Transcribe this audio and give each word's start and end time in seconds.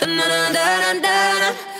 da 0.00 0.06
da 0.06 0.28
da 0.28 0.52
da 0.52 0.94
da 1.00 1.40
da 1.40 1.73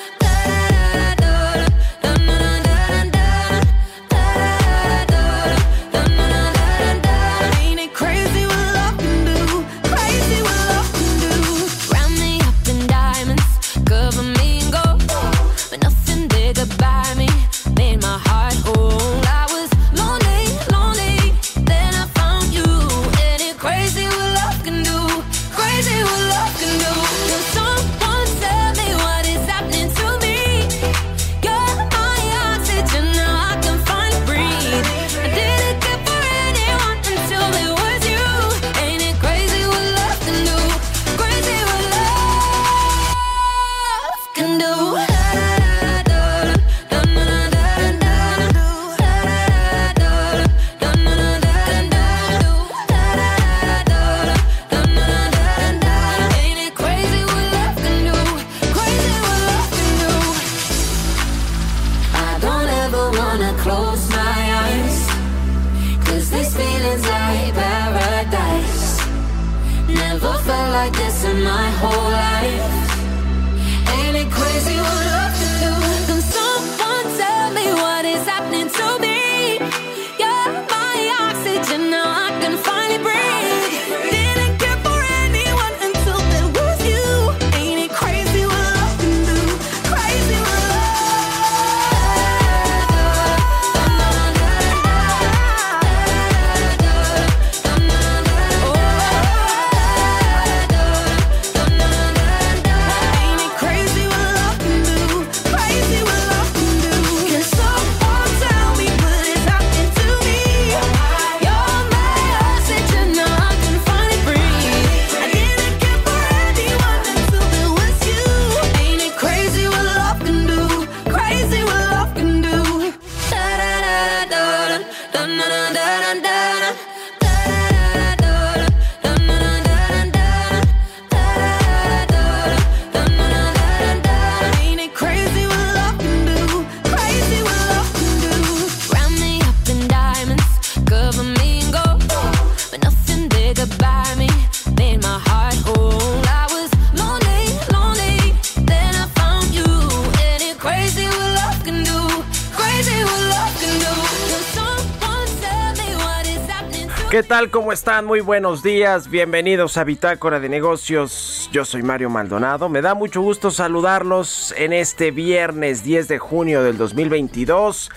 ¿Cómo 157.50 157.72
están? 157.72 158.06
Muy 158.06 158.20
buenos 158.20 158.62
días. 158.62 159.10
Bienvenidos 159.10 159.76
a 159.76 159.84
Bitácora 159.84 160.40
de 160.40 160.48
Negocios. 160.48 161.50
Yo 161.52 161.64
soy 161.64 161.82
Mario 161.82 162.08
Maldonado. 162.08 162.68
Me 162.68 162.80
da 162.80 162.94
mucho 162.94 163.20
gusto 163.20 163.50
saludarlos 163.50 164.54
en 164.56 164.72
este 164.72 165.10
viernes 165.10 165.82
10 165.84 166.08
de 166.08 166.18
junio 166.18 166.62
del 166.62 166.78
2022. 166.78 167.90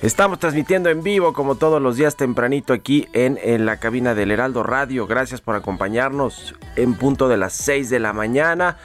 Estamos 0.00 0.38
transmitiendo 0.38 0.88
en 0.88 1.02
vivo 1.02 1.32
como 1.32 1.56
todos 1.56 1.82
los 1.82 1.96
días 1.96 2.16
tempranito 2.16 2.72
aquí 2.72 3.08
en, 3.12 3.66
la 3.66 3.78
cabina 3.78 4.14
del 4.14 4.30
Heraldo 4.30 4.62
Radio. 4.62 5.06
Gracias 5.06 5.40
por 5.40 5.56
acompañarnos 5.56 6.54
en 6.76 6.94
punto 6.94 7.28
de 7.28 7.36
las 7.36 7.52
6 7.54 7.90
de 7.90 8.00
la 8.00 8.12
mañana. 8.12 8.78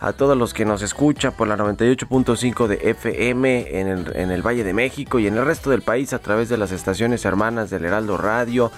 A 0.00 0.12
todos 0.12 0.38
los 0.38 0.54
que 0.54 0.64
nos 0.64 0.82
escuchan 0.82 1.32
por 1.32 1.48
la 1.48 1.56
98.5 1.56 2.68
de 2.68 2.90
FM 2.90 3.80
en 3.80 4.30
el 4.30 4.46
Valle 4.46 4.62
de 4.62 4.72
México 4.72 5.18
y 5.18 5.26
en 5.26 5.36
el 5.36 5.44
resto 5.44 5.70
del 5.70 5.82
país 5.82 6.12
a 6.12 6.20
través 6.20 6.48
de 6.48 6.56
las 6.56 6.70
estaciones 6.70 7.24
hermanas 7.24 7.68
del 7.68 7.84
Heraldo 7.84 8.16
Radio 8.16 8.70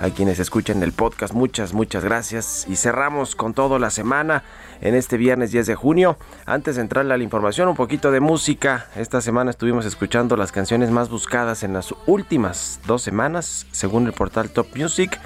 a 0.00 0.10
quienes 0.10 0.38
escuchan 0.38 0.82
el 0.82 0.92
podcast, 0.92 1.34
muchas, 1.34 1.72
muchas 1.72 2.04
gracias. 2.04 2.66
Y 2.68 2.76
cerramos 2.76 3.34
con 3.34 3.54
todo 3.54 3.78
la 3.78 3.90
semana 3.90 4.44
en 4.80 4.94
este 4.94 5.16
viernes 5.16 5.50
10 5.50 5.66
de 5.66 5.74
junio. 5.74 6.18
Antes 6.46 6.76
de 6.76 6.82
entrarle 6.82 7.14
a 7.14 7.16
la 7.16 7.24
información, 7.24 7.68
un 7.68 7.76
poquito 7.76 8.10
de 8.10 8.20
música. 8.20 8.86
Esta 8.96 9.20
semana 9.20 9.50
estuvimos 9.50 9.84
escuchando 9.86 10.36
las 10.36 10.52
canciones 10.52 10.90
más 10.90 11.08
buscadas 11.08 11.62
en 11.62 11.72
las 11.72 11.94
últimas 12.06 12.80
dos 12.86 13.02
semanas, 13.02 13.66
según 13.72 14.06
el 14.06 14.12
portal 14.12 14.50
Top 14.50 14.68
Music. 14.76 15.18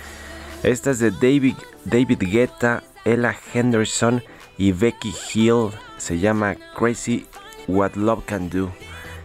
Esta 0.63 0.91
es 0.91 0.99
de 0.99 1.11
David, 1.11 1.57
David 1.85 2.19
Guetta, 2.21 2.83
Ella 3.05 3.35
Henderson 3.53 4.23
y 4.57 4.73
Becky 4.73 5.15
Hill. 5.33 5.71
Se 5.99 6.19
llama 6.19 6.57
Crazy 6.77 7.27
What 7.69 7.95
Love 7.95 8.25
Can 8.27 8.49
Do 8.49 8.73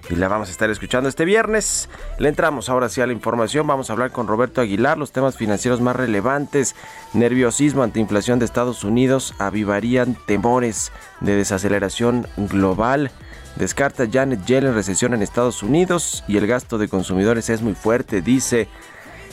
y 0.10 0.16
la 0.16 0.28
vamos 0.28 0.48
a 0.48 0.52
estar 0.52 0.70
escuchando 0.70 1.10
este 1.10 1.26
viernes. 1.26 1.90
Le 2.18 2.30
entramos 2.30 2.70
ahora 2.70 2.90
sí 2.90 3.02
a 3.02 3.08
la 3.08 3.14
información. 3.14 3.68
Vamos 3.68 3.90
a 3.90 3.94
hablar 3.94 4.12
con 4.12 4.28
Roberto 4.28 4.62
Aguilar. 4.62 4.98
Los 4.98 5.12
temas 5.12 5.36
financieros 5.36 5.82
más 5.82 5.96
relevantes, 5.96 6.76
nerviosismo 7.14 7.84
ante 7.84 8.00
inflación 8.00 8.40
de 8.40 8.46
Estados 8.46 8.84
Unidos, 8.84 9.34
avivarían 9.38 10.18
temores 10.26 10.92
de 11.20 11.36
desaceleración 11.36 12.28
global. 12.38 13.12
Descarta 13.56 14.08
Janet 14.12 14.46
Yellen 14.46 14.76
recesión 14.76 15.14
en 15.14 15.24
Estados 15.24 15.64
Unidos 15.64 16.24
y 16.28 16.38
el 16.38 16.48
gasto 16.48 16.78
de 16.78 16.88
consumidores 16.88 17.50
es 17.50 17.62
muy 17.62 17.74
fuerte, 17.74 18.22
dice. 18.22 18.68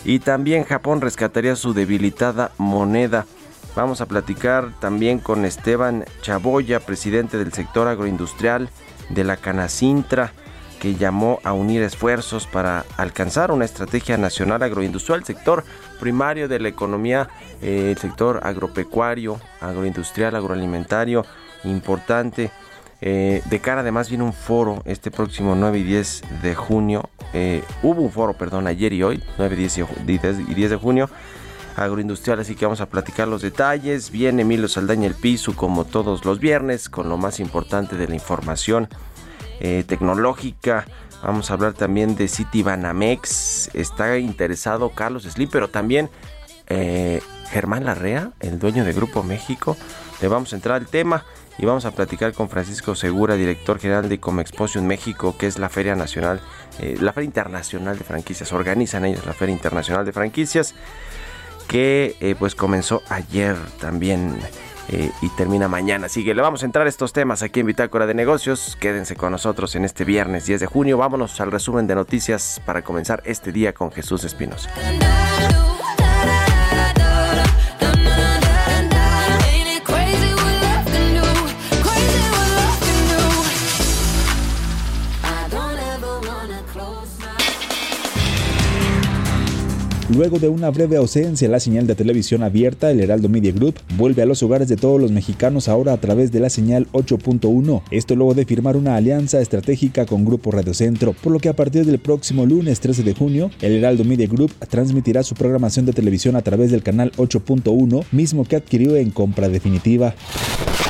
Y 0.05 0.19
también 0.19 0.65
Japón 0.65 1.01
rescataría 1.01 1.57
su 1.57 1.73
debilitada 1.73 2.53
moneda. 2.59 3.27
Vamos 3.77 4.01
a 4.01 4.07
platicar 4.07 4.71
también 4.81 5.19
con 5.19 5.45
Esteban 5.45 6.05
Chaboya, 6.23 6.81
presidente 6.81 7.39
del 7.39 7.53
sector 7.53 7.89
agroindustrial 7.89 8.71
de 9.11 9.25
la 9.25 9.37
Canacintra 9.37 10.33
que 10.85 10.97
llamó 10.97 11.41
a 11.45 11.55
unir 11.55 11.83
esfuerzos 11.83 12.47
para 12.47 12.85
alcanzar 12.99 13.51
una 13.51 13.65
estrategia 13.65 14.19
nacional 14.19 14.63
agroindustrial, 14.63 15.25
sector 15.25 15.65
primario 15.99 16.47
de 16.47 16.61
la 16.61 16.69
economía, 16.69 17.31
eh, 17.63 17.93
el 17.93 17.97
sector 17.97 18.41
agropecuario, 18.43 19.41
agroindustrial, 19.63 20.37
agroalimentario, 20.37 21.25
importante. 21.65 22.51
Eh, 23.01 23.41
de 23.47 23.61
cara 23.61 23.81
además 23.81 24.11
viene 24.11 24.25
un 24.25 24.35
foro 24.35 24.83
este 24.85 25.11
próximo 25.11 25.55
9 25.55 25.79
y 25.79 25.85
10 25.85 26.23
de 26.43 26.55
junio. 26.55 27.09
Eh, 27.33 27.63
hubo 27.83 28.03
un 28.03 28.13
foro, 28.13 28.35
perdón, 28.35 28.67
ayer 28.67 28.93
y 28.93 29.03
hoy, 29.03 29.23
9 29.39 29.57
y 29.57 30.55
10 30.55 30.71
de 30.71 30.77
junio 30.77 31.09
agroindustrial, 31.77 32.39
así 32.41 32.55
que 32.57 32.67
vamos 32.67 32.83
a 32.83 32.91
platicar 32.91 33.27
los 33.27 33.41
detalles. 33.41 34.11
Viene 34.11 34.43
Emilio 34.43 34.69
Saldaña 34.69 35.07
el 35.07 35.15
piso 35.15 35.57
como 35.57 35.87
todos 35.87 36.27
los 36.27 36.41
viernes 36.41 36.91
con 36.91 37.09
lo 37.09 37.17
más 37.17 37.41
importante 37.41 37.97
de 37.97 38.07
la 38.07 38.15
información 38.15 38.87
eh, 39.61 39.85
tecnológica. 39.87 40.87
Vamos 41.23 41.51
a 41.51 41.55
hablar 41.55 41.73
también 41.73 42.17
de 42.17 42.29
City 42.29 42.63
Banamex. 42.63 43.71
Está 43.75 44.19
interesado 44.19 44.91
Carlos 44.91 45.25
Slim, 45.25 45.49
pero 45.51 45.69
también 45.69 46.11
eh, 46.67 47.21
Germán 47.51 47.85
Larrea, 47.85 48.33
el 48.41 48.59
dueño 48.59 48.85
de 48.85 48.93
Grupo 48.93 49.23
México. 49.23 49.77
Le 50.21 50.29
vamos 50.29 50.53
a 50.53 50.57
entrar 50.57 50.77
al 50.77 50.87
tema 50.87 51.25
y 51.57 51.67
vamos 51.67 51.85
a 51.85 51.93
platicar 51.93 52.33
con 52.33 52.49
Francisco 52.49 52.95
Segura, 52.95 53.37
director 53.37 53.79
general 53.79 54.09
de 54.09 54.21
Comexposition 54.21 54.87
México, 54.87 55.37
que 55.39 55.47
es 55.47 55.59
la 55.59 55.69
Feria 55.69 55.95
Nacional, 55.95 56.41
eh, 56.81 56.97
la 57.01 57.13
Feria 57.13 57.27
Internacional 57.27 57.97
de 57.97 58.05
Franquicias. 58.05 58.53
Organizan 58.53 59.05
ellos 59.05 59.25
la 59.25 59.33
Feria 59.33 59.55
Internacional 59.55 60.05
de 60.05 60.13
Franquicias, 60.13 60.75
que 61.69 62.37
pues 62.39 62.55
comenzó 62.55 63.03
ayer 63.09 63.57
también 63.81 64.39
eh, 64.89 65.11
y 65.23 65.29
termina 65.31 65.69
mañana. 65.69 66.07
Así 66.07 66.25
que 66.25 66.35
le 66.35 66.43
vamos 66.43 66.63
a 66.63 66.67
entrar 66.67 66.87
a 66.87 66.89
estos 66.89 67.13
temas 67.13 67.43
aquí 67.43 67.61
en 67.61 67.67
Bitácora 67.67 68.07
de 68.07 68.15
Negocios. 68.15 68.77
Quédense 68.81 69.17
con 69.17 69.33
nosotros 69.33 69.75
en 69.77 69.85
este 69.85 70.05
viernes 70.05 70.47
10 70.47 70.61
de 70.61 70.67
junio. 70.67 70.99
Vámonos 70.99 71.41
al 71.41 71.51
resumen 71.51 71.87
de 71.87 71.95
noticias 71.95 72.61
para 72.65 72.83
comenzar 72.83 73.23
este 73.25 73.53
día 73.53 73.73
con 73.73 73.91
Jesús 73.93 74.25
Espinosa. 74.25 74.71
Luego 90.15 90.39
de 90.39 90.49
una 90.49 90.71
breve 90.71 90.97
ausencia, 90.97 91.49
la 91.49 91.59
señal 91.59 91.89
de 91.89 91.97
televisión 91.97 92.45
abierta, 92.45 92.89
el 92.89 93.01
Heraldo 93.01 93.29
Media 93.29 93.51
Group, 93.51 93.81
vuelve 93.97 94.23
a 94.23 94.27
los 94.27 94.45
hogares 94.45 94.69
de 94.69 94.77
todos 94.77 95.01
los 95.01 95.11
mexicanos 95.11 95.69
ahora 95.69 95.93
a 95.93 95.97
través 95.97 96.31
de 96.31 96.39
la 96.39 96.51
señal 96.51 96.87
8.1. 96.93 97.83
Esto 97.91 98.15
luego 98.15 98.33
de 98.33 98.45
firmar 98.45 98.77
una 98.77 98.95
alianza 98.95 99.41
estratégica 99.41 100.07
con 100.07 100.25
Grupo 100.25 100.53
Radio 100.53 100.73
Centro, 100.73 101.15
por 101.15 101.33
lo 101.33 101.41
que 101.41 101.49
a 101.49 101.57
partir 101.57 101.85
del 101.85 101.99
próximo 101.99 102.47
lunes 102.47 102.79
13 102.79 103.03
de 103.03 103.13
junio, 103.13 103.51
el 103.61 103.73
Heraldo 103.73 104.05
Media 104.05 104.29
Group 104.29 104.53
transmitirá 104.69 105.25
su 105.25 105.35
programación 105.35 105.85
de 105.85 105.93
televisión 105.93 106.37
a 106.37 106.43
través 106.43 106.71
del 106.71 106.85
canal 106.85 107.11
8.1, 107.17 108.05
mismo 108.13 108.45
que 108.45 108.55
adquirió 108.55 108.95
en 108.95 109.11
compra 109.11 109.49
definitiva. 109.49 110.15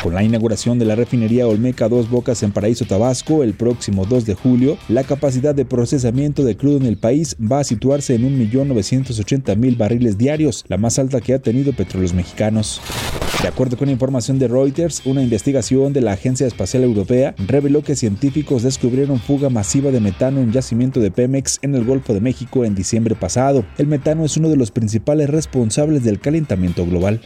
Con 0.02 0.12
la 0.12 0.22
inauguración 0.22 0.78
de 0.78 0.84
la 0.84 0.96
refinería 0.96 1.48
Olmeca 1.48 1.88
Dos 1.88 2.10
Bocas 2.10 2.42
en 2.42 2.52
Paraíso 2.52 2.84
Tabasco 2.84 3.42
el 3.42 3.54
próximo 3.54 4.04
2 4.04 4.26
de 4.26 4.34
julio, 4.34 4.76
la 4.90 5.02
capacidad 5.02 5.54
de 5.54 5.64
procesamiento 5.64 6.44
de 6.44 6.58
crudo 6.58 6.76
en 6.76 6.84
el 6.84 6.98
país 6.98 7.36
va 7.40 7.60
a 7.60 7.64
situarse 7.64 8.14
en 8.14 8.24
1.980.000 9.14 9.76
barriles 9.76 10.18
diarios, 10.18 10.64
la 10.68 10.78
más 10.78 10.98
alta 10.98 11.20
que 11.20 11.34
ha 11.34 11.38
tenido 11.38 11.72
Petróleos 11.72 12.14
Mexicanos. 12.14 12.80
De 13.42 13.48
acuerdo 13.48 13.76
con 13.76 13.90
información 13.90 14.38
de 14.38 14.48
Reuters, 14.48 15.02
una 15.04 15.22
investigación 15.22 15.92
de 15.92 16.00
la 16.00 16.12
Agencia 16.12 16.46
Espacial 16.46 16.82
Europea 16.82 17.34
reveló 17.46 17.82
que 17.82 17.94
científicos 17.94 18.62
descubrieron 18.62 19.20
fuga 19.20 19.50
masiva 19.50 19.90
de 19.90 20.00
metano 20.00 20.40
en 20.40 20.52
yacimiento 20.52 21.00
de 21.00 21.10
Pemex 21.10 21.58
en 21.60 21.74
el 21.74 21.84
Golfo 21.84 22.14
de 22.14 22.20
México 22.20 22.64
en 22.64 22.74
diciembre 22.74 23.14
pasado. 23.14 23.64
El 23.76 23.86
metano 23.86 24.24
es 24.24 24.36
uno 24.36 24.48
de 24.48 24.56
los 24.56 24.70
principales 24.70 25.28
responsables 25.28 26.04
del 26.04 26.20
calentamiento 26.20 26.86
global. 26.86 27.20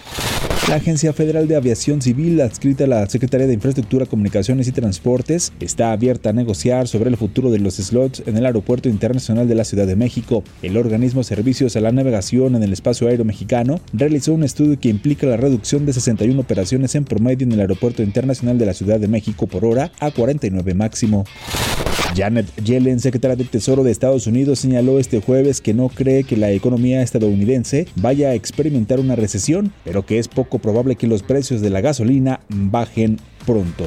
La 0.69 0.75
Agencia 0.75 1.15
Federal 1.15 1.49
de 1.49 1.57
Aviación 1.57 2.03
Civil, 2.03 2.39
adscrita 2.43 2.85
a 2.85 2.89
la 2.89 3.09
Secretaría 3.09 3.47
de 3.47 3.55
Infraestructura, 3.55 4.05
Comunicaciones 4.05 4.69
y 4.69 4.73
Transportes, 4.73 5.51
está 5.61 5.93
abierta 5.93 6.29
a 6.29 6.35
negociar 6.35 6.89
sobre 6.89 7.09
el 7.09 7.17
futuro 7.17 7.51
de 7.51 7.59
los 7.59 7.77
slots 7.77 8.23
en 8.27 8.37
el 8.37 8.45
Aeropuerto 8.45 8.91
Internacional 8.91 9.49
de 9.49 9.55
la 9.55 9.65
Ciudad 9.65 9.87
de 9.87 9.97
México. 9.97 10.45
El 10.61 10.77
organismo 10.77 11.23
Servicios 11.23 11.73
la 11.81 11.93
Navegación 11.93 12.55
en 12.57 12.63
el 12.63 12.73
Espacio 12.73 13.09
Aéreo 13.09 13.25
Mexicano 13.25 13.81
realizó 13.93 14.35
un 14.35 14.45
estudio 14.45 14.79
que 14.79 14.89
implica 14.89 15.27
la 15.27 15.37
reducción 15.37 15.87
de 15.87 15.93
61 15.93 16.41
operaciones 16.41 16.95
en 16.95 17.05
promedio 17.05 17.47
en 17.47 17.53
el 17.53 17.61
Aeropuerto 17.61 18.03
Internacional 18.03 18.59
de 18.59 18.67
la 18.67 18.75
Ciudad 18.75 19.01
de 19.01 19.09
México 19.09 19.47
por 19.47 19.65
hora 19.65 19.93
a 20.01 20.11
49 20.11 20.75
máximo. 20.75 21.25
Janet 22.17 22.47
Yellen, 22.65 23.01
secretaria 23.01 23.37
del 23.37 23.49
Tesoro 23.49 23.85
de 23.85 23.91
Estados 23.91 24.27
Unidos, 24.27 24.59
señaló 24.59 24.99
este 24.99 25.21
jueves 25.21 25.61
que 25.61 25.75
no 25.75 25.89
cree 25.89 26.25
que 26.25 26.37
la 26.37 26.51
economía 26.51 27.03
estadounidense 27.03 27.87
vaya 27.97 28.31
a 28.31 28.35
experimentar 28.35 29.01
una 29.01 29.17
recesión, 29.17 29.73
pero 29.85 30.05
que 30.05 30.19
es 30.19 30.29
poco 30.29 30.59
probable 30.59 30.97
que 30.97 31.07
los 31.07 31.23
precios 31.23 31.61
de 31.61 31.71
la 31.71 31.81
gasolina 31.81 32.41
bajen 32.49 33.19
pronto. 33.47 33.85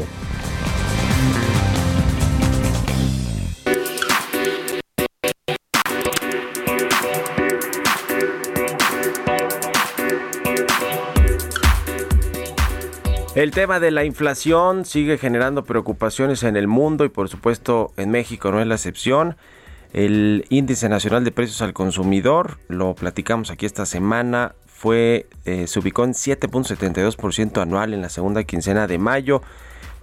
El 13.42 13.50
tema 13.50 13.80
de 13.80 13.90
la 13.90 14.06
inflación 14.06 14.86
sigue 14.86 15.18
generando 15.18 15.64
preocupaciones 15.64 16.44
en 16.44 16.56
el 16.56 16.68
mundo 16.68 17.06
y 17.06 17.10
por 17.10 17.28
supuesto 17.28 17.92
en 17.98 18.12
México 18.12 18.52
no 18.52 18.62
es 18.62 18.68
la 18.68 18.76
excepción. 18.76 19.36
El 19.94 20.46
índice 20.50 20.90
nacional 20.90 21.24
de 21.24 21.32
precios 21.32 21.64
al 21.64 21.74
consumidor, 21.74 22.60
lo 22.68 22.94
platicamos 22.94 23.50
aquí 23.50 23.66
esta 23.66 23.88
semana, 23.88 24.54
fue 24.68 25.28
eh, 25.46 25.66
se 25.66 25.80
ubicó 25.80 26.04
en 26.04 26.12
7.72% 26.12 27.60
anual 27.60 27.96
en 27.96 28.04
la 28.04 28.10
segunda 28.10 28.44
quincena 28.44 28.86
de 28.86 29.00
mayo. 29.00 29.42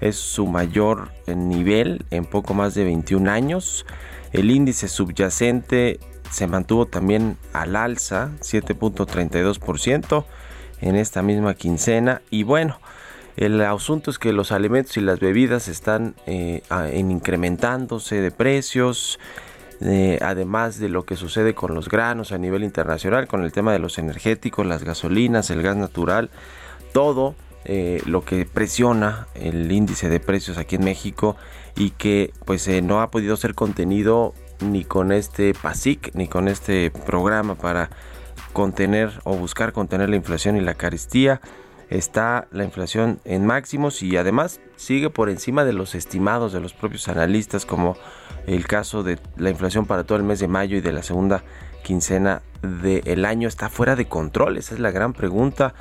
Es 0.00 0.16
su 0.16 0.48
mayor 0.48 1.12
nivel 1.28 2.06
en 2.10 2.24
poco 2.24 2.54
más 2.54 2.74
de 2.74 2.82
21 2.82 3.30
años. 3.30 3.86
El 4.32 4.50
índice 4.50 4.88
subyacente 4.88 6.00
se 6.28 6.48
mantuvo 6.48 6.86
también 6.86 7.36
al 7.52 7.76
alza, 7.76 8.30
7.32% 8.40 10.24
en 10.80 10.96
esta 10.96 11.22
misma 11.22 11.54
quincena. 11.54 12.20
Y 12.30 12.42
bueno, 12.42 12.80
el 13.38 13.60
asunto 13.60 14.10
es 14.10 14.18
que 14.18 14.32
los 14.32 14.50
alimentos 14.50 14.96
y 14.96 15.00
las 15.00 15.20
bebidas 15.20 15.68
están 15.68 16.16
eh, 16.26 16.62
en 16.70 17.12
incrementándose 17.12 18.20
de 18.20 18.32
precios, 18.32 19.20
eh, 19.80 20.18
además 20.22 20.80
de 20.80 20.88
lo 20.88 21.04
que 21.04 21.14
sucede 21.14 21.54
con 21.54 21.72
los 21.72 21.88
granos 21.88 22.32
a 22.32 22.38
nivel 22.38 22.64
internacional, 22.64 23.28
con 23.28 23.44
el 23.44 23.52
tema 23.52 23.72
de 23.72 23.78
los 23.78 23.96
energéticos, 23.98 24.66
las 24.66 24.82
gasolinas, 24.82 25.50
el 25.50 25.62
gas 25.62 25.76
natural, 25.76 26.30
todo 26.92 27.36
eh, 27.64 28.02
lo 28.06 28.24
que 28.24 28.44
presiona 28.44 29.28
el 29.36 29.70
índice 29.70 30.08
de 30.08 30.18
precios 30.18 30.58
aquí 30.58 30.74
en 30.74 30.84
México 30.84 31.36
y 31.76 31.90
que 31.90 32.32
pues 32.44 32.68
no 32.82 33.02
ha 33.02 33.12
podido 33.12 33.36
ser 33.36 33.54
contenido 33.54 34.34
ni 34.60 34.82
con 34.82 35.12
este 35.12 35.54
PASIC 35.54 36.12
ni 36.14 36.26
con 36.26 36.48
este 36.48 36.90
programa 36.90 37.54
para 37.54 37.88
contener 38.52 39.20
o 39.22 39.36
buscar 39.36 39.72
contener 39.72 40.08
la 40.08 40.16
inflación 40.16 40.56
y 40.56 40.60
la 40.60 40.74
carestía 40.74 41.40
está 41.90 42.48
la 42.50 42.64
inflación 42.64 43.20
en 43.24 43.46
máximos 43.46 44.02
y 44.02 44.16
además 44.16 44.60
sigue 44.76 45.10
por 45.10 45.30
encima 45.30 45.64
de 45.64 45.72
los 45.72 45.94
estimados 45.94 46.52
de 46.52 46.60
los 46.60 46.72
propios 46.72 47.08
analistas 47.08 47.64
como 47.64 47.96
el 48.46 48.66
caso 48.66 49.02
de 49.02 49.18
la 49.36 49.50
inflación 49.50 49.86
para 49.86 50.04
todo 50.04 50.18
el 50.18 50.24
mes 50.24 50.40
de 50.40 50.48
mayo 50.48 50.76
y 50.76 50.80
de 50.80 50.92
la 50.92 51.02
segunda 51.02 51.42
quincena 51.82 52.42
del 52.62 53.24
año. 53.24 53.48
Está 53.48 53.68
fuera 53.68 53.96
de 53.96 54.06
control 54.06 54.56
esa 54.58 54.74
es 54.74 54.80
la 54.80 54.90
gran 54.90 55.12
pregunta 55.12 55.74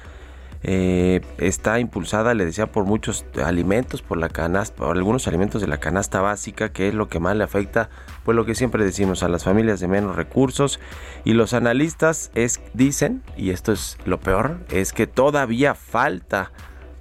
eh, 0.63 1.21
está 1.37 1.79
impulsada, 1.79 2.33
le 2.33 2.45
decía, 2.45 2.67
por 2.67 2.85
muchos 2.85 3.25
alimentos, 3.43 4.01
por 4.01 4.17
la 4.17 4.29
canasta, 4.29 4.75
por 4.75 4.97
algunos 4.97 5.27
alimentos 5.27 5.61
de 5.61 5.67
la 5.67 5.77
canasta 5.77 6.21
básica, 6.21 6.69
que 6.69 6.87
es 6.87 6.93
lo 6.93 7.07
que 7.09 7.19
más 7.19 7.35
le 7.35 7.43
afecta, 7.43 7.89
pues 8.25 8.35
lo 8.35 8.45
que 8.45 8.55
siempre 8.55 8.83
decimos 8.83 9.23
a 9.23 9.29
las 9.29 9.43
familias 9.43 9.79
de 9.79 9.87
menos 9.87 10.15
recursos. 10.15 10.79
Y 11.23 11.33
los 11.33 11.53
analistas 11.53 12.31
es, 12.35 12.59
dicen, 12.73 13.21
y 13.37 13.51
esto 13.51 13.71
es 13.71 13.97
lo 14.05 14.19
peor, 14.19 14.57
es 14.69 14.93
que 14.93 15.07
todavía 15.07 15.75
falta 15.75 16.51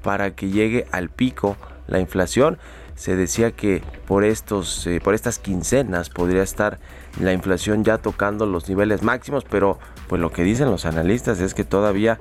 para 0.02 0.34
que 0.34 0.50
llegue 0.50 0.86
al 0.92 1.08
pico 1.08 1.56
la 1.86 1.98
inflación. 1.98 2.58
Se 2.94 3.16
decía 3.16 3.50
que 3.50 3.82
por 4.06 4.24
estos, 4.24 4.86
eh, 4.86 5.00
por 5.02 5.14
estas 5.14 5.38
quincenas 5.38 6.08
podría 6.08 6.42
estar 6.42 6.78
la 7.20 7.32
inflación 7.32 7.84
ya 7.84 7.98
tocando 7.98 8.46
los 8.46 8.68
niveles 8.68 9.02
máximos, 9.02 9.44
pero 9.44 9.78
pues 10.08 10.20
lo 10.20 10.30
que 10.30 10.44
dicen 10.44 10.70
los 10.70 10.86
analistas 10.86 11.40
es 11.40 11.52
que 11.54 11.64
todavía 11.64 12.18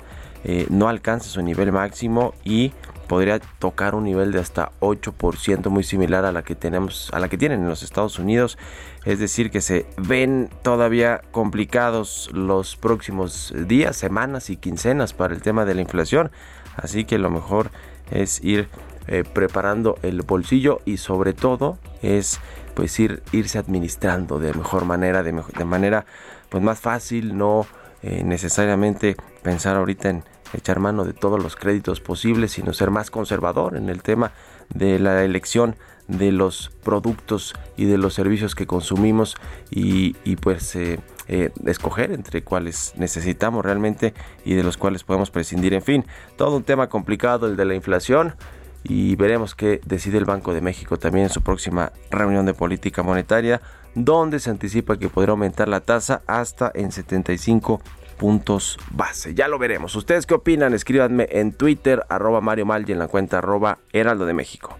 eh, 0.48 0.68
no 0.70 0.88
alcanza 0.88 1.28
su 1.28 1.42
nivel 1.42 1.72
máximo 1.72 2.36
y 2.44 2.72
podría 3.08 3.40
tocar 3.40 3.96
un 3.96 4.04
nivel 4.04 4.32
de 4.32 4.40
hasta 4.40 4.72
8% 4.80 5.70
muy 5.70 5.84
similar 5.84 6.24
a 6.24 6.32
la 6.32 6.44
que 6.44 6.54
tenemos 6.54 7.10
a 7.14 7.20
la 7.20 7.30
que 7.30 7.38
tienen 7.38 7.62
en 7.62 7.68
los 7.68 7.82
Estados 7.82 8.20
Unidos. 8.20 8.60
Es 9.06 9.18
decir 9.18 9.50
que 9.50 9.60
se 9.60 9.88
ven 9.98 10.50
todavía 10.62 11.22
complicados 11.32 12.30
los 12.32 12.76
próximos 12.76 13.54
días 13.68 13.96
semanas 13.96 14.52
y 14.52 14.58
quincenas 14.58 15.14
para 15.14 15.34
el 15.34 15.42
tema 15.42 15.66
de 15.66 15.74
la 15.74 15.82
inflación. 15.82 16.30
Así 16.76 17.06
que 17.06 17.18
lo 17.18 17.32
mejor 17.32 17.72
es 18.12 18.44
ir 18.44 18.70
eh, 19.08 19.24
preparando 19.24 19.98
el 20.04 20.22
bolsillo 20.22 20.80
y 20.86 20.98
sobre 20.98 21.34
todo 21.34 21.80
es 22.04 22.40
pues 22.76 23.00
ir, 23.00 23.24
irse 23.32 23.58
administrando 23.58 24.38
de 24.38 24.54
mejor 24.54 24.86
manera, 24.86 25.24
de, 25.24 25.32
mejor, 25.32 25.54
de 25.54 25.66
manera 25.66 26.06
pues 26.50 26.64
más 26.64 26.80
fácil, 26.80 27.36
no 27.36 27.66
eh, 28.04 28.24
necesariamente 28.24 29.16
pensar 29.42 29.78
ahorita 29.78 30.10
en 30.10 30.24
echar 30.54 30.80
mano 30.80 31.04
de 31.06 31.14
todos 31.14 31.42
los 31.42 31.56
créditos 31.56 32.00
posibles, 32.00 32.52
sino 32.54 32.74
ser 32.74 32.92
más 32.92 33.12
conservador 33.12 33.76
en 33.76 33.90
el 33.90 34.02
tema 34.02 34.32
de 34.74 35.00
la 35.00 35.24
elección 35.24 35.76
de 36.08 36.32
los 36.32 36.72
productos 36.84 37.56
y 37.78 37.86
de 37.86 37.98
los 37.98 38.14
servicios 38.14 38.54
que 38.56 38.68
consumimos 38.68 39.36
y, 39.72 40.14
pues 40.38 40.76
eh, 40.76 41.00
eh, 41.28 41.52
escoger 41.66 42.12
entre 42.12 42.44
cuáles 42.44 42.94
necesitamos 42.98 43.66
realmente 43.66 44.14
y 44.44 44.54
de 44.54 44.64
los 44.64 44.78
cuales 44.78 45.04
podemos 45.04 45.32
prescindir. 45.32 45.74
En 45.74 45.82
fin, 45.82 46.06
todo 46.38 46.58
un 46.58 46.64
tema 46.64 46.90
complicado 46.90 47.48
el 47.48 47.56
de 47.56 47.66
la 47.66 47.76
inflación 47.76 48.36
y 48.84 49.16
veremos 49.16 49.56
qué 49.56 49.82
decide 49.86 50.20
el 50.20 50.26
Banco 50.26 50.54
de 50.54 50.62
México 50.62 50.98
también 50.98 51.26
en 51.26 51.32
su 51.32 51.42
próxima 51.42 51.92
reunión 52.12 52.46
de 52.46 52.54
política 52.54 53.02
monetaria, 53.02 53.62
donde 53.96 54.40
se 54.40 54.52
anticipa 54.52 54.98
que 54.98 55.10
podrá 55.10 55.32
aumentar 55.32 55.68
la 55.68 55.82
tasa 55.82 56.22
hasta 56.28 56.72
en 56.76 56.92
75 56.92 57.82
puntos 58.18 58.78
base. 58.92 59.34
Ya 59.34 59.48
lo 59.48 59.60
veremos. 59.60 59.96
¿Ustedes 59.96 60.26
qué 60.26 60.34
opinan? 60.34 60.74
Escríbanme 60.74 61.28
en 61.32 61.54
Twitter, 61.54 62.04
arroba 62.10 62.42
Mario 62.42 62.66
Mal 62.66 62.88
y 62.88 62.92
en 62.92 63.00
la 63.00 63.08
cuenta 63.08 63.40
arroba 63.40 63.80
Heraldo 63.94 64.26
de 64.26 64.34
México. 64.34 64.78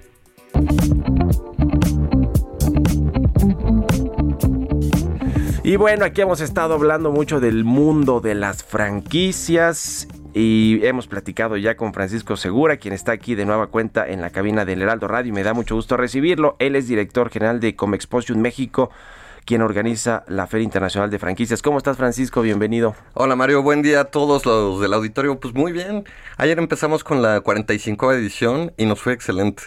Y 5.64 5.78
bueno, 5.78 6.06
aquí 6.06 6.22
hemos 6.22 6.42
estado 6.42 6.76
hablando 6.76 7.12
mucho 7.12 7.40
del 7.40 7.64
mundo 7.64 8.20
de 8.22 8.36
las 8.36 8.64
franquicias 8.64 10.08
y 10.36 10.86
hemos 10.86 11.08
platicado 11.08 11.58
ya 11.58 11.76
con 11.76 11.92
Francisco 11.94 12.36
Segura, 12.36 12.78
quien 12.78 12.94
está 12.94 13.14
aquí 13.14 13.36
de 13.36 13.46
nueva 13.46 13.68
cuenta 13.68 14.08
en 14.08 14.22
la 14.22 14.30
cabina 14.30 14.64
del 14.64 14.82
Heraldo 14.82 15.08
Radio 15.08 15.34
me 15.34 15.44
da 15.44 15.54
mucho 15.54 15.76
gusto 15.76 15.98
recibirlo. 15.98 16.56
Él 16.60 16.76
es 16.76 16.88
director 16.88 17.32
general 17.32 17.60
de 17.60 17.76
Comexposition 17.76 18.42
México 18.42 18.92
quien 19.46 19.62
organiza 19.62 20.24
la 20.28 20.48
Feria 20.48 20.64
Internacional 20.66 21.10
de 21.12 21.20
Franquicias. 21.20 21.62
¿Cómo 21.62 21.78
estás, 21.78 21.98
Francisco? 21.98 22.42
Bienvenido. 22.42 22.96
Hola, 23.14 23.36
Mario. 23.36 23.62
Buen 23.62 23.82
día 23.84 24.02
a 24.02 24.04
todos 24.06 24.46
los 24.46 24.82
del 24.82 24.94
auditorio. 24.94 25.40
Pues 25.40 25.54
muy 25.54 25.72
bien. 25.72 26.04
Ayer 26.38 26.58
empezamos 26.58 27.04
con 27.04 27.22
la 27.22 27.42
45 27.42 28.12
edición 28.14 28.74
y 28.78 28.86
nos 28.86 29.00
fue 29.00 29.14
excelente. 29.14 29.64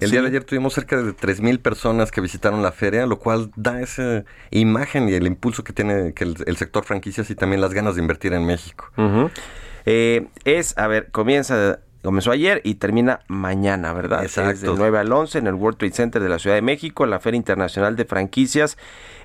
El 0.00 0.10
Sí. 0.10 0.12
día 0.12 0.22
de 0.22 0.28
ayer 0.28 0.44
tuvimos 0.44 0.74
cerca 0.74 0.96
de 1.02 1.12
3.000 1.12 1.58
personas 1.60 2.12
que 2.12 2.20
visitaron 2.20 2.62
la 2.62 2.70
feria, 2.70 3.04
lo 3.06 3.18
cual 3.18 3.50
da 3.56 3.80
esa 3.82 4.24
imagen 4.50 5.08
y 5.08 5.14
el 5.14 5.26
impulso 5.26 5.64
que 5.64 5.72
tiene 5.72 6.14
que 6.14 6.22
el, 6.22 6.36
el 6.46 6.56
sector 6.56 6.84
franquicias 6.84 7.28
y 7.30 7.34
también 7.34 7.60
las 7.60 7.74
ganas 7.74 7.96
de 7.96 8.02
invertir 8.02 8.32
en 8.32 8.46
México. 8.46 8.88
Eh, 9.86 10.28
es, 10.44 10.78
a 10.78 10.86
ver, 10.86 11.10
comienza, 11.10 11.80
comenzó 12.08 12.30
ayer 12.30 12.62
y 12.64 12.76
termina 12.76 13.20
mañana, 13.28 13.92
¿verdad? 13.92 14.22
Exacto. 14.22 14.52
Es 14.52 14.60
del 14.62 14.76
9 14.76 14.98
al 14.98 15.12
11 15.12 15.40
en 15.40 15.46
el 15.46 15.52
World 15.52 15.76
Trade 15.76 15.92
Center 15.92 16.22
de 16.22 16.30
la 16.30 16.38
Ciudad 16.38 16.56
de 16.56 16.62
México, 16.62 17.04
la 17.04 17.20
Feria 17.20 17.36
Internacional 17.36 17.96
de 17.96 18.06
Franquicias. 18.06 18.78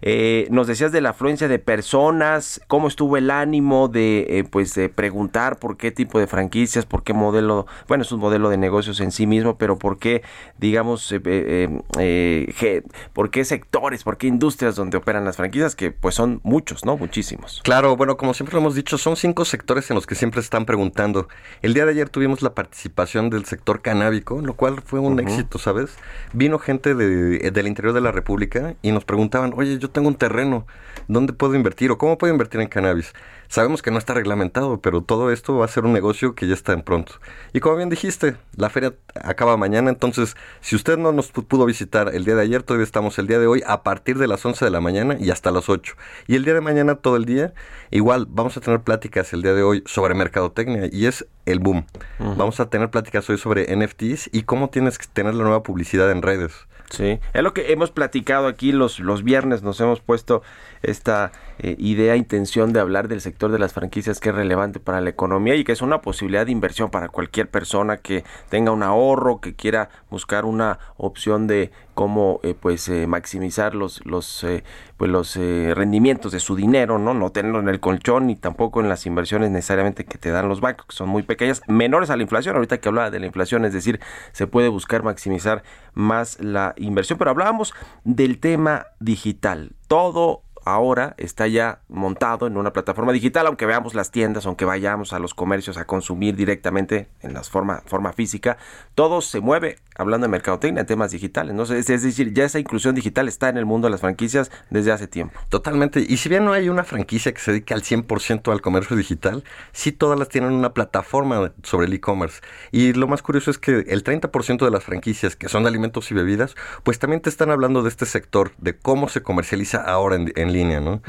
Eh, 0.05 0.48
nos 0.51 0.67
decías 0.67 0.91
de 0.91 1.00
la 1.00 1.12
afluencia 1.12 1.48
de 1.48 1.60
personas, 1.60 2.60
cómo 2.67 2.89
estuvo 2.89 3.15
el 3.15 3.31
ánimo 3.31 3.88
de, 3.88 4.27
eh, 4.29 4.43
pues, 4.43 4.75
de 4.75 4.89
preguntar 4.89 5.60
por 5.60 5.77
qué 5.77 5.91
tipo 5.91 6.19
de 6.19 6.27
franquicias, 6.27 6.86
por 6.86 7.03
qué 7.03 7.13
modelo, 7.13 7.67
bueno, 7.88 8.01
es 8.01 8.12
un 8.12 8.19
modelo 8.19 8.50
de 8.50 8.57
negocios 8.57 9.00
en 9.00 9.12
sí 9.13 9.25
mismo, 9.27 9.57
pero 9.57 9.77
por 9.79 9.98
qué, 9.98 10.22
digamos, 10.60 11.10
eh, 11.13 11.22
eh, 11.25 11.69
eh, 12.00 12.83
por 13.13 13.31
qué 13.31 13.45
sectores, 13.45 14.03
por 14.03 14.17
qué 14.17 14.27
industrias 14.27 14.75
donde 14.75 14.98
operan 14.98 15.24
las 15.24 15.38
franquicias, 15.38 15.74
que 15.74 15.91
pues 15.91 16.15
son 16.15 16.41
muchos, 16.43 16.83
¿no? 16.83 16.98
Muchísimos. 16.98 17.62
Claro, 17.63 17.95
bueno, 17.95 18.17
como 18.17 18.33
siempre 18.33 18.55
lo 18.55 18.60
hemos 18.60 18.75
dicho, 18.75 18.98
son 18.98 19.15
cinco 19.15 19.45
sectores 19.45 19.89
en 19.89 19.95
los 19.95 20.05
que 20.05 20.15
siempre 20.15 20.41
están 20.41 20.65
preguntando. 20.65 21.29
El 21.62 21.74
día 21.74 21.86
de 21.86 21.91
ayer 21.91 22.10
tuvimos 22.10 22.41
la 22.41 22.53
participación 22.53 23.29
del 23.29 23.45
sector 23.45 23.81
canábico, 23.81 24.41
lo 24.41 24.53
cual 24.55 24.81
fue 24.86 25.00
un 25.00 25.19
éxito, 25.22 25.60
¿sabes? 25.60 25.95
Vino 26.33 26.60
gente 26.60 26.93
de- 26.93 27.51
del 27.51 27.67
interior 27.67 27.93
de 27.93 28.01
la 28.01 28.12
República 28.12 28.75
y 28.81 28.91
nos 28.91 29.05
preguntaban, 29.05 29.53
oye, 29.55 29.77
yo 29.77 29.92
tengo 29.93 30.09
un 30.09 30.15
terreno, 30.15 30.67
¿dónde 31.07 31.31
puedo 31.33 31.55
invertir 31.55 31.91
o 31.91 31.97
cómo 31.97 32.17
puedo 32.17 32.33
invertir 32.33 32.59
en 32.59 32.67
cannabis? 32.67 33.13
Sabemos 33.47 33.83
que 33.83 33.91
no 33.91 34.00
está 34.00 34.15
reglamentado, 34.15 34.81
pero 34.81 35.03
todo 35.03 35.31
esto 35.31 35.55
va 35.57 35.65
a 35.65 35.67
ser 35.67 35.85
un 35.85 35.93
negocio 35.93 36.33
que 36.33 36.47
ya 36.47 36.55
está 36.55 36.73
en 36.73 36.81
pronto. 36.81 37.13
Y 37.53 37.59
como 37.59 37.75
bien 37.75 37.89
dijiste, 37.89 38.35
la 38.55 38.71
feria 38.71 38.95
acaba 39.13 39.57
mañana, 39.57 39.91
entonces 39.91 40.35
si 40.59 40.75
usted 40.75 40.97
no 40.97 41.12
nos 41.12 41.31
pu- 41.31 41.45
pudo 41.45 41.65
visitar 41.65 42.09
el 42.15 42.25
día 42.25 42.33
de 42.35 42.41
ayer, 42.41 42.63
todavía 42.63 42.83
estamos 42.85 43.19
el 43.19 43.27
día 43.27 43.38
de 43.38 43.45
hoy 43.45 43.62
a 43.67 43.83
partir 43.83 44.17
de 44.17 44.27
las 44.27 44.43
11 44.43 44.65
de 44.65 44.71
la 44.71 44.81
mañana 44.81 45.17
y 45.19 45.29
hasta 45.29 45.51
las 45.51 45.69
8. 45.69 45.93
Y 46.27 46.35
el 46.35 46.45
día 46.45 46.55
de 46.55 46.62
mañana 46.62 46.95
todo 46.95 47.15
el 47.15 47.25
día, 47.25 47.53
igual 47.91 48.25
vamos 48.27 48.57
a 48.57 48.62
tener 48.62 48.79
pláticas 48.81 49.33
el 49.33 49.43
día 49.43 49.53
de 49.53 49.62
hoy 49.62 49.83
sobre 49.85 50.15
mercadotecnia 50.15 50.89
y 50.91 51.05
es 51.05 51.27
el 51.45 51.59
boom. 51.59 51.85
Vamos 52.19 52.59
a 52.59 52.69
tener 52.71 52.89
pláticas 52.89 53.29
hoy 53.29 53.38
sobre 53.38 53.67
NFTs 53.75 54.29
y 54.31 54.43
cómo 54.43 54.69
tienes 54.71 54.97
que 54.97 55.05
tener 55.13 55.35
la 55.35 55.43
nueva 55.43 55.62
publicidad 55.62 56.09
en 56.09 56.23
redes. 56.23 56.53
Sí, 56.93 57.19
es 57.33 57.41
lo 57.41 57.55
que 57.55 57.71
hemos 57.73 57.89
platicado 57.89 58.45
aquí 58.45 58.71
los, 58.71 59.00
los 59.00 59.23
viernes, 59.23 59.63
nos 59.63 59.81
hemos 59.81 60.00
puesto 60.00 60.43
esta 60.83 61.31
eh, 61.59 61.75
idea, 61.79 62.15
intención 62.15 62.73
de 62.73 62.79
hablar 62.79 63.07
del 63.07 63.21
sector 63.21 63.51
de 63.51 63.59
las 63.59 63.73
franquicias 63.73 64.19
que 64.19 64.29
es 64.29 64.35
relevante 64.35 64.79
para 64.79 65.01
la 65.01 65.09
economía 65.09 65.55
y 65.55 65.63
que 65.63 65.71
es 65.71 65.81
una 65.81 66.01
posibilidad 66.01 66.45
de 66.45 66.51
inversión 66.51 66.91
para 66.91 67.09
cualquier 67.09 67.49
persona 67.49 67.97
que 67.97 68.23
tenga 68.49 68.71
un 68.71 68.83
ahorro, 68.83 69.41
que 69.41 69.55
quiera 69.55 69.89
buscar 70.09 70.45
una 70.45 70.79
opción 70.97 71.47
de 71.47 71.71
cómo 71.93 72.39
eh, 72.43 72.55
pues 72.59 72.87
eh, 72.89 73.07
maximizar 73.07 73.75
los 73.75 74.05
los 74.05 74.43
eh, 74.43 74.63
pues 74.97 75.11
los 75.11 75.35
rendimientos 75.35 76.31
de 76.31 76.39
su 76.39 76.55
dinero, 76.55 76.97
no 76.97 77.13
no 77.13 77.31
tenerlo 77.31 77.59
en 77.59 77.67
el 77.67 77.79
colchón 77.79 78.27
ni 78.27 78.35
tampoco 78.35 78.79
en 78.79 78.89
las 78.89 79.05
inversiones 79.05 79.51
necesariamente 79.51 80.05
que 80.05 80.17
te 80.17 80.31
dan 80.31 80.47
los 80.47 80.61
bancos, 80.61 80.85
que 80.87 80.95
son 80.95 81.09
muy 81.09 81.23
pequeñas, 81.23 81.61
menores 81.67 82.09
a 82.09 82.15
la 82.15 82.23
inflación, 82.23 82.55
ahorita 82.55 82.79
que 82.79 82.87
hablaba 82.87 83.11
de 83.11 83.19
la 83.19 83.25
inflación, 83.25 83.65
es 83.65 83.73
decir, 83.73 83.99
se 84.31 84.47
puede 84.47 84.69
buscar 84.69 85.03
maximizar 85.03 85.63
más 85.93 86.39
la 86.39 86.73
inversión, 86.77 87.19
pero 87.19 87.31
hablábamos 87.31 87.73
del 88.03 88.39
tema 88.39 88.87
digital. 88.99 89.71
Todo 89.87 90.43
ahora 90.65 91.15
está 91.17 91.48
ya 91.48 91.79
montado 91.89 92.48
en 92.48 92.58
una 92.58 92.74
plataforma 92.74 93.12
digital, 93.12 93.48
aunque 93.48 93.65
veamos 93.65 93.93
las 93.93 94.12
tiendas, 94.12 94.46
aunque 94.46 94.65
vayamos 94.65 95.13
a 95.13 95.20
los 95.20 95.34
comercios 95.34 95.77
a 95.77 95.86
consumir 95.86 96.36
directamente 96.36 97.10
en 97.22 97.34
la 97.34 97.43
forma, 97.43 97.82
forma 97.86 98.13
física, 98.13 98.58
todo 98.96 99.22
se 99.22 99.39
mueve 99.39 99.77
hablando 99.96 100.25
de 100.25 100.32
mercadotecnia 100.32 100.82
en 100.82 100.88
temas 100.88 101.12
digitales. 101.12 101.70
es 101.70 102.03
decir, 102.03 102.34
ya 102.34 102.46
esa 102.46 102.60
inclusión 102.60 102.96
digital 102.96 103.27
está 103.27 103.50
en 103.50 103.58
el 103.58 103.65
mundo 103.65 103.88
de 103.88 103.91
las 103.91 104.01
franquicias 104.01 104.51
desde 104.70 104.91
hace 104.91 105.08
tiempo. 105.08 105.39
Totalmente. 105.50 106.05
Y 106.08 106.17
si 106.17 106.29
bien 106.29 106.46
no 106.46 106.53
hay 106.53 106.70
una 106.70 106.84
franquicia 106.84 107.32
que 107.34 107.39
se 107.39 107.51
dedique 107.51 107.74
al 107.74 107.84
100% 107.84 108.51
al 108.51 108.62
comercio 108.62 108.96
digital, 108.96 109.43
sí 109.72 109.91
todas 109.91 110.17
las 110.17 110.29
tienen 110.29 110.51
una 110.53 110.74
plataforma 110.74 111.53
sobre 111.63 111.88
el 111.88 111.93
e-commerce. 111.93 112.41
Y 112.72 112.93
lo 112.93 113.08
más 113.08 113.22
curioso 113.22 113.51
es 113.51 113.58
que 113.58 113.86
el 113.88 114.03
30% 114.03 114.63
de 114.63 114.72
las 114.72 114.84
franquicias 114.84 115.36
que 115.36 115.50
son 115.50 115.63
de 115.63 115.70
alimentos 115.70 116.10
y 116.12 116.13
bebidas, 116.13 116.55
pues 116.84 117.00
también 117.00 117.22
te 117.22 117.29
están 117.29 117.51
hablando 117.51 117.84
de 117.84 117.89
este 117.89 118.05
sector, 118.05 118.51
de 118.58 118.75
cómo 118.77 119.10
se 119.10 119.22
comercializa 119.22 119.82
ahora 119.82 120.15
en, 120.15 120.32
en 120.36 120.52
línea, 120.53 120.79
¿no? 120.79 121.01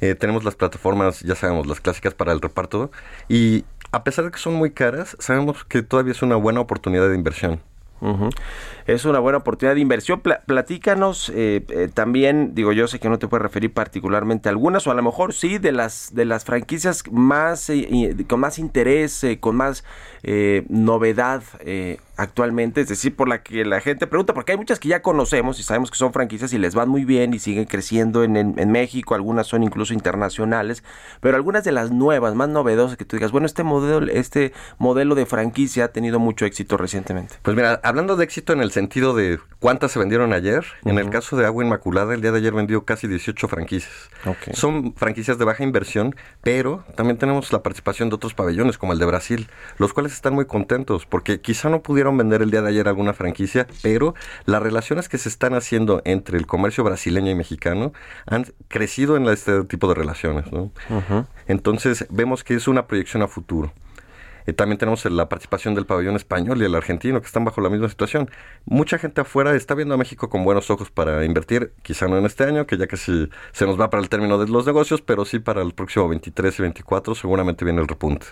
Eh, 0.00 0.14
tenemos 0.14 0.44
las 0.44 0.54
plataformas, 0.54 1.20
ya 1.20 1.34
sabemos, 1.34 1.66
las 1.66 1.80
clásicas 1.80 2.14
para 2.14 2.32
el 2.32 2.40
reparto. 2.40 2.90
Y 3.28 3.64
a 3.92 4.04
pesar 4.04 4.24
de 4.26 4.30
que 4.30 4.38
son 4.38 4.54
muy 4.54 4.70
caras, 4.70 5.16
sabemos 5.18 5.64
que 5.64 5.82
todavía 5.82 6.12
es 6.12 6.22
una 6.22 6.36
buena 6.36 6.60
oportunidad 6.60 7.08
de 7.08 7.14
inversión. 7.14 7.60
Ujú. 8.00 8.30
Es 8.94 9.04
una 9.04 9.18
buena 9.20 9.38
oportunidad 9.38 9.74
de 9.74 9.80
inversión. 9.80 10.20
Pla- 10.20 10.40
platícanos 10.46 11.30
eh, 11.34 11.64
eh, 11.68 11.88
también, 11.92 12.54
digo, 12.54 12.72
yo 12.72 12.88
sé 12.88 12.98
que 12.98 13.08
no 13.08 13.18
te 13.18 13.28
puedes 13.28 13.42
referir 13.42 13.72
particularmente 13.72 14.48
a 14.48 14.52
algunas, 14.52 14.86
o 14.86 14.90
a 14.90 14.94
lo 14.94 15.02
mejor 15.02 15.32
sí, 15.32 15.58
de 15.58 15.72
las 15.72 16.12
de 16.14 16.24
las 16.24 16.44
franquicias 16.44 17.04
más 17.10 17.70
eh, 17.70 18.16
con 18.28 18.40
más 18.40 18.58
interés, 18.58 19.24
con 19.40 19.56
más 19.56 19.84
novedad 20.68 21.42
actualmente, 22.16 22.82
es 22.82 22.88
decir, 22.88 23.16
por 23.16 23.28
la 23.28 23.42
que 23.42 23.64
la 23.64 23.80
gente 23.80 24.06
pregunta, 24.06 24.34
porque 24.34 24.52
hay 24.52 24.58
muchas 24.58 24.78
que 24.78 24.88
ya 24.88 25.00
conocemos 25.00 25.58
y 25.58 25.62
sabemos 25.62 25.90
que 25.90 25.96
son 25.96 26.12
franquicias 26.12 26.52
y 26.52 26.58
les 26.58 26.74
van 26.74 26.90
muy 26.90 27.06
bien 27.06 27.32
y 27.32 27.38
siguen 27.38 27.64
creciendo 27.64 28.22
en, 28.24 28.36
en- 28.36 28.58
en 28.58 28.70
México, 28.70 29.14
algunas 29.14 29.46
son 29.46 29.62
incluso 29.62 29.94
internacionales, 29.94 30.84
pero 31.20 31.36
algunas 31.36 31.64
de 31.64 31.72
las 31.72 31.90
nuevas, 31.90 32.34
más 32.34 32.50
novedosas 32.50 32.98
que 32.98 33.06
tú 33.06 33.16
digas, 33.16 33.32
bueno, 33.32 33.46
este 33.46 33.62
modelo, 33.62 34.12
este 34.12 34.52
modelo 34.76 35.14
de 35.14 35.24
franquicia 35.24 35.86
ha 35.86 35.88
tenido 35.88 36.18
mucho 36.18 36.44
éxito 36.44 36.76
recientemente. 36.76 37.36
Pues 37.40 37.56
mira, 37.56 37.80
hablando 37.82 38.16
de 38.16 38.24
éxito 38.24 38.52
en 38.52 38.60
el 38.60 38.70
sentido 38.80 39.14
de 39.14 39.38
cuántas 39.58 39.92
se 39.92 39.98
vendieron 39.98 40.32
ayer, 40.32 40.64
en 40.86 40.98
el 40.98 41.10
caso 41.10 41.36
de 41.36 41.44
Agua 41.44 41.62
Inmaculada, 41.62 42.14
el 42.14 42.22
día 42.22 42.32
de 42.32 42.38
ayer 42.38 42.54
vendió 42.54 42.86
casi 42.86 43.06
18 43.08 43.46
franquicias. 43.46 43.92
Ok. 44.24 44.54
Son 44.54 44.94
franquicias 44.94 45.36
de 45.36 45.44
baja 45.44 45.62
inversión, 45.62 46.16
pero 46.40 46.82
también 46.96 47.18
tenemos 47.18 47.52
la 47.52 47.62
participación 47.62 48.08
de 48.08 48.14
otros 48.14 48.32
pabellones, 48.32 48.78
como 48.78 48.94
el 48.94 48.98
de 48.98 49.04
Brasil, 49.04 49.48
los 49.76 49.92
cuales 49.92 50.14
están 50.14 50.32
muy 50.32 50.46
contentos, 50.46 51.04
porque 51.04 51.42
quizá 51.42 51.68
no 51.68 51.82
pudieron 51.82 52.16
vender 52.16 52.40
el 52.40 52.50
día 52.50 52.62
de 52.62 52.70
ayer 52.70 52.88
alguna 52.88 53.12
franquicia, 53.12 53.66
pero 53.82 54.14
las 54.46 54.62
relaciones 54.62 55.10
que 55.10 55.18
se 55.18 55.28
están 55.28 55.52
haciendo 55.52 56.00
entre 56.06 56.38
el 56.38 56.46
comercio 56.46 56.82
brasileño 56.82 57.30
y 57.30 57.34
mexicano 57.34 57.92
han 58.24 58.46
crecido 58.68 59.18
en 59.18 59.26
este 59.26 59.64
tipo 59.64 59.88
de 59.88 59.94
relaciones. 59.94 60.50
¿no? 60.50 60.72
Entonces 61.46 62.06
vemos 62.08 62.44
que 62.44 62.54
es 62.54 62.66
una 62.66 62.86
proyección 62.86 63.22
a 63.22 63.28
futuro. 63.28 63.74
Eh, 64.46 64.52
también 64.52 64.78
tenemos 64.78 65.04
la 65.04 65.28
participación 65.28 65.74
del 65.74 65.86
pabellón 65.86 66.16
español 66.16 66.60
y 66.62 66.64
el 66.64 66.74
argentino 66.74 67.20
que 67.20 67.26
están 67.26 67.44
bajo 67.44 67.60
la 67.60 67.68
misma 67.68 67.88
situación. 67.88 68.30
Mucha 68.64 68.98
gente 68.98 69.20
afuera 69.20 69.54
está 69.54 69.74
viendo 69.74 69.94
a 69.94 69.98
México 69.98 70.28
con 70.28 70.44
buenos 70.44 70.70
ojos 70.70 70.90
para 70.90 71.24
invertir, 71.24 71.72
quizá 71.82 72.08
no 72.08 72.18
en 72.18 72.26
este 72.26 72.44
año, 72.44 72.66
que 72.66 72.76
ya 72.76 72.86
que 72.86 72.96
se 72.96 73.66
nos 73.66 73.80
va 73.80 73.90
para 73.90 74.02
el 74.02 74.08
término 74.08 74.38
de 74.38 74.48
los 74.48 74.66
negocios, 74.66 75.00
pero 75.02 75.24
sí 75.24 75.38
para 75.38 75.62
el 75.62 75.72
próximo 75.72 76.08
23 76.08 76.58
y 76.58 76.62
24 76.62 77.14
seguramente 77.14 77.64
viene 77.64 77.80
el 77.80 77.88
repunte. 77.88 78.26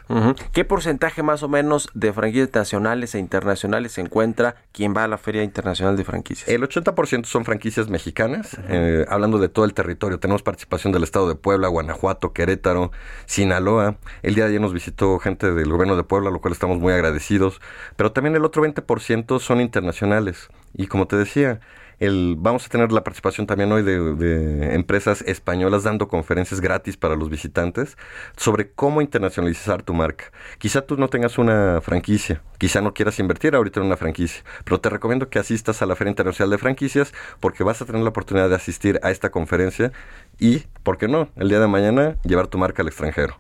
¿Qué 0.52 0.64
porcentaje 0.64 1.22
más 1.22 1.42
o 1.42 1.48
menos 1.48 1.88
de 1.94 2.12
franquicias 2.12 2.50
nacionales 2.54 3.14
e 3.14 3.18
internacionales 3.18 3.92
se 3.92 4.00
encuentra 4.00 4.56
quien 4.72 4.94
va 4.96 5.04
a 5.04 5.08
la 5.08 5.18
Feria 5.18 5.42
Internacional 5.42 5.96
de 5.96 6.04
Franquicias? 6.04 6.48
El 6.48 6.62
80% 6.62 7.26
son 7.26 7.44
franquicias 7.44 7.88
mexicanas, 7.88 8.56
eh, 8.68 9.04
hablando 9.08 9.38
de 9.38 9.48
todo 9.48 9.64
el 9.64 9.74
territorio. 9.74 10.18
Tenemos 10.18 10.42
participación 10.42 10.92
del 10.92 11.02
estado 11.02 11.28
de 11.28 11.34
Puebla, 11.34 11.68
Guanajuato, 11.68 12.32
Querétaro, 12.32 12.92
Sinaloa. 13.26 13.96
El 14.22 14.34
día 14.34 14.44
de 14.44 14.50
ayer 14.50 14.60
nos 14.60 14.72
visitó 14.72 15.18
gente 15.18 15.52
del 15.52 15.70
gobierno 15.70 15.96
de 15.98 16.04
Puebla, 16.04 16.30
lo 16.30 16.40
cual 16.40 16.52
estamos 16.52 16.78
muy 16.78 16.92
agradecidos. 16.92 17.60
Pero 17.96 18.12
también 18.12 18.34
el 18.36 18.44
otro 18.44 18.62
20% 18.64 19.38
son 19.40 19.60
internacionales. 19.60 20.48
Y 20.74 20.86
como 20.86 21.06
te 21.06 21.16
decía, 21.16 21.60
el, 21.98 22.36
vamos 22.38 22.64
a 22.66 22.68
tener 22.68 22.92
la 22.92 23.02
participación 23.02 23.46
también 23.46 23.72
hoy 23.72 23.82
de, 23.82 24.74
empresas 24.74 25.22
españolas 25.22 25.82
dando 25.82 26.08
conferencias 26.08 26.60
gratis 26.60 26.96
para 26.96 27.16
los 27.16 27.28
visitantes 27.28 27.96
sobre 28.36 28.70
cómo 28.70 29.00
internacionalizar 29.00 29.82
tu 29.82 29.94
marca. 29.94 30.26
Quizá 30.58 30.82
tú 30.82 30.96
no 30.96 31.08
tengas 31.08 31.38
una 31.38 31.80
franquicia, 31.80 32.42
quizá 32.58 32.80
no 32.80 32.94
quieras 32.94 33.18
invertir 33.18 33.54
ahorita 33.54 33.80
en 33.80 33.86
una 33.86 33.96
franquicia, 33.96 34.44
pero 34.64 34.80
te 34.80 34.90
recomiendo 34.90 35.28
que 35.28 35.38
asistas 35.38 35.82
a 35.82 35.86
la 35.86 35.96
Feria 35.96 36.10
Internacional 36.10 36.50
de 36.50 36.58
Franquicias 36.58 37.12
porque 37.40 37.64
vas 37.64 37.82
a 37.82 37.84
tener 37.84 38.02
la 38.02 38.10
oportunidad 38.10 38.48
de 38.48 38.54
asistir 38.54 39.00
a 39.02 39.10
esta 39.10 39.30
conferencia 39.30 39.92
y, 40.38 40.64
¿por 40.82 40.98
qué 40.98 41.08
no?, 41.08 41.28
el 41.36 41.48
día 41.48 41.60
de 41.60 41.66
mañana 41.66 42.16
llevar 42.24 42.46
tu 42.48 42.58
marca 42.58 42.82
al 42.82 42.88
extranjero. 42.88 43.36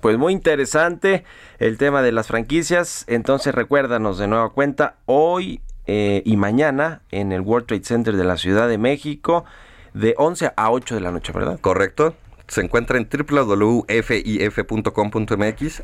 pues 0.00 0.18
muy 0.18 0.32
interesante 0.32 1.24
el 1.58 1.78
tema 1.78 2.02
de 2.02 2.12
las 2.12 2.26
franquicias. 2.28 3.04
Entonces 3.08 3.54
recuérdanos 3.54 4.18
de 4.18 4.28
nueva 4.28 4.50
cuenta, 4.50 4.96
hoy 5.06 5.60
eh, 5.86 6.22
y 6.24 6.36
mañana 6.36 7.02
en 7.10 7.32
el 7.32 7.40
World 7.42 7.66
Trade 7.66 7.84
Center 7.84 8.16
de 8.16 8.24
la 8.24 8.36
Ciudad 8.36 8.68
de 8.68 8.78
México 8.78 9.44
de 9.94 10.14
11 10.18 10.52
a 10.56 10.70
8 10.70 10.94
de 10.94 11.00
la 11.00 11.10
noche, 11.10 11.32
¿verdad? 11.32 11.58
Correcto. 11.60 12.14
Se 12.48 12.60
encuentra 12.60 12.96
en 12.98 13.08
www.fif.com.mx. 13.08 13.84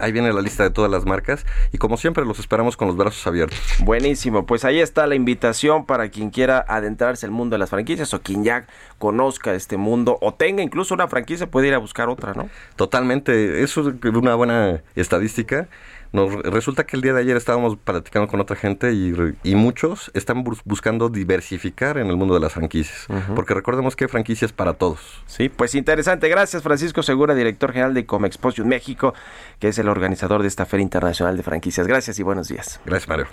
Ahí 0.01 0.13
viene 0.13 0.33
la 0.33 0.41
lista 0.41 0.63
de 0.63 0.71
todas 0.71 0.91
las 0.91 1.05
marcas. 1.05 1.45
Y 1.73 1.79
como 1.79 1.97
siempre, 1.97 2.25
los 2.25 2.39
esperamos 2.39 2.77
con 2.77 2.89
los 2.89 2.97
brazos 2.97 3.27
abiertos. 3.27 3.59
Buenísimo. 3.81 4.47
Pues 4.47 4.65
ahí 4.65 4.79
está 4.81 5.07
la 5.07 5.15
invitación 5.15 5.85
para 5.87 6.09
quien 6.11 6.31
quiera 6.31 6.65
adentrarse 6.69 7.27
el 7.27 7.33
mundo 7.33 7.55
de 7.55 7.59
las 7.59 7.71
franquicias 7.71 8.15
o 8.15 8.23
quien 8.23 8.45
ya 8.45 8.67
conozca 8.99 9.55
este 9.55 9.77
mundo 9.77 10.19
o 10.21 10.35
tenga 10.35 10.63
incluso 10.63 10.95
una 10.95 11.09
franquicia, 11.09 11.51
puede 11.51 11.69
ir 11.69 11.75
a 11.75 11.79
buscar 11.79 12.09
otra, 12.09 12.33
¿no? 12.35 12.49
Totalmente. 12.77 13.63
Eso 13.63 13.89
es 13.89 13.95
una 14.15 14.35
buena 14.35 14.83
estadística. 14.95 15.69
Nos 16.13 16.35
resulta 16.43 16.85
que 16.85 16.97
el 16.97 17.03
día 17.03 17.15
de 17.15 17.21
ayer 17.21 17.37
estábamos 17.37 17.77
platicando 17.77 18.29
con 18.29 18.41
otra 18.41 18.55
gente 18.55 18.93
y, 18.93 19.15
y 19.43 19.55
muchos 19.55 20.11
están 20.15 20.45
buscando 20.45 21.09
diversificar 21.09 21.97
en 21.97 22.09
el 22.09 22.17
mundo 22.17 22.35
de 22.35 22.41
las 22.41 22.53
franquicias, 22.53 23.07
porque 23.35 23.55
recordemos 23.55 23.97
que 23.97 24.05
hay 24.05 24.09
franquicias 24.09 24.53
para 24.53 24.75
todos. 24.75 25.01
Sí, 25.27 25.49
pues 25.49 25.75
interesante. 25.75 26.29
Gracias 26.29 26.63
Francisco 26.63 27.03
Segura, 27.03 27.35
director 27.35 27.73
general 27.73 27.95
de 27.95 28.05
Comexposition 28.05 28.69
México, 28.69 29.15
que 29.59 29.69
es 29.69 29.79
el 29.79 29.89
organizador 29.89 30.43
de 30.43 30.49
esta 30.49 30.67
Feria 30.67 30.83
Internacional 30.83 31.37
de 31.37 31.43
Franquicias. 31.43 31.87
Gracias 31.87 32.19
y 32.19 32.23
buenos 32.23 32.49
días. 32.49 32.81
Gracias, 32.85 33.09
Mario. 33.09 33.27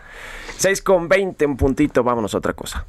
6 0.57 0.81
con 0.81 1.09
20 1.09 1.45
en 1.45 1.57
puntito, 1.57 2.03
vámonos 2.03 2.33
a 2.33 2.37
otra 2.37 2.53
cosa. 2.53 2.85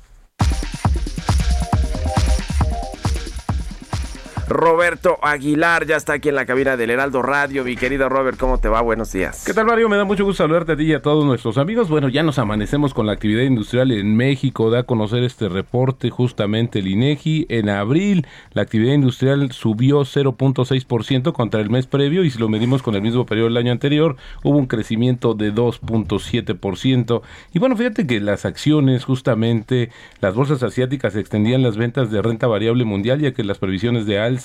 Roberto 4.51 5.21
Aguilar 5.23 5.87
ya 5.87 5.95
está 5.95 6.15
aquí 6.15 6.29
en 6.29 6.35
la 6.35 6.45
cabina 6.45 6.77
del 6.77 6.91
Heraldo 6.91 7.23
Radio. 7.23 7.63
Mi 7.63 7.77
querido 7.77 8.09
Robert, 8.09 8.37
¿cómo 8.37 8.59
te 8.59 8.69
va? 8.69 8.81
Buenos 8.81 9.13
días. 9.13 9.45
¿Qué 9.47 9.55
tal, 9.55 9.65
Mario? 9.65 9.89
Me 9.89 9.97
da 9.97 10.05
mucho 10.05 10.25
gusto 10.25 10.43
saludarte 10.43 10.73
a 10.73 10.77
ti 10.77 10.87
y 10.87 10.93
a 10.93 11.01
todos 11.01 11.25
nuestros 11.25 11.57
amigos. 11.57 11.89
Bueno, 11.89 12.09
ya 12.09 12.25
nos 12.25 12.41
amanecemos 12.41 12.93
con 12.93 13.07
la 13.07 13.13
actividad 13.13 13.45
industrial 13.45 13.93
en 13.93 14.17
México. 14.17 14.69
Da 14.71 14.81
a 14.81 14.83
conocer 14.83 15.23
este 15.23 15.49
reporte 15.49 16.11
justamente 16.11 16.81
el 16.81 16.89
INEGI. 16.89 17.47
En 17.49 17.69
abril, 17.69 18.27
la 18.53 18.63
actividad 18.63 18.95
industrial 18.95 19.53
subió 19.53 20.01
0.6% 20.01 21.33
contra 21.33 21.61
el 21.61 21.71
mes 21.71 21.87
previo 21.87 22.25
y 22.25 22.31
si 22.33 22.41
lo 22.41 22.49
medimos 22.49 22.83
con 22.83 22.97
el 22.97 23.03
mismo 23.03 23.27
periodo 23.27 23.51
del 23.51 23.57
año 23.57 23.71
anterior, 23.71 24.17
hubo 24.43 24.59
un 24.59 24.67
crecimiento 24.67 25.35
de 25.35 25.55
2.7%. 25.55 27.23
Y 27.55 27.61
bueno, 27.61 27.77
fíjate 27.77 28.05
que 28.05 28.19
las 28.19 28.45
acciones, 28.45 29.05
justamente, 29.05 29.91
las 30.21 30.35
bolsas 30.35 30.65
asiáticas 30.65 31.15
extendían 31.15 31.63
las 31.63 31.77
ventas 31.77 32.11
de 32.11 32.21
renta 32.21 32.49
variable 32.49 32.85
mundial, 32.85 33.21
ya 33.21 33.33
que 33.33 33.45
las 33.45 33.59
previsiones 33.59 34.07
de 34.07 34.19
alza 34.19 34.40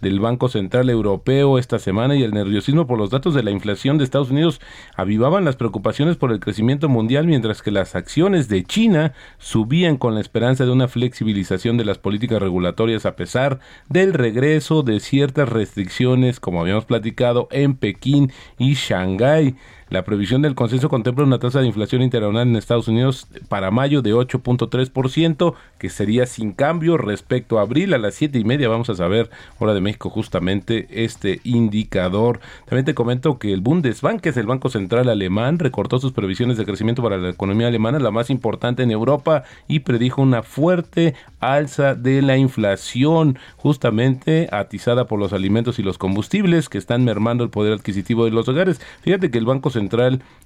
del 0.00 0.20
Banco 0.20 0.48
Central 0.48 0.90
Europeo 0.90 1.58
esta 1.58 1.78
semana 1.78 2.14
y 2.16 2.22
el 2.22 2.32
nerviosismo 2.32 2.86
por 2.86 2.98
los 2.98 3.10
datos 3.10 3.34
de 3.34 3.42
la 3.42 3.50
inflación 3.50 3.98
de 3.98 4.04
Estados 4.04 4.30
Unidos 4.30 4.60
avivaban 4.94 5.44
las 5.44 5.56
preocupaciones 5.56 6.16
por 6.16 6.32
el 6.32 6.40
crecimiento 6.40 6.88
mundial, 6.88 7.26
mientras 7.26 7.62
que 7.62 7.70
las 7.70 7.94
acciones 7.94 8.48
de 8.48 8.64
China 8.64 9.12
subían 9.38 9.96
con 9.96 10.14
la 10.14 10.20
esperanza 10.20 10.64
de 10.64 10.70
una 10.70 10.88
flexibilización 10.88 11.76
de 11.76 11.84
las 11.84 11.98
políticas 11.98 12.40
regulatorias 12.40 13.06
a 13.06 13.16
pesar 13.16 13.60
del 13.88 14.12
regreso 14.12 14.82
de 14.82 15.00
ciertas 15.00 15.48
restricciones, 15.48 16.40
como 16.40 16.60
habíamos 16.60 16.84
platicado, 16.84 17.48
en 17.50 17.74
Pekín 17.74 18.32
y 18.58 18.74
Shanghái. 18.74 19.56
La 19.90 20.04
previsión 20.04 20.40
del 20.40 20.54
consenso 20.54 20.88
contempla 20.88 21.24
una 21.24 21.40
tasa 21.40 21.60
de 21.60 21.66
inflación 21.66 22.02
interanual 22.02 22.46
en 22.46 22.54
Estados 22.54 22.86
Unidos 22.86 23.26
para 23.48 23.72
mayo 23.72 24.02
de 24.02 24.14
8.3%, 24.14 25.54
que 25.80 25.90
sería 25.90 26.26
sin 26.26 26.52
cambio 26.52 26.96
respecto 26.96 27.58
a 27.58 27.62
abril 27.62 27.92
a 27.92 27.98
las 27.98 28.14
siete 28.14 28.38
y 28.38 28.44
media. 28.44 28.68
Vamos 28.68 28.88
a 28.88 28.94
saber, 28.94 29.30
hora 29.58 29.74
de 29.74 29.80
México, 29.80 30.08
justamente 30.08 30.86
este 31.04 31.40
indicador. 31.42 32.38
También 32.66 32.84
te 32.84 32.94
comento 32.94 33.40
que 33.40 33.52
el 33.52 33.62
Bundesbank, 33.62 34.20
que 34.20 34.28
es 34.28 34.36
el 34.36 34.46
Banco 34.46 34.68
Central 34.68 35.08
Alemán, 35.08 35.58
recortó 35.58 35.98
sus 35.98 36.12
previsiones 36.12 36.56
de 36.56 36.64
crecimiento 36.64 37.02
para 37.02 37.18
la 37.18 37.30
economía 37.30 37.66
alemana, 37.66 37.98
la 37.98 38.12
más 38.12 38.30
importante 38.30 38.84
en 38.84 38.92
Europa, 38.92 39.42
y 39.66 39.80
predijo 39.80 40.22
una 40.22 40.44
fuerte 40.44 41.16
alza 41.40 41.96
de 41.96 42.22
la 42.22 42.36
inflación, 42.36 43.40
justamente 43.56 44.48
atizada 44.52 45.08
por 45.08 45.18
los 45.18 45.32
alimentos 45.32 45.80
y 45.80 45.82
los 45.82 45.98
combustibles 45.98 46.68
que 46.68 46.78
están 46.78 47.04
mermando 47.04 47.42
el 47.42 47.50
poder 47.50 47.72
adquisitivo 47.72 48.24
de 48.24 48.30
los 48.30 48.48
hogares. 48.48 48.80
Fíjate 49.00 49.32
que 49.32 49.38
el 49.38 49.46
Banco 49.46 49.70
central, 49.70 49.79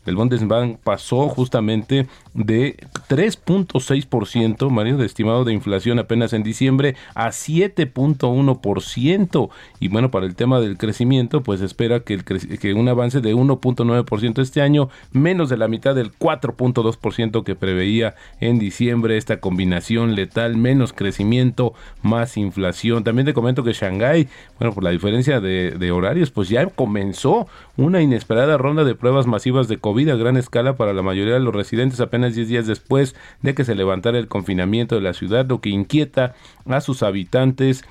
el 0.06 0.16
Bundesbank, 0.16 0.78
pasó 0.78 1.28
justamente 1.28 2.06
de 2.34 2.76
3.6%, 3.08 4.70
Mario, 4.70 4.96
de 4.98 5.06
estimado 5.06 5.44
de 5.44 5.52
inflación 5.52 5.98
apenas 5.98 6.32
en 6.32 6.42
diciembre, 6.42 6.96
a 7.14 7.28
7.1%. 7.28 9.50
Y 9.80 9.88
bueno, 9.88 10.10
para 10.10 10.26
el 10.26 10.34
tema 10.34 10.60
del 10.60 10.76
crecimiento, 10.76 11.42
pues 11.42 11.62
espera 11.62 12.00
que, 12.00 12.18
un 12.74 12.88
avance 12.88 13.20
de 13.20 13.34
1.9% 13.34 14.42
este 14.42 14.60
año, 14.60 14.90
menos 15.12 15.48
de 15.48 15.56
la 15.56 15.68
mitad 15.68 15.94
del 15.94 16.12
4.2% 16.12 17.44
que 17.44 17.54
preveía 17.54 18.16
en 18.40 18.58
diciembre, 18.58 19.16
esta 19.16 19.38
combinación 19.40 20.16
letal, 20.16 20.56
menos 20.56 20.92
crecimiento, 20.92 21.72
más 22.02 22.36
inflación. 22.36 23.04
También 23.04 23.26
te 23.26 23.34
comento 23.34 23.62
que 23.64 23.72
Shanghái, 23.72 24.28
bueno, 24.58 24.74
por 24.74 24.84
la 24.84 24.90
diferencia 24.90 25.40
de 25.40 25.92
horarios, 25.92 26.30
pues 26.30 26.50
ya 26.50 26.66
comenzó 26.66 27.46
una 27.76 28.02
inesperada 28.02 28.58
ronda 28.58 28.84
de 28.84 28.94
pruebas 28.94 29.23
masivas 29.26 29.68
de 29.68 29.78
COVID 29.78 30.08
a 30.10 30.16
gran 30.16 30.36
escala 30.36 30.76
para 30.76 30.92
la 30.92 31.02
mayoría 31.02 31.34
de 31.34 31.40
los 31.40 31.54
residentes 31.54 32.00
apenas 32.00 32.34
10 32.34 32.48
días 32.48 32.66
después 32.66 33.14
de 33.42 33.54
que 33.54 33.64
se 33.64 33.74
levantara 33.74 34.18
el 34.18 34.28
confinamiento 34.28 34.94
de 34.94 35.00
la 35.00 35.14
ciudad, 35.14 35.46
lo 35.46 35.60
que 35.60 35.70
inquieta 35.70 36.34
a 36.66 36.80
sus 36.80 37.02
habitantes 37.02 37.84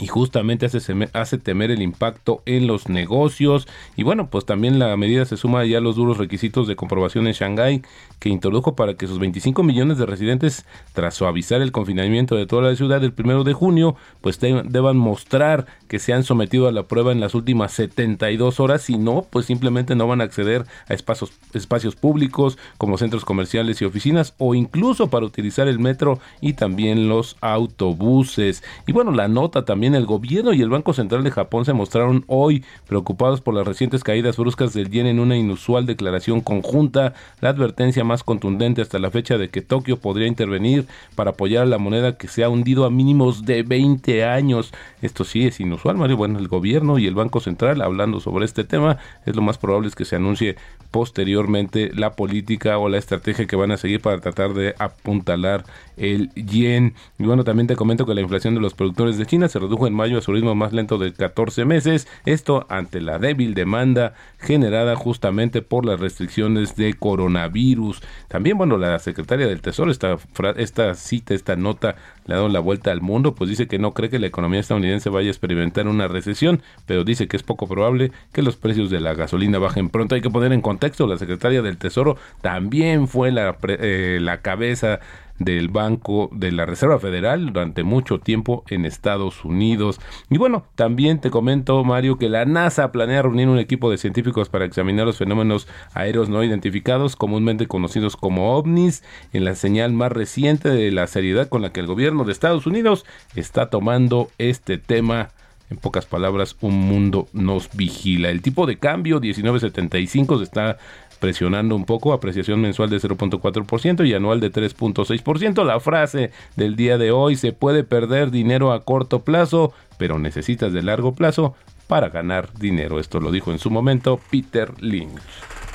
y 0.00 0.06
justamente 0.06 0.64
hace, 0.64 1.38
temer 1.38 1.70
el 1.70 1.82
impacto 1.82 2.42
en 2.46 2.66
los 2.66 2.88
negocios. 2.88 3.68
Y 3.94 4.04
bueno 4.04 4.28
pues 4.30 4.46
también 4.46 4.78
la 4.78 4.96
medida 4.96 5.26
se 5.26 5.36
suma 5.36 5.66
ya 5.66 5.78
a 5.78 5.80
los 5.82 5.96
duros 5.96 6.16
requisitos 6.16 6.66
de 6.66 6.76
comprobación 6.76 7.26
en 7.26 7.34
Shanghái 7.34 7.82
que 8.18 8.30
introdujo 8.30 8.74
para 8.74 8.94
que 8.94 9.06
sus 9.06 9.18
25 9.18 9.62
millones 9.62 9.98
de 9.98 10.06
residentes 10.06 10.64
tras 10.94 11.14
suavizar 11.14 11.60
el 11.60 11.72
confinamiento 11.72 12.36
de 12.36 12.46
toda 12.46 12.70
la 12.70 12.76
ciudad 12.76 13.04
el 13.04 13.12
primero 13.12 13.44
de 13.44 13.52
junio 13.52 13.94
pues 14.22 14.40
deban 14.40 14.96
mostrar 14.96 15.66
que 15.88 15.98
se 15.98 16.14
han 16.14 16.24
sometido 16.24 16.68
a 16.68 16.72
la 16.72 16.84
prueba 16.84 17.12
en 17.12 17.20
las 17.20 17.34
últimas 17.34 17.72
72 17.72 18.60
horas. 18.60 18.82
Si 18.82 18.96
no 18.96 19.26
pues 19.28 19.44
simplemente 19.44 19.94
no 19.94 20.06
van 20.06 20.22
a 20.22 20.24
acceder 20.24 20.64
a 20.88 20.94
espacios, 20.94 21.32
espacios 21.52 21.96
públicos 21.96 22.56
como 22.78 22.96
centros 22.96 23.26
comerciales 23.26 23.82
y 23.82 23.84
oficinas 23.84 24.34
o 24.38 24.54
incluso 24.54 25.10
para 25.10 25.26
utilizar 25.26 25.68
el 25.68 25.78
metro 25.78 26.18
y 26.40 26.54
también 26.54 27.10
los 27.10 27.36
autobuses. 27.42 28.62
Y 28.86 28.92
bueno 28.92 29.12
la 29.12 29.28
nota 29.28 29.66
también 29.66 29.81
también 29.82 30.00
el 30.00 30.06
gobierno 30.06 30.52
y 30.52 30.62
el 30.62 30.68
Banco 30.68 30.92
Central 30.92 31.24
de 31.24 31.32
Japón 31.32 31.64
se 31.64 31.72
mostraron 31.72 32.22
hoy 32.28 32.64
preocupados 32.86 33.40
por 33.40 33.52
las 33.52 33.66
recientes 33.66 34.04
caídas 34.04 34.36
bruscas 34.36 34.72
del 34.74 34.90
yen 34.90 35.08
en 35.08 35.18
una 35.18 35.36
inusual 35.36 35.86
declaración 35.86 36.40
conjunta, 36.40 37.14
la 37.40 37.48
advertencia 37.48 38.04
más 38.04 38.22
contundente 38.22 38.80
hasta 38.80 39.00
la 39.00 39.10
fecha 39.10 39.38
de 39.38 39.48
que 39.48 39.60
Tokio 39.60 39.96
podría 39.96 40.28
intervenir 40.28 40.86
para 41.16 41.30
apoyar 41.30 41.64
a 41.64 41.66
la 41.66 41.78
moneda 41.78 42.16
que 42.16 42.28
se 42.28 42.44
ha 42.44 42.48
hundido 42.48 42.84
a 42.84 42.90
mínimos 42.90 43.44
de 43.44 43.64
20 43.64 44.24
años. 44.24 44.72
Esto 45.00 45.24
sí 45.24 45.48
es 45.48 45.58
inusual, 45.58 45.96
Mario. 45.96 46.16
Bueno, 46.16 46.38
el 46.38 46.46
gobierno 46.46 46.98
y 46.98 47.08
el 47.08 47.16
Banco 47.16 47.40
Central 47.40 47.82
hablando 47.82 48.20
sobre 48.20 48.44
este 48.44 48.62
tema, 48.62 48.98
es 49.26 49.34
lo 49.34 49.42
más 49.42 49.58
probable 49.58 49.88
es 49.88 49.96
que 49.96 50.04
se 50.04 50.14
anuncie 50.14 50.54
posteriormente 50.92 51.90
la 51.92 52.12
política 52.12 52.78
o 52.78 52.88
la 52.88 52.98
estrategia 52.98 53.46
que 53.46 53.56
van 53.56 53.72
a 53.72 53.78
seguir 53.78 54.00
para 54.00 54.20
tratar 54.20 54.54
de 54.54 54.76
apuntalar 54.78 55.64
el 55.96 56.32
yen. 56.34 56.94
Y 57.18 57.24
bueno, 57.24 57.42
también 57.42 57.66
te 57.66 57.74
comento 57.74 58.06
que 58.06 58.14
la 58.14 58.20
inflación 58.20 58.54
de 58.54 58.60
los 58.60 58.74
productores 58.74 59.18
de 59.18 59.26
China 59.26 59.48
se 59.48 59.58
redujo 59.58 59.71
en 59.86 59.94
mayo 59.94 60.18
a 60.18 60.20
su 60.20 60.32
ritmo 60.32 60.54
más 60.54 60.72
lento 60.72 60.98
de 60.98 61.12
14 61.12 61.64
meses, 61.64 62.06
esto 62.24 62.66
ante 62.68 63.00
la 63.00 63.18
débil 63.18 63.54
demanda 63.54 64.14
generada 64.38 64.96
justamente 64.96 65.62
por 65.62 65.86
las 65.86 66.00
restricciones 66.00 66.76
de 66.76 66.94
coronavirus. 66.94 68.02
También, 68.28 68.58
bueno, 68.58 68.76
la 68.76 68.98
secretaria 68.98 69.46
del 69.46 69.60
Tesoro, 69.60 69.90
esta, 69.90 70.18
esta 70.56 70.94
cita, 70.94 71.34
esta 71.34 71.56
nota, 71.56 71.96
le 72.26 72.34
ha 72.34 72.36
dado 72.36 72.48
la 72.48 72.60
vuelta 72.60 72.90
al 72.90 73.00
mundo, 73.00 73.34
pues 73.34 73.50
dice 73.50 73.66
que 73.66 73.78
no 73.78 73.92
cree 73.92 74.10
que 74.10 74.18
la 74.18 74.26
economía 74.26 74.60
estadounidense 74.60 75.10
vaya 75.10 75.28
a 75.28 75.30
experimentar 75.30 75.86
una 75.88 76.08
recesión, 76.08 76.62
pero 76.86 77.04
dice 77.04 77.28
que 77.28 77.36
es 77.36 77.42
poco 77.42 77.66
probable 77.66 78.12
que 78.32 78.42
los 78.42 78.56
precios 78.56 78.90
de 78.90 79.00
la 79.00 79.14
gasolina 79.14 79.58
bajen 79.58 79.88
pronto. 79.88 80.14
Hay 80.14 80.20
que 80.20 80.30
poner 80.30 80.52
en 80.52 80.60
contexto, 80.60 81.06
la 81.06 81.18
secretaria 81.18 81.62
del 81.62 81.78
Tesoro 81.78 82.16
también 82.40 83.08
fue 83.08 83.30
la, 83.32 83.56
eh, 83.62 84.18
la 84.20 84.40
cabeza 84.40 85.00
del 85.44 85.68
Banco 85.68 86.30
de 86.32 86.52
la 86.52 86.66
Reserva 86.66 86.98
Federal 86.98 87.46
durante 87.46 87.82
mucho 87.82 88.18
tiempo 88.18 88.64
en 88.68 88.84
Estados 88.84 89.44
Unidos. 89.44 90.00
Y 90.30 90.38
bueno, 90.38 90.64
también 90.74 91.20
te 91.20 91.30
comento, 91.30 91.82
Mario, 91.84 92.18
que 92.18 92.28
la 92.28 92.44
NASA 92.44 92.92
planea 92.92 93.22
reunir 93.22 93.48
un 93.48 93.58
equipo 93.58 93.90
de 93.90 93.98
científicos 93.98 94.48
para 94.48 94.64
examinar 94.64 95.06
los 95.06 95.18
fenómenos 95.18 95.68
aéreos 95.94 96.28
no 96.28 96.42
identificados, 96.44 97.16
comúnmente 97.16 97.66
conocidos 97.66 98.16
como 98.16 98.56
ovnis, 98.56 99.02
en 99.32 99.44
la 99.44 99.54
señal 99.54 99.92
más 99.92 100.12
reciente 100.12 100.68
de 100.68 100.90
la 100.90 101.06
seriedad 101.06 101.48
con 101.48 101.62
la 101.62 101.72
que 101.72 101.80
el 101.80 101.86
gobierno 101.86 102.11
de 102.26 102.32
Estados 102.32 102.66
Unidos 102.66 103.04
está 103.34 103.70
tomando 103.70 104.30
este 104.38 104.78
tema 104.78 105.30
en 105.70 105.78
pocas 105.78 106.06
palabras, 106.06 106.56
un 106.60 106.74
mundo 106.74 107.28
nos 107.32 107.74
vigila. 107.74 108.30
El 108.30 108.42
tipo 108.42 108.66
de 108.66 108.78
cambio 108.78 109.20
1975 109.20 110.38
se 110.38 110.44
está 110.44 110.76
presionando 111.18 111.74
un 111.76 111.84
poco, 111.84 112.12
apreciación 112.12 112.60
mensual 112.60 112.90
de 112.90 112.98
0.4% 112.98 114.06
y 114.06 114.12
anual 114.12 114.40
de 114.40 114.52
3.6%. 114.52 115.64
La 115.64 115.80
frase 115.80 116.30
del 116.56 116.76
día 116.76 116.98
de 116.98 117.12
hoy, 117.12 117.36
se 117.36 117.52
puede 117.52 117.84
perder 117.84 118.30
dinero 118.30 118.72
a 118.72 118.84
corto 118.84 119.20
plazo, 119.22 119.72
pero 119.98 120.18
necesitas 120.18 120.72
de 120.72 120.82
largo 120.82 121.14
plazo 121.14 121.54
para 121.86 122.08
ganar 122.08 122.52
dinero. 122.54 122.98
Esto 122.98 123.20
lo 123.20 123.30
dijo 123.30 123.52
en 123.52 123.58
su 123.58 123.70
momento 123.70 124.20
Peter 124.30 124.72
Lynch. 124.82 125.20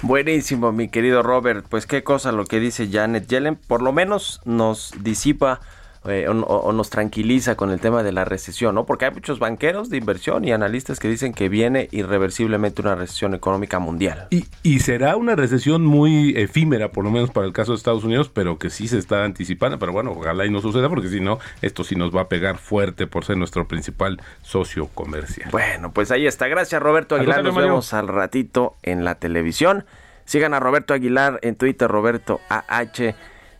Buenísimo, 0.01 0.71
mi 0.71 0.89
querido 0.89 1.23
Robert. 1.23 1.65
Pues 1.67 1.87
qué 1.87 2.03
cosa 2.03 2.31
lo 2.31 2.45
que 2.45 2.59
dice 2.59 2.89
Janet 2.91 3.27
Yellen. 3.27 3.55
Por 3.55 3.81
lo 3.81 3.93
menos 3.93 4.41
nos 4.45 4.93
disipa 5.01 5.61
eh, 6.07 6.27
o, 6.27 6.71
nos 6.71 6.89
tranquiliza 6.89 7.55
con 7.55 7.71
el 7.71 7.79
tema 7.79 8.03
de 8.03 8.11
la 8.11 8.25
recesión, 8.25 8.75
¿no? 8.75 8.85
Porque 8.85 9.05
hay 9.05 9.11
muchos 9.11 9.39
banqueros 9.39 9.89
de 9.89 9.97
inversión 9.97 10.45
y 10.45 10.51
analistas 10.51 10.99
que 10.99 11.07
dicen 11.07 11.33
que 11.33 11.49
viene 11.49 11.87
irreversiblemente 11.91 12.81
una 12.81 12.95
recesión 12.95 13.33
económica 13.33 13.79
mundial. 13.79 14.27
Y, 14.29 14.45
y 14.63 14.79
será 14.79 15.15
una 15.15 15.35
recesión 15.35 15.85
muy 15.85 16.33
efímera, 16.37 16.91
por 16.91 17.03
lo 17.03 17.11
menos 17.11 17.31
para 17.31 17.47
el 17.47 17.53
caso 17.53 17.71
de 17.71 17.77
Estados 17.77 18.03
Unidos, 18.03 18.29
pero 18.33 18.57
que 18.57 18.69
sí 18.69 18.87
se 18.87 18.97
está 18.97 19.23
anticipando. 19.23 19.79
Pero 19.79 19.91
bueno, 19.91 20.11
ojalá 20.11 20.45
y 20.45 20.51
no 20.51 20.61
suceda, 20.61 20.89
porque 20.89 21.09
si 21.09 21.19
no, 21.19 21.39
esto 21.61 21.83
sí 21.83 21.95
nos 21.95 22.15
va 22.15 22.21
a 22.21 22.29
pegar 22.29 22.57
fuerte 22.57 23.07
por 23.07 23.25
ser 23.25 23.37
nuestro 23.37 23.67
principal 23.67 24.21
socio 24.41 24.87
comercial. 24.87 25.49
Bueno, 25.51 25.91
pues 25.91 26.11
ahí 26.11 26.27
está. 26.27 26.47
Gracias, 26.47 26.81
Roberto 26.81 27.15
Aguilar. 27.15 27.43
Nos 27.43 27.55
vemos 27.55 27.93
al 27.93 28.07
ratito 28.07 28.75
en 28.83 29.03
la 29.03 29.15
televisión. 29.15 29.85
Sigan 30.25 30.53
a 30.53 30.59
Roberto 30.59 30.93
Aguilar 30.93 31.39
en 31.41 31.55
Twitter, 31.55 31.89
Roberto 31.89 32.41
AH. 32.49 33.15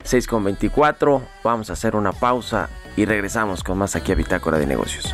6 0.08 0.26
con 0.26 0.44
24. 0.44 1.22
Vamos 1.44 1.70
a 1.70 1.74
hacer 1.74 1.96
una 1.96 2.14
pausa 2.14 2.70
y 2.96 3.06
regresamos 3.06 3.64
con 3.64 3.78
más 3.78 3.96
aquí 3.96 4.14
a 4.14 4.16
Bitácora 4.16 4.58
de 4.58 4.66
Negocios. 4.66 5.14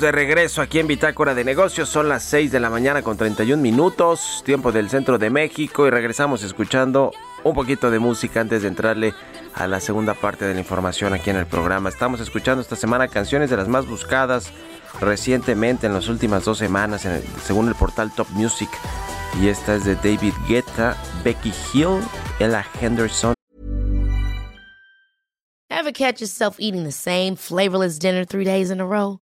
De 0.00 0.12
regreso 0.12 0.62
aquí 0.62 0.78
en 0.78 0.86
Bitácora 0.86 1.34
de 1.34 1.44
Negocios. 1.44 1.88
Son 1.88 2.08
las 2.08 2.22
6 2.24 2.50
de 2.50 2.60
la 2.60 2.70
mañana 2.70 3.02
con 3.02 3.16
31 3.16 3.62
minutos, 3.62 4.42
tiempo 4.44 4.72
del 4.72 4.88
centro 4.88 5.18
de 5.18 5.30
México, 5.30 5.86
y 5.86 5.90
regresamos 5.90 6.42
escuchando 6.42 7.12
un 7.42 7.54
poquito 7.54 7.90
de 7.90 7.98
música 7.98 8.40
antes 8.40 8.62
de 8.62 8.68
entrarle 8.68 9.14
a 9.54 9.66
la 9.66 9.80
segunda 9.80 10.14
parte 10.14 10.44
de 10.44 10.54
la 10.54 10.60
información 10.60 11.12
aquí 11.12 11.30
en 11.30 11.36
el 11.36 11.46
programa. 11.46 11.88
Estamos 11.88 12.20
escuchando 12.20 12.62
esta 12.62 12.76
semana 12.76 13.08
canciones 13.08 13.50
de 13.50 13.56
las 13.56 13.68
más 13.68 13.86
buscadas 13.86 14.52
recientemente 15.00 15.86
en 15.86 15.94
las 15.94 16.08
últimas 16.08 16.44
dos 16.44 16.58
semanas, 16.58 17.06
según 17.44 17.68
el 17.68 17.74
portal 17.74 18.12
Top 18.14 18.28
Music. 18.30 18.70
Y 19.40 19.48
esta 19.48 19.74
es 19.74 19.84
de 19.84 19.96
David 19.96 20.34
Guetta, 20.48 20.96
Becky 21.24 21.52
Hill, 21.72 22.00
Ella 22.38 22.64
Henderson. 22.80 23.34
Ever 25.70 25.92
catch 25.92 26.20
yourself 26.20 26.56
eating 26.58 26.84
the 26.84 26.92
same 26.92 27.36
flavorless 27.36 27.98
dinner 27.98 28.24
three 28.24 28.44
days 28.44 28.70
in 28.70 28.80
a 28.80 28.86
row? 28.86 29.23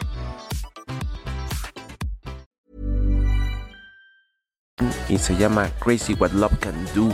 Y 5.09 5.17
se 5.17 5.35
llama 5.35 5.69
Crazy 5.79 6.13
What 6.13 6.31
Love 6.31 6.57
Can 6.59 6.85
Do. 6.95 7.13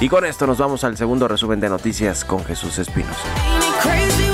Y 0.00 0.08
con 0.08 0.24
esto 0.24 0.46
nos 0.46 0.58
vamos 0.58 0.84
al 0.84 0.96
segundo 0.96 1.26
resumen 1.26 1.60
de 1.60 1.68
noticias 1.68 2.24
con 2.24 2.44
Jesús 2.44 2.78
Espinosa. 2.78 4.27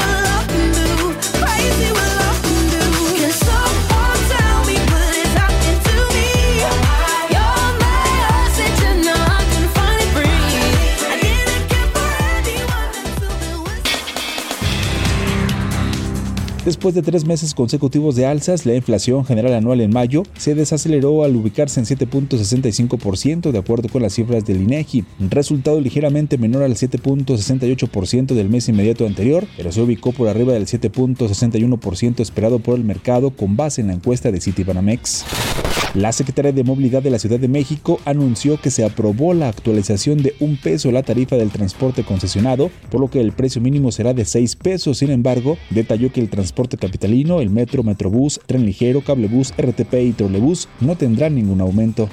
Después 16.65 16.95
de 16.95 17.03
tres 17.03 17.27
meses 17.27 17.53
consecutivos 17.53 18.17
de 18.17 18.25
alzas, 18.25 18.65
la 18.65 18.75
inflación 18.75 19.27
general 19.27 19.53
anual 19.53 19.83
en 19.83 19.93
mayo 19.93 20.23
se 20.39 20.55
desaceleró 20.55 21.23
al 21.23 21.37
ubicarse 21.37 21.79
en 21.79 21.85
7.65% 21.85 23.53
de 23.53 23.59
acuerdo 23.59 23.91
con 23.91 24.01
las 24.01 24.15
cifras 24.15 24.47
del 24.47 24.63
INEGI, 24.63 25.05
resultado 25.29 25.79
ligeramente 25.79 26.39
menor 26.39 26.63
al 26.63 26.75
7.68% 26.75 28.35
del 28.35 28.49
mes 28.49 28.67
inmediato 28.71 29.07
anterior, 29.07 29.47
pero 29.59 29.73
se 29.73 29.83
ubicó 29.83 30.13
por 30.13 30.29
arriba 30.29 30.55
del 30.55 30.65
7.61% 30.65 32.21
esperado 32.21 32.59
por 32.61 32.77
el 32.77 32.85
mercado 32.85 33.29
con 33.29 33.57
base 33.57 33.83
en 33.83 33.89
la 33.89 33.93
encuesta 33.93 34.33
de 34.33 34.41
Citibanamex. 34.41 35.27
La 35.95 36.11
Secretaría 36.11 36.51
de 36.51 36.65
Movilidad 36.65 37.05
de 37.05 37.11
la 37.11 37.21
Ciudad 37.21 37.39
de 37.39 37.47
México 37.47 38.01
anunció 38.05 38.61
que 38.61 38.73
se 38.73 38.85
aprobó 38.85 39.33
la 39.33 39.49
actualización 39.49 40.19
de 40.19 40.35
un 40.41 40.57
peso 40.57 40.91
la 40.91 41.05
tarifa 41.05 41.37
del 41.37 41.51
transporte 41.53 42.03
concesionado, 42.03 42.69
por 42.91 43.01
lo 43.01 43.09
que 43.09 43.21
el 43.21 43.31
precio 43.31 43.61
mínimo 43.61 43.93
será 43.93 44.13
de 44.13 44.25
6 44.25 44.57
pesos. 44.57 44.99
Sin 44.99 45.13
embargo, 45.13 45.57
detalló 45.71 46.11
que 46.11 46.21
el 46.21 46.31
transporte 46.31 46.79
capitalino, 46.79 47.41
el 47.41 47.51
metro, 47.51 47.85
metrobús, 47.85 48.41
tren 48.45 48.67
ligero, 48.67 49.03
cablebús, 49.03 49.55
RTP 49.57 49.95
y 50.03 50.13
trolebús 50.13 50.69
no 50.81 50.97
tendrán 50.97 51.37
ningún 51.37 51.61
aumento. 51.61 52.09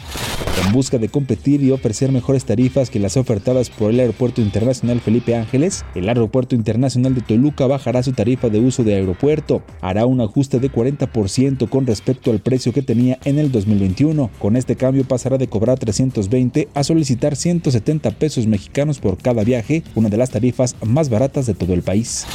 En 0.63 0.74
busca 0.74 1.00
de 1.00 1.10
competir 1.10 1.63
y 1.63 1.72
ofrecer 1.72 2.12
mejores 2.12 2.46
tarifas 2.46 2.91
que 2.91 3.00
las 3.00 3.17
ofertadas 3.17 3.72
por 3.72 3.89
el 3.89 4.00
Aeropuerto 4.00 4.41
Internacional 4.41 5.00
Felipe 5.00 5.36
Ángeles, 5.36 5.86
el 5.96 6.08
Aeropuerto 6.08 6.56
Internacional 6.56 7.15
de 7.15 7.22
Toluca 7.22 7.65
bajará 7.65 8.04
su 8.04 8.12
tarifa 8.12 8.50
de 8.50 8.60
uso 8.60 8.84
de 8.84 8.96
aeropuerto. 8.96 9.63
Hará 9.80 10.06
un 10.06 10.22
ajuste 10.22 10.60
de 10.60 10.72
40% 10.72 11.67
con 11.67 11.88
respecto 11.88 12.30
al 12.30 12.41
precio 12.41 12.74
que 12.74 12.84
tenía 12.84 13.17
en 13.24 13.39
el 13.39 13.52
2000 13.52 13.71
2021. 13.72 14.30
Con 14.40 14.56
este 14.56 14.76
cambio 14.76 15.04
pasará 15.04 15.38
de 15.38 15.48
cobrar 15.48 15.80
320 15.80 16.70
a 16.74 16.84
solicitar 16.84 17.36
170 17.36 18.12
pesos 18.12 18.48
mexicanos 18.48 19.00
por 19.00 19.18
cada 19.18 19.44
viaje, 19.44 19.84
una 19.96 20.10
de 20.10 20.18
las 20.18 20.32
tarifas 20.32 20.76
más 20.86 21.10
baratas 21.10 21.46
de 21.46 21.54
todo 21.54 21.74
el 21.74 21.82
país. 21.82 22.26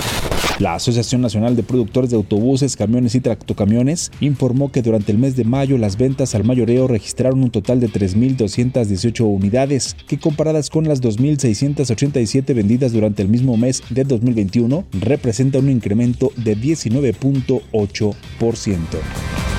La 0.58 0.74
Asociación 0.74 1.20
Nacional 1.20 1.54
de 1.54 1.62
Productores 1.62 2.08
de 2.08 2.16
Autobuses, 2.16 2.76
Camiones 2.76 3.14
y 3.14 3.20
Tractocamiones 3.20 4.10
informó 4.20 4.72
que 4.72 4.80
durante 4.80 5.12
el 5.12 5.18
mes 5.18 5.36
de 5.36 5.44
mayo 5.44 5.76
las 5.76 5.98
ventas 5.98 6.34
al 6.34 6.44
mayoreo 6.44 6.88
registraron 6.88 7.42
un 7.42 7.50
total 7.50 7.78
de 7.78 7.90
3.218 7.90 9.20
unidades, 9.20 9.94
que 10.08 10.18
comparadas 10.18 10.70
con 10.70 10.88
las 10.88 11.02
2.687 11.02 12.54
vendidas 12.54 12.92
durante 12.92 13.20
el 13.20 13.28
mismo 13.28 13.58
mes 13.58 13.82
de 13.90 14.04
2021, 14.04 14.86
representa 14.92 15.58
un 15.58 15.68
incremento 15.68 16.32
de 16.36 16.56
19.8%. 16.56 19.55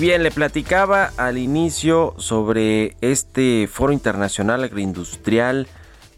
Bien, 0.00 0.22
le 0.22 0.30
platicaba 0.30 1.10
al 1.16 1.38
inicio 1.38 2.14
sobre 2.18 2.96
este 3.00 3.66
foro 3.66 3.92
internacional 3.92 4.62
agroindustrial 4.62 5.66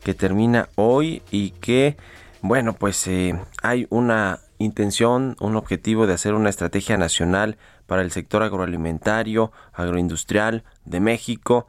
que 0.05 0.13
termina 0.13 0.69
hoy 0.75 1.23
y 1.31 1.53
que, 1.53 1.97
bueno, 2.43 2.75
pues 2.75 3.07
eh, 3.07 3.41
hay 3.63 3.87
una 3.89 4.41
intención, 4.59 5.35
un 5.41 5.57
objetivo 5.57 6.07
de 6.07 6.13
hacer 6.13 6.35
una 6.35 6.51
estrategia 6.51 6.99
nacional 6.99 7.57
para 7.87 8.03
el 8.03 8.11
sector 8.11 8.43
agroalimentario, 8.43 9.51
agroindustrial 9.73 10.63
de 10.85 11.01
México 11.01 11.67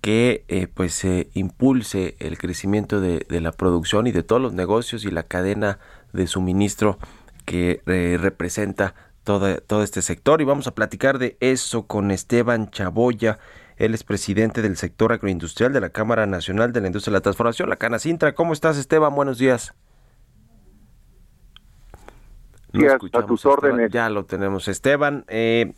que 0.00 0.44
eh, 0.48 0.66
pues 0.66 1.06
impulse 1.34 2.16
el 2.18 2.36
crecimiento 2.36 3.00
de, 3.00 3.24
la 3.28 3.52
producción 3.52 4.08
y 4.08 4.12
de 4.12 4.24
todos 4.24 4.42
los 4.42 4.54
negocios 4.54 5.04
y 5.04 5.10
la 5.12 5.22
cadena 5.22 5.78
de 6.12 6.26
suministro 6.26 6.98
que 7.44 7.80
eh, 7.86 8.18
representa 8.20 8.94
todo, 9.28 9.82
este 9.82 10.00
sector 10.00 10.40
y 10.40 10.44
vamos 10.44 10.68
a 10.68 10.74
platicar 10.74 11.18
de 11.18 11.36
eso 11.40 11.86
con 11.86 12.10
Esteban 12.10 12.70
Chaboya. 12.70 13.38
Él 13.76 13.92
es 13.92 14.02
presidente 14.02 14.62
del 14.62 14.78
sector 14.78 15.12
agroindustrial 15.12 15.70
de 15.70 15.82
la 15.82 15.90
Cámara 15.90 16.24
Nacional 16.24 16.72
de 16.72 16.80
la 16.80 16.86
Industria 16.86 17.12
de 17.12 17.18
la 17.18 17.20
Transformación, 17.20 17.68
la 17.68 17.76
Canacintra. 17.76 18.34
¿Cómo 18.34 18.54
estás, 18.54 18.78
Esteban? 18.78 19.14
Buenos 19.14 19.36
días. 19.36 19.74
a 23.12 23.26
tus 23.26 23.44
órdenes. 23.44 23.90
Ya 23.92 24.08
lo 24.08 24.24
tenemos, 24.24 24.66
Esteban. 24.66 25.26
Eh, 25.28 25.74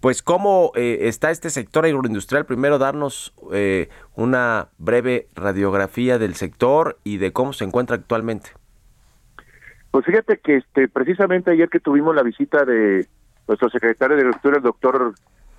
pues, 0.00 0.22
¿cómo 0.22 0.72
eh, 0.74 0.98
está 1.02 1.30
este 1.30 1.48
sector 1.48 1.86
agroindustrial? 1.86 2.44
Primero, 2.44 2.78
darnos 2.78 3.32
eh, 3.52 3.88
una 4.16 4.68
breve 4.76 5.28
radiografía 5.34 6.18
del 6.18 6.34
sector 6.34 6.98
y 7.04 7.16
de 7.16 7.32
cómo 7.32 7.54
se 7.54 7.64
encuentra 7.64 7.96
actualmente. 7.96 8.50
Pues 9.92 10.06
fíjate 10.06 10.38
que 10.38 10.56
este 10.56 10.88
precisamente 10.88 11.50
ayer 11.50 11.68
que 11.68 11.78
tuvimos 11.78 12.16
la 12.16 12.22
visita 12.22 12.64
de 12.64 13.06
nuestro 13.46 13.68
secretario 13.68 14.16
de 14.16 14.22
Agricultura, 14.22 14.56
el 14.56 14.62
doctor 14.62 15.14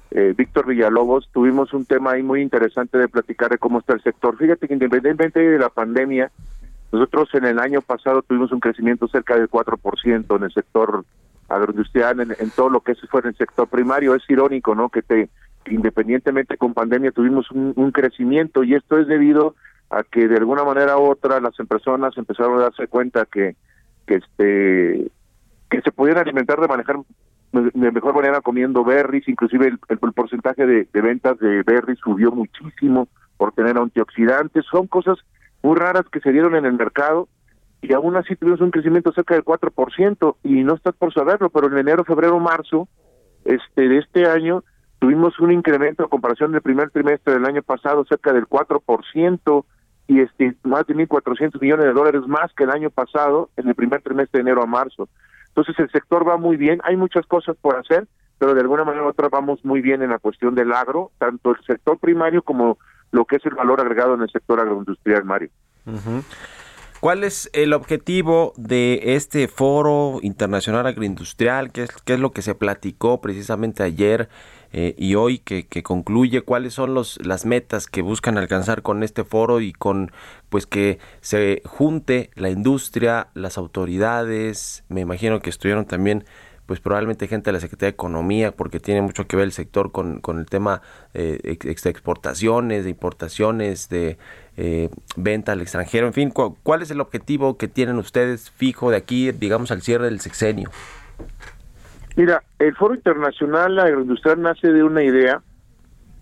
eh, 0.10 0.34
Víctor 0.36 0.66
Villalobos, 0.66 1.30
tuvimos 1.32 1.72
un 1.72 1.86
tema 1.86 2.14
ahí 2.14 2.24
muy 2.24 2.42
interesante 2.42 2.98
de 2.98 3.08
platicar 3.08 3.52
de 3.52 3.60
cómo 3.60 3.78
está 3.78 3.94
el 3.94 4.02
sector. 4.02 4.36
Fíjate 4.36 4.68
que 4.68 4.74
independientemente 4.74 5.40
de 5.40 5.60
la 5.60 5.70
pandemia, 5.70 6.32
nosotros 6.92 7.30
en 7.36 7.46
el 7.46 7.60
año 7.60 7.82
pasado 7.84 8.24
tuvimos 8.24 8.52
un 8.52 8.60
crecimiento 8.60 9.08
cerca 9.08 9.36
del 9.36 9.52
4% 9.52 10.36
en 10.36 10.44
el 10.44 10.52
sector 10.52 11.06
agroindustrial, 11.48 12.20
en, 12.22 12.50
todo 12.56 12.72
lo 12.72 12.82
que 12.82 12.96
fue 12.96 13.22
en 13.22 13.28
el 13.28 13.38
sector 13.38 13.68
primario. 13.68 14.16
Es 14.16 14.28
irónico, 14.28 14.74
¿no? 14.74 14.90
Que 14.90 15.04
te 15.04 15.30
independientemente 15.68 16.58
con 16.58 16.74
pandemia 16.74 17.12
tuvimos 17.12 17.52
un, 17.52 17.74
un 17.76 17.92
crecimiento 17.92 18.64
y 18.64 18.74
esto 18.74 18.98
es 18.98 19.08
debido 19.08 19.54
a 19.92 20.02
que 20.02 20.28
de 20.28 20.38
alguna 20.38 20.64
manera 20.64 20.98
u 20.98 21.04
otra 21.04 21.40
las 21.40 21.56
personas 21.70 22.18
empezaron 22.18 22.58
a 22.58 22.64
darse 22.64 22.88
cuenta 22.88 23.28
que 23.28 23.56
que 24.06 24.16
este 24.16 25.12
que 25.70 25.82
se 25.82 25.92
pudieran 25.92 26.24
alimentar 26.24 26.60
de 26.60 26.68
manejar 26.68 26.98
de 27.54 27.92
mejor 27.92 28.16
manera 28.16 28.42
comiendo 28.42 28.84
berries, 28.84 29.28
inclusive 29.28 29.68
el, 29.68 29.80
el, 29.90 29.98
porcentaje 30.00 30.66
de, 30.66 30.88
ventas 30.94 31.38
de 31.38 31.62
berries 31.64 32.00
subió 32.00 32.32
muchísimo 32.32 33.08
por 33.38 33.54
tener 33.54 33.78
antioxidantes, 33.78 34.66
son 34.72 34.88
cosas 34.88 35.18
muy 35.62 35.76
raras 35.76 36.06
que 36.12 36.20
se 36.20 36.32
dieron 36.32 36.56
en 36.56 36.66
el 36.66 36.74
mercado 36.74 37.28
y 37.82 37.94
aún 37.94 38.16
así 38.16 38.36
tuvimos 38.36 38.62
un 38.62 38.72
crecimiento 38.72 39.12
cerca 39.12 39.36
del 39.36 39.44
4% 39.44 40.36
y 40.44 40.64
no 40.64 40.76
estás 40.76 40.96
por 40.96 41.14
saberlo, 41.14 41.50
pero 41.50 41.68
en 41.68 41.78
enero, 41.78 42.04
febrero, 42.04 42.40
marzo 42.40 42.88
este 43.46 43.88
de 43.88 44.00
este 44.00 44.26
año 44.26 44.64
tuvimos 45.00 45.40
un 45.40 45.52
incremento 45.52 46.04
en 46.04 46.10
comparación 46.10 46.54
del 46.54 46.62
primer 46.62 46.90
trimestre 46.90 47.34
del 47.34 47.46
año 47.46 47.62
pasado 47.62 48.06
cerca 48.06 48.32
del 48.34 48.48
4%, 48.48 49.66
y 50.08 50.20
este, 50.20 50.56
más 50.64 50.86
de 50.88 50.96
1.400 50.96 51.62
millones 51.62 51.86
de 51.86 51.94
dólares 51.94 52.22
más 52.28 52.54
que 52.54 52.64
el 52.64 52.72
año 52.72 52.90
pasado 52.90 53.50
en 53.58 53.68
el 53.68 53.76
primer 53.76 54.02
trimestre 54.02 54.40
de 54.40 54.42
enero 54.42 54.64
a 54.64 54.68
marzo. 54.68 55.08
Entonces 55.48 55.78
el 55.80 55.90
sector 55.92 56.28
va 56.28 56.38
muy 56.38 56.58
bien, 56.58 56.82
hay 56.84 56.98
muchas 56.98 57.26
cosas 57.26 57.56
por 57.62 57.78
hacer, 57.78 58.08
pero 58.38 58.54
de 58.54 58.62
alguna 58.62 58.84
manera 58.84 59.06
u 59.06 59.10
otra 59.10 59.30
vamos 59.30 59.64
muy 59.64 59.82
bien 59.82 60.02
en 60.02 60.10
la 60.10 60.20
cuestión 60.20 60.56
del 60.56 60.74
agro, 60.74 61.12
tanto 61.20 61.52
el 61.52 61.64
sector 61.66 61.98
primario 62.00 62.42
como 62.42 62.78
lo 63.12 63.26
que 63.26 63.38
es 63.38 63.46
el 63.46 63.54
valor 63.54 63.80
agregado 63.80 64.16
en 64.16 64.22
el 64.22 64.30
sector 64.30 64.60
agroindustrial, 64.60 65.24
Mario. 65.24 65.50
¿Cuál 67.04 67.26
es 67.26 67.50
el 67.52 67.74
objetivo 67.74 68.54
de 68.56 69.02
este 69.16 69.50
foro 69.50 70.20
internacional 70.22 70.88
agroindustrial? 70.88 71.74
¿Qué 71.74 71.84
es, 71.84 71.90
qué 72.06 72.14
es 72.14 72.20
lo 72.22 72.32
que 72.32 72.42
se 72.42 72.56
platicó 72.56 73.20
precisamente 73.20 73.84
ayer 73.84 74.30
eh, 74.72 74.96
y 74.98 75.16
hoy 75.16 75.40
que, 75.40 75.68
concluye 75.84 76.44
cuáles 76.44 76.76
son 76.76 76.94
los, 76.94 77.20
las 77.22 77.46
metas 77.46 77.88
que 77.88 78.02
buscan 78.02 78.38
alcanzar 78.38 78.84
con 78.84 79.04
este 79.04 79.26
foro 79.26 79.60
y 79.60 79.74
con 79.74 80.14
pues 80.48 80.66
que 80.66 80.98
se 81.20 81.62
junte 81.66 82.30
la 82.36 82.50
industria, 82.50 83.28
las 83.34 83.58
autoridades, 83.58 84.86
me 84.88 85.02
imagino 85.02 85.42
que 85.42 85.50
estuvieron 85.50 85.84
también 85.84 86.24
pues 86.66 86.80
probablemente 86.80 87.28
gente 87.28 87.50
de 87.50 87.54
la 87.54 87.60
Secretaría 87.60 87.92
de 87.92 87.96
Economía, 87.96 88.52
porque 88.52 88.80
tiene 88.80 89.02
mucho 89.02 89.28
que 89.28 89.36
ver 89.36 89.46
el 89.46 89.52
sector 89.52 89.92
con, 89.92 90.20
con 90.20 90.40
el 90.40 90.46
tema 90.46 90.82
eh, 91.14 91.58
de 91.62 91.72
exportaciones, 91.90 92.84
de 92.84 92.90
importaciones, 92.90 93.90
de 93.90 94.18
eh, 94.58 94.90
venta 95.16 95.52
al 95.52 95.62
extranjero, 95.62 96.08
en 96.08 96.14
fin, 96.14 96.32
¿cuál 96.32 96.82
es 96.82 96.92
el 96.92 97.02
objetivo 97.02 97.58
que 97.58 97.68
tienen 97.68 97.98
ustedes 97.98 98.52
fijo 98.52 98.92
de 98.92 98.98
aquí, 98.98 99.32
digamos, 99.32 99.72
al 99.72 99.82
cierre 99.82 100.06
del 100.06 100.20
sexenio? 100.20 100.70
Mira, 102.16 102.44
el 102.60 102.76
Foro 102.76 102.94
Internacional 102.94 103.80
Agroindustrial 103.80 104.42
nace 104.42 104.68
de 104.72 104.84
una 104.84 105.04
idea 105.04 105.42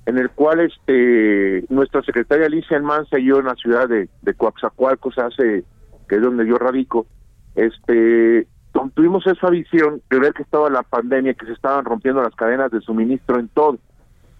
en 0.05 0.17
el 0.17 0.29
cual 0.31 0.61
este 0.61 1.63
nuestra 1.69 2.01
secretaria 2.01 2.47
Alicia 2.47 2.77
Almanza 2.77 3.19
y 3.19 3.25
yo 3.25 3.39
en 3.39 3.45
la 3.45 3.55
ciudad 3.55 3.87
de, 3.87 4.09
de 4.21 4.33
Coaxacualcos 4.33 5.17
hace 5.17 5.63
que 6.11 6.15
es 6.17 6.21
donde 6.21 6.45
yo 6.45 6.57
radico, 6.57 7.07
este 7.55 8.45
tuvimos 8.93 9.25
esa 9.27 9.49
visión 9.49 10.01
de 10.09 10.19
ver 10.19 10.33
que 10.33 10.43
estaba 10.43 10.69
la 10.69 10.83
pandemia, 10.83 11.33
que 11.33 11.45
se 11.45 11.53
estaban 11.53 11.85
rompiendo 11.85 12.21
las 12.21 12.35
cadenas 12.35 12.71
de 12.71 12.81
suministro 12.81 13.39
en 13.39 13.47
todo. 13.49 13.77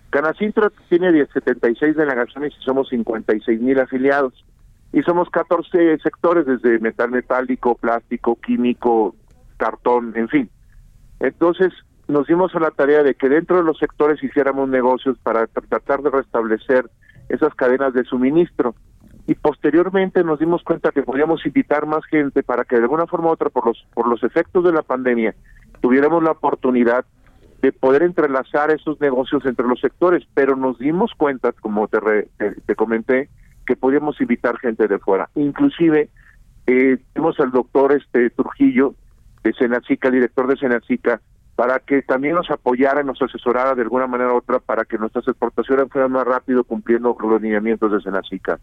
Canacintra 0.09 0.71
tiene 0.89 1.25
76 1.25 1.95
delegaciones 1.95 2.53
y 2.59 2.63
somos 2.63 2.89
56 2.89 3.61
mil 3.61 3.79
afiliados. 3.79 4.33
Y 4.93 5.01
somos 5.03 5.29
14 5.29 5.97
sectores, 5.99 6.45
desde 6.45 6.79
metal 6.79 7.11
metálico, 7.11 7.75
plástico, 7.75 8.35
químico, 8.35 9.15
cartón, 9.55 10.11
en 10.15 10.27
fin. 10.27 10.49
Entonces 11.21 11.71
nos 12.09 12.27
dimos 12.27 12.53
a 12.55 12.59
la 12.59 12.71
tarea 12.71 13.03
de 13.03 13.15
que 13.15 13.29
dentro 13.29 13.57
de 13.57 13.63
los 13.63 13.77
sectores 13.77 14.21
hiciéramos 14.21 14.67
negocios 14.67 15.17
para 15.23 15.47
tratar 15.47 16.01
de 16.01 16.09
restablecer 16.09 16.89
esas 17.29 17.55
cadenas 17.55 17.93
de 17.93 18.03
suministro. 18.03 18.75
Y 19.31 19.35
posteriormente 19.35 20.25
nos 20.25 20.39
dimos 20.39 20.61
cuenta 20.61 20.91
que 20.91 21.03
podíamos 21.03 21.45
invitar 21.45 21.85
más 21.85 22.03
gente 22.05 22.43
para 22.43 22.65
que 22.65 22.75
de 22.75 22.81
alguna 22.81 23.07
forma 23.07 23.29
u 23.29 23.31
otra 23.31 23.49
por 23.49 23.65
los 23.65 23.81
por 23.93 24.05
los 24.05 24.21
efectos 24.23 24.61
de 24.65 24.73
la 24.73 24.81
pandemia 24.81 25.33
tuviéramos 25.79 26.21
la 26.21 26.31
oportunidad 26.31 27.05
de 27.61 27.71
poder 27.71 28.03
entrelazar 28.03 28.71
esos 28.71 28.99
negocios 28.99 29.45
entre 29.45 29.65
los 29.65 29.79
sectores, 29.79 30.27
pero 30.33 30.57
nos 30.57 30.77
dimos 30.79 31.11
cuenta, 31.15 31.53
como 31.53 31.87
te, 31.87 32.27
te, 32.65 32.75
comenté, 32.75 33.29
que 33.65 33.77
podíamos 33.77 34.19
invitar 34.19 34.57
gente 34.57 34.87
de 34.87 34.99
fuera. 34.99 35.29
Inclusive, 35.35 36.09
eh, 36.67 36.97
al 37.15 37.51
doctor 37.51 37.93
este 37.93 38.31
Trujillo 38.31 38.95
de 39.43 39.53
Senacica, 39.53 40.09
director 40.09 40.47
de 40.47 40.57
Senacica, 40.57 41.21
para 41.55 41.79
que 41.79 42.01
también 42.01 42.35
nos 42.35 42.49
apoyara 42.49 43.03
nos 43.03 43.21
asesorara 43.21 43.75
de 43.75 43.83
alguna 43.83 44.07
manera 44.07 44.33
u 44.33 44.37
otra 44.37 44.59
para 44.59 44.83
que 44.83 44.97
nuestras 44.97 45.27
exportaciones 45.27 45.87
fueran 45.89 46.11
más 46.11 46.25
rápido 46.25 46.63
cumpliendo 46.63 47.15
los 47.21 47.41
lineamientos 47.41 47.91
de 47.91 48.01
Senacica. 48.01 48.59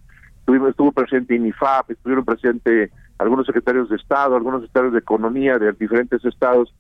Estuvimos, 0.49 0.71
estuvo 0.71 0.93
presente 0.93 1.35
INIFAP, 1.35 1.91
estuvieron 1.91 2.25
presentes 2.25 2.91
algunos 3.19 3.45
secretarios 3.45 3.91
de 3.91 3.97
Estado, 3.97 4.35
algunos 4.35 4.63
secretarios 4.63 4.95
de 4.95 5.01
Economía 5.01 5.59
de 5.59 5.73
diferentes 5.73 6.25
estados, 6.25 6.75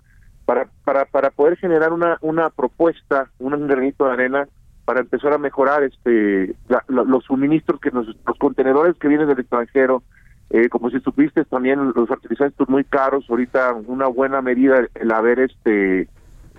para, 0.47 0.71
para, 0.87 1.05
para 1.05 1.29
poder 1.29 1.59
generar 1.59 1.93
una, 1.93 2.17
una 2.23 2.49
propuesta, 2.49 3.29
un 3.39 3.67
granito 3.67 4.07
de 4.07 4.13
arena 4.13 4.49
para 4.87 5.01
empezar 5.01 5.35
a 5.35 5.39
mejorar 5.39 5.83
este 5.83 6.57
los 6.89 7.25
suministros 7.25 7.79
que 7.79 7.91
nos, 7.91 8.07
los 8.07 8.39
contenedores 8.39 8.97
que 8.97 9.07
vienen 9.07 9.29
del 9.29 9.41
extranjero, 9.41 10.03
eh, 10.49 10.71
como 10.71 10.89
si 10.89 11.01
supiste 11.01 11.45
también 11.45 11.93
los 11.95 12.09
fertilizantes 12.09 12.67
muy 12.71 12.85
caros, 12.85 13.27
ahorita 13.29 13.75
una 13.87 14.07
buena 14.07 14.41
medida 14.41 14.81
el 14.95 15.13
haber 15.13 15.41
este 15.41 16.09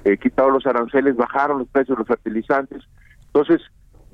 eh, 0.03 0.17
quitado 0.21 0.51
los 0.51 0.67
aranceles, 0.67 1.15
bajaron 1.15 1.57
los 1.57 1.69
precios 1.69 1.97
de 1.97 2.01
los 2.01 2.07
fertilizantes. 2.07 2.83
Entonces, 3.33 3.61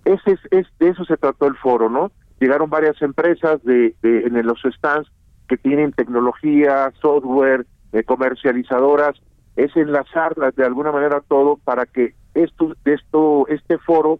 ese 0.06 0.40
es, 0.52 0.68
de 0.80 0.88
eso 0.88 1.04
se 1.04 1.18
trató 1.18 1.48
el 1.48 1.58
foro, 1.58 1.90
¿no? 1.90 2.14
Llegaron 2.40 2.70
varias 2.70 3.02
empresas 3.02 3.64
de, 3.64 3.96
de 4.02 4.20
en 4.22 4.46
los 4.46 4.62
stands 4.62 5.10
que 5.48 5.58
tienen 5.58 5.94
tecnología, 5.94 6.92
software, 7.02 7.66
eh, 7.94 8.04
comercializadoras 8.04 9.16
es 9.56 9.76
enlazarlas 9.76 10.56
de 10.56 10.66
alguna 10.66 10.92
manera 10.92 11.22
todo 11.22 11.58
para 11.64 11.86
que 11.86 12.14
esto, 12.34 12.76
esto, 12.84 13.48
este 13.48 13.78
foro 13.78 14.20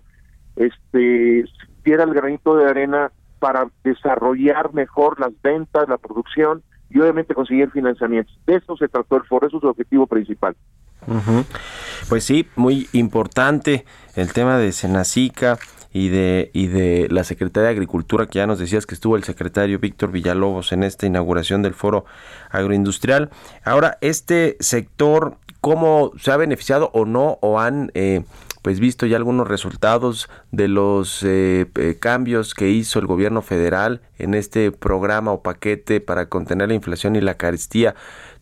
este 0.56 1.44
diera 1.84 2.04
el 2.04 2.14
granito 2.14 2.56
de 2.56 2.70
arena 2.70 3.12
para 3.40 3.68
desarrollar 3.84 4.74
mejor 4.74 5.20
las 5.20 5.32
ventas, 5.42 5.90
la 5.90 5.98
producción 5.98 6.64
y 6.90 7.00
obviamente 7.00 7.36
conseguir 7.36 7.70
financiamiento. 7.72 8.32
De 8.48 8.56
eso 8.56 8.78
se 8.78 8.88
trató 8.88 9.18
el 9.18 9.24
foro, 9.24 9.48
eso 9.48 9.58
es 9.58 9.62
su 9.62 9.68
objetivo 9.68 10.08
principal. 10.08 10.56
Pues 12.10 12.24
sí, 12.24 12.48
muy 12.56 12.88
importante 12.94 13.86
el 14.16 14.32
tema 14.34 14.58
de 14.58 14.72
Senacica 14.72 15.58
y 15.96 16.10
de, 16.10 16.52
y 16.52 16.68
de 16.68 17.08
la 17.10 17.24
Secretaría 17.24 17.68
de 17.70 17.76
Agricultura, 17.76 18.26
que 18.26 18.40
ya 18.40 18.48
nos 18.48 18.60
decías 18.60 18.86
que 18.86 18.96
estuvo 18.96 19.16
el 19.16 19.24
secretario 19.24 19.80
Víctor 19.80 20.12
Villalobos 20.12 20.74
en 20.74 20.84
esta 20.84 21.06
inauguración 21.06 21.62
del 21.62 21.74
foro 21.74 22.04
agroindustrial. 22.52 23.30
Ahora, 23.64 23.98
este 24.02 24.58
sector, 24.60 25.38
¿cómo 25.62 26.12
se 26.20 26.34
ha 26.34 26.38
beneficiado 26.38 26.92
o 26.94 27.06
no? 27.06 27.38
¿O 27.40 27.62
han 27.62 27.92
eh, 27.94 28.26
pues 28.62 28.82
visto 28.82 29.06
ya 29.06 29.16
algunos 29.16 29.48
resultados 29.48 30.28
de 30.52 30.68
los 30.68 31.24
eh, 31.24 31.66
eh, 31.76 31.96
cambios 31.98 32.56
que 32.56 32.68
hizo 32.72 33.00
el 33.00 33.06
gobierno 33.06 33.42
federal 33.42 34.02
en 34.18 34.34
este 34.34 34.74
programa 34.74 35.32
o 35.32 35.44
paquete 35.44 36.02
para 36.02 36.28
contener 36.28 36.68
la 36.68 36.74
inflación 36.74 37.16
y 37.16 37.22
la 37.22 37.36
carestía? 37.36 37.96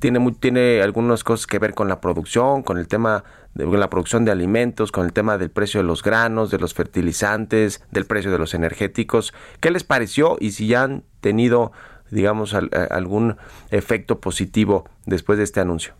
Tiene, 0.03 0.19
tiene 0.37 0.81
algunas 0.81 1.23
cosas 1.23 1.47
que 1.47 1.59
ver 1.59 1.73
con 1.73 1.87
la 1.87 2.01
producción, 2.01 2.61
con 2.61 2.77
el 2.77 2.89
tema 2.89 3.23
de 3.53 3.65
la 3.65 3.89
producción 3.89 4.25
de 4.25 4.31
alimentos, 4.31 4.91
con 4.91 5.05
el 5.05 5.13
tema 5.13 5.37
del 5.37 5.49
precio 5.49 5.79
de 5.79 5.87
los 5.87 6.03
granos, 6.03 6.51
de 6.51 6.59
los 6.59 6.73
fertilizantes, 6.73 7.81
del 7.89 8.03
precio 8.03 8.29
de 8.29 8.37
los 8.37 8.53
energéticos. 8.53 9.33
¿Qué 9.61 9.71
les 9.71 9.85
pareció 9.85 10.35
y 10.41 10.51
si 10.51 10.67
ya 10.67 10.83
han 10.83 11.03
tenido, 11.21 11.71
digamos, 12.11 12.53
algún 12.53 13.37
efecto 13.71 14.19
positivo 14.19 14.89
después 15.05 15.37
de 15.37 15.45
este 15.45 15.61
anuncio? 15.61 15.93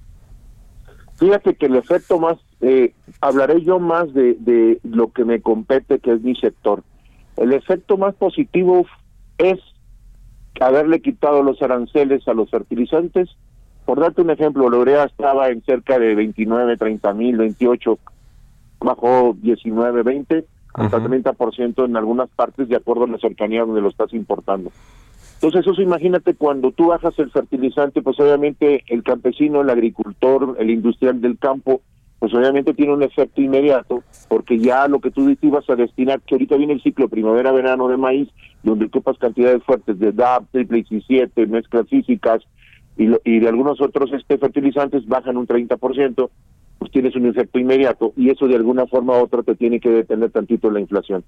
Fíjate 1.16 1.56
que 1.56 1.68
el 1.68 1.78
efecto 1.78 2.20
más, 2.20 2.40
eh, 2.60 2.94
hablaré 3.22 3.62
yo 3.62 3.80
más 3.80 4.14
de 4.14 4.82
lo 4.84 5.14
que 5.14 5.24
me 5.24 5.40
compete, 5.40 6.00
que 6.00 6.12
es 6.12 6.22
mi 6.22 6.36
sector. 6.36 6.84
El 7.38 7.54
efecto 7.54 7.96
más 7.96 8.14
positivo 8.16 8.86
es 9.38 9.62
haberle 10.60 11.02
quitado 11.02 11.42
los 11.42 11.62
aranceles 11.62 12.28
a 12.28 12.34
los 12.34 12.50
fertilizantes 12.52 13.30
por 13.86 14.00
darte 14.00 14.22
un 14.22 14.30
ejemplo, 14.30 14.70
la 14.70 14.78
urea 14.78 15.04
estaba 15.06 15.50
en 15.50 15.62
cerca 15.64 16.00
de 16.00 16.16
29, 16.16 16.78
30 16.78 17.14
mil, 17.14 17.38
28, 17.38 18.00
bajó 18.80 19.36
19, 19.42 20.04
20, 20.04 20.46
hasta 20.74 21.00
30% 21.00 21.86
en 21.86 21.98
algunas 21.98 22.30
partes 22.30 22.68
de 22.68 22.76
acuerdo 22.76 23.04
a 23.04 23.08
la 23.08 23.18
cercanía 23.18 23.66
donde 23.66 23.82
lo 23.82 23.90
estás 23.90 24.14
importando. 24.14 24.72
Entonces 25.36 25.68
eso 25.68 25.82
imagínate 25.82 26.36
cuando 26.36 26.72
tú 26.72 26.88
bajas 26.88 27.18
el 27.20 27.30
fertilizante, 27.30 28.02
pues 28.02 28.20
obviamente 28.20 28.84
el 28.88 29.04
campesino, 29.04 29.62
el 29.62 29.70
agricultor, 29.70 30.56
el 30.58 30.70
industrial 30.70 31.20
del 31.20 31.38
campo, 31.38 31.82
pues 32.20 32.34
obviamente 32.34 32.74
tiene 32.74 32.94
un 32.94 33.04
efecto 33.04 33.42
inmediato, 33.42 34.02
porque 34.30 34.58
ya 34.58 34.88
lo 34.88 35.02
que 35.02 35.12
tú 35.12 35.36
ibas 35.42 35.70
a 35.70 35.76
destinar, 35.76 36.22
que 36.22 36.36
ahorita 36.36 36.56
viene 36.56 36.72
el 36.72 36.82
ciclo 36.82 37.10
primavera-verano 37.10 37.90
de 37.90 37.98
maíz, 37.98 38.30
donde 38.64 38.86
ocupas 38.86 39.18
cantidades 39.18 39.62
fuertes 39.64 40.00
de 40.00 40.14
DAP, 40.14 40.46
triple 40.52 40.86
17, 40.90 41.46
mezclas 41.48 41.90
físicas, 41.90 42.42
y, 42.98 43.10
y 43.24 43.40
de 43.40 43.48
algunos 43.48 43.82
otros 43.82 44.12
este 44.14 44.38
fertilizantes 44.38 45.08
bajan 45.08 45.38
un 45.38 45.48
30%, 45.48 46.30
pues 46.80 46.92
tienes 46.92 47.16
un 47.16 47.26
efecto 47.26 47.60
inmediato 47.60 48.14
y 48.18 48.30
eso 48.30 48.48
de 48.48 48.56
alguna 48.56 48.86
forma 48.88 49.18
u 49.18 49.24
otra 49.24 49.44
te 49.44 49.56
tiene 49.56 49.80
que 49.80 49.90
detener 49.90 50.32
tantito 50.32 50.70
la 50.70 50.80
inflación. 50.80 51.24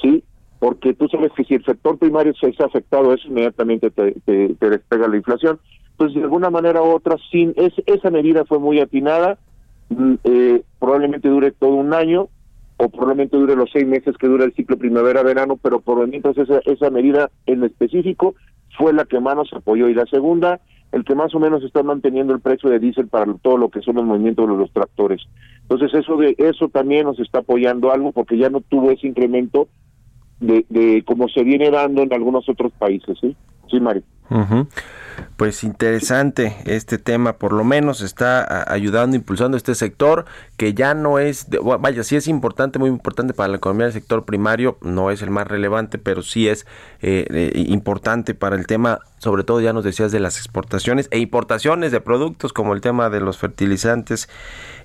¿Sí? 0.00 0.24
Porque 0.58 0.94
tú 0.94 1.08
sabes 1.08 1.32
que 1.36 1.44
si 1.44 1.54
el 1.54 1.64
sector 1.64 1.98
primario 1.98 2.34
se 2.34 2.52
ha 2.58 2.66
afectado, 2.66 3.12
eso 3.12 3.28
inmediatamente 3.28 3.90
te, 3.90 4.12
te, 4.24 4.70
despega 4.70 5.06
la 5.08 5.16
inflación. 5.16 5.60
Pues 5.96 6.14
de 6.14 6.22
alguna 6.22 6.50
manera 6.50 6.82
u 6.82 6.86
otra, 6.86 7.16
sin 7.30 7.52
es, 7.56 7.72
esa 7.86 8.10
medida 8.10 8.44
fue 8.44 8.58
muy 8.58 8.80
atinada, 8.80 9.38
mm, 9.90 10.14
eh, 10.24 10.62
probablemente 10.78 11.28
dure 11.28 11.52
todo 11.52 11.74
un 11.74 11.94
año, 11.94 12.28
o 12.78 12.88
probablemente 12.88 13.36
dure 13.36 13.56
los 13.56 13.70
seis 13.72 13.86
meses 13.86 14.16
que 14.18 14.26
dura 14.26 14.44
el 14.44 14.54
ciclo 14.54 14.76
primavera-verano, 14.76 15.58
pero 15.62 15.80
por 15.80 16.06
mientras 16.08 16.36
esa, 16.36 16.60
esa 16.64 16.90
medida 16.90 17.30
en 17.46 17.64
específico 17.64 18.34
fue 18.76 18.92
la 18.92 19.04
que 19.04 19.20
más 19.20 19.36
nos 19.36 19.52
apoyó. 19.52 19.88
Y 19.88 19.94
la 19.94 20.04
segunda 20.06 20.60
el 20.92 21.04
que 21.04 21.14
más 21.14 21.34
o 21.34 21.40
menos 21.40 21.62
está 21.62 21.82
manteniendo 21.82 22.32
el 22.32 22.40
precio 22.40 22.70
de 22.70 22.78
diésel 22.78 23.08
para 23.08 23.32
todo 23.34 23.56
lo 23.56 23.70
que 23.70 23.82
son 23.82 23.96
los 23.96 24.04
movimientos 24.04 24.48
de 24.48 24.56
los 24.56 24.70
tractores. 24.72 25.22
Entonces 25.62 25.92
eso 25.94 26.16
de 26.16 26.34
eso 26.38 26.68
también 26.68 27.04
nos 27.04 27.18
está 27.18 27.40
apoyando 27.40 27.92
algo 27.92 28.12
porque 28.12 28.38
ya 28.38 28.50
no 28.50 28.60
tuvo 28.60 28.90
ese 28.90 29.06
incremento 29.06 29.68
de, 30.40 30.64
de 30.68 31.02
como 31.04 31.28
se 31.28 31.42
viene 31.42 31.70
dando 31.70 32.02
en 32.02 32.12
algunos 32.12 32.48
otros 32.48 32.72
países, 32.72 33.18
¿sí? 33.20 33.36
Sí, 33.70 33.80
Mario. 33.80 34.02
Pues 35.36 35.64
interesante 35.64 36.56
este 36.64 36.98
tema, 36.98 37.34
por 37.34 37.52
lo 37.52 37.62
menos 37.64 38.00
está 38.00 38.70
ayudando, 38.72 39.16
impulsando 39.16 39.56
este 39.56 39.74
sector 39.74 40.24
que 40.56 40.72
ya 40.72 40.94
no 40.94 41.18
es, 41.18 41.48
vaya, 41.78 42.02
sí 42.02 42.16
es 42.16 42.28
importante, 42.28 42.78
muy 42.78 42.88
importante 42.88 43.34
para 43.34 43.48
la 43.48 43.56
economía 43.58 43.84
del 43.84 43.92
sector 43.92 44.24
primario, 44.24 44.78
no 44.80 45.10
es 45.10 45.20
el 45.20 45.30
más 45.30 45.46
relevante, 45.46 45.98
pero 45.98 46.22
sí 46.22 46.48
es 46.48 46.66
eh, 47.02 47.26
eh, 47.30 47.52
importante 47.68 48.34
para 48.34 48.56
el 48.56 48.66
tema, 48.66 49.00
sobre 49.18 49.44
todo 49.44 49.60
ya 49.60 49.74
nos 49.74 49.84
decías 49.84 50.10
de 50.12 50.20
las 50.20 50.38
exportaciones 50.38 51.08
e 51.10 51.18
importaciones 51.18 51.92
de 51.92 52.00
productos 52.00 52.54
como 52.54 52.72
el 52.72 52.80
tema 52.80 53.10
de 53.10 53.20
los 53.20 53.36
fertilizantes. 53.36 54.30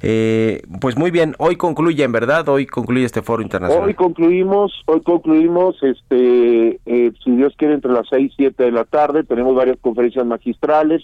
Eh, 0.01 0.63
pues 0.82 0.97
muy 0.97 1.12
bien, 1.12 1.36
hoy 1.38 1.56
concluye, 1.56 2.04
en 2.04 2.12
verdad, 2.12 2.49
hoy 2.49 2.65
concluye 2.65 3.06
este 3.06 3.21
foro 3.21 3.41
internacional. 3.41 3.88
Hoy 3.88 3.93
concluimos, 3.93 4.73
hoy 4.88 5.01
concluimos, 5.01 5.82
este, 5.82 6.80
si 7.23 7.32
Dios 7.32 7.54
quiere, 7.58 7.75
entre 7.75 7.93
las 7.93 8.08
6 8.10 8.34
y 8.34 8.36
7 8.36 8.63
de 8.63 8.71
la 8.71 8.84
tarde, 8.84 9.23
tenemos 9.32 9.56
varias 9.56 9.78
conferencias 9.80 10.26
magistrales. 10.26 11.04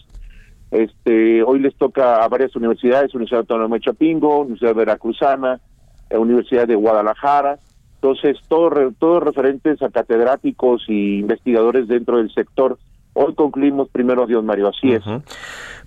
Este, 0.70 1.42
hoy 1.44 1.60
les 1.62 1.74
toca 1.78 2.22
a 2.22 2.28
varias 2.28 2.54
universidades, 2.58 3.16
Universidad 3.16 3.40
Autónoma 3.40 3.78
de 3.78 3.84
Chapingo, 3.84 4.42
Universidad 4.42 4.76
Veracruzana, 4.76 5.62
eh, 6.10 6.18
Universidad 6.18 6.68
de 6.68 6.76
Guadalajara. 6.76 7.58
Entonces, 7.96 8.38
todos 8.50 8.94
todo 9.00 9.22
referentes 9.22 9.82
a 9.82 9.90
catedráticos 9.90 10.84
y 10.90 11.20
investigadores 11.20 11.88
dentro 11.88 12.18
del 12.18 12.30
sector. 12.34 12.78
Hoy 13.14 13.34
concluimos 13.34 13.88
primero, 13.90 14.28
Dios 14.28 14.44
Mario, 14.44 14.68
así 14.68 14.92
es 14.92 15.04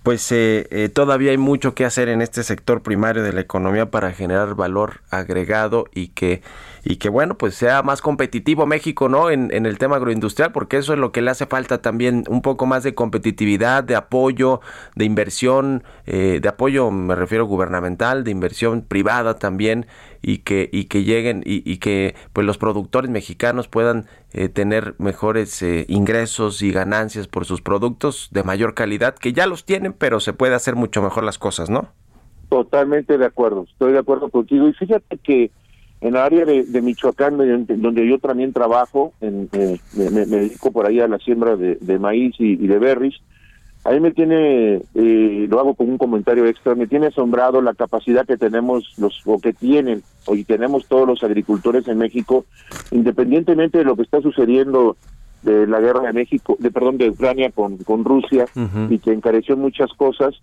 pues 0.03 0.33
eh, 0.33 0.67
eh, 0.71 0.89
todavía 0.89 1.31
hay 1.31 1.39
mucho 1.39 1.75
que 1.75 1.85
hacer 1.85 2.09
en 2.09 2.23
este 2.23 2.43
sector 2.43 2.83
primario 2.83 3.23
de 3.23 3.33
la 3.33 3.43
economía 3.43 3.91
para 3.91 4.13
generar 4.13 4.55
valor 4.55 5.03
agregado 5.11 5.87
y 5.95 6.09
que 6.09 6.43
y 6.83 6.97
que 6.97 7.11
bueno 7.11 7.37
pues 7.37 7.55
sea 7.55 7.83
más 7.83 8.01
competitivo 8.01 8.65
México 8.65 9.11
no 9.11 9.29
en, 9.31 9.53
en, 9.53 9.67
el 9.67 9.77
tema 9.77 9.97
agroindustrial 9.97 10.53
porque 10.53 10.79
eso 10.79 10.95
es 10.95 10.99
lo 10.99 11.13
que 11.13 11.21
le 11.21 11.31
hace 11.31 11.45
falta 11.45 11.83
también 11.83 12.25
un 12.29 12.41
poco 12.41 12.65
más 12.65 12.83
de 12.83 12.95
competitividad 12.95 13.85
de 13.85 13.97
apoyo 13.97 14.63
de 14.95 15.05
inversión 15.05 15.85
eh, 16.07 16.39
de 16.41 16.49
apoyo 16.49 16.91
me 16.91 17.15
refiero 17.15 17.45
gubernamental 17.45 18.25
de 18.25 18.31
inversión 18.31 18.81
privada 18.81 19.39
también 19.39 19.87
y 20.23 20.39
que 20.39 20.69
y 20.73 20.85
que 20.85 21.05
lleguen 21.05 21.43
y, 21.45 21.63
y 21.71 21.79
que 21.79 22.15
pues 22.33 22.47
los 22.47 22.59
productores 22.59 23.11
mexicanos 23.11 23.69
puedan 23.69 24.07
eh, 24.33 24.49
tener 24.49 24.95
mejores 24.99 25.63
eh, 25.63 25.87
ingresos 25.89 26.63
y 26.63 26.73
ganancias 26.73 27.29
por 27.29 27.45
sus 27.45 27.63
productos 27.63 28.29
de 28.33 28.43
mayor 28.43 28.75
calidad 28.75 29.15
que 29.15 29.33
ya 29.33 29.47
los 29.47 29.65
tienen 29.65 29.93
pero 29.93 30.21
se 30.21 30.33
puede 30.33 30.55
hacer 30.55 30.77
mucho 30.77 31.03
mejor 31.03 31.25
las 31.25 31.39
cosas 31.39 31.71
no 31.71 31.89
totalmente 32.49 33.19
de 33.19 33.27
acuerdo 33.27 33.67
estoy 33.71 33.93
de 33.93 33.99
acuerdo 33.99 34.29
contigo. 34.29 34.69
Y 34.69 34.73
fíjate 34.75 35.19
que 35.19 35.51
En 36.03 36.15
el 36.15 36.17
área 36.17 36.47
de, 36.47 36.81
Michoacán, 36.81 37.37
donde 37.37 38.09
yo 38.09 38.19
también 38.19 38.55
trabajo, 38.55 39.13
en, 39.21 39.51
eh, 39.53 39.79
me, 39.95 40.25
dedico 40.25 40.73
por 40.73 40.87
ahí 40.87 40.99
a 40.99 41.07
la 41.07 41.19
siembra 41.19 41.57
de, 41.57 41.99
maíz 41.99 42.35
y 42.39 42.57
de 42.57 42.79
berries, 42.79 43.21
ahí 43.85 44.01
me 44.01 44.11
tiene, 44.11 44.83
eh, 44.95 45.47
lo 45.49 45.61
hago 45.61 45.75
como 45.75 45.91
un 45.91 45.99
comentario 45.99 46.47
extra, 46.47 46.75
me 46.75 46.87
tiene 46.87 47.07
asombrado 47.07 47.63
la 47.63 47.75
capacidad 47.75 48.27
que 48.27 48.37
tenemos, 48.37 48.95
los 48.99 49.23
o 49.25 49.39
que 49.39 49.53
tienen, 49.53 50.03
o 50.27 50.35
y 50.35 50.45
tenemos 50.45 50.87
todos 50.87 51.07
los 51.07 51.23
agricultores 51.23 51.89
en 51.89 51.99
México, 51.99 52.45
independientemente 52.91 53.79
de 53.79 53.85
lo 53.85 53.97
que 53.97 54.03
está 54.03 54.21
sucediendo 54.21 54.97
de 55.43 55.67
la 55.67 55.81
guerra 55.81 56.03
de 56.03 56.13
México, 56.13 56.57
de 56.59 56.71
perdón, 56.71 56.99
de 56.99 57.11
Ucrania 57.11 57.51
con, 57.51 57.79
con 57.79 58.05
Rusia, 58.05 58.47
y 58.91 58.99
que 58.99 59.13
encareció 59.13 59.57
muchas 59.57 59.91
cosas, 59.95 60.35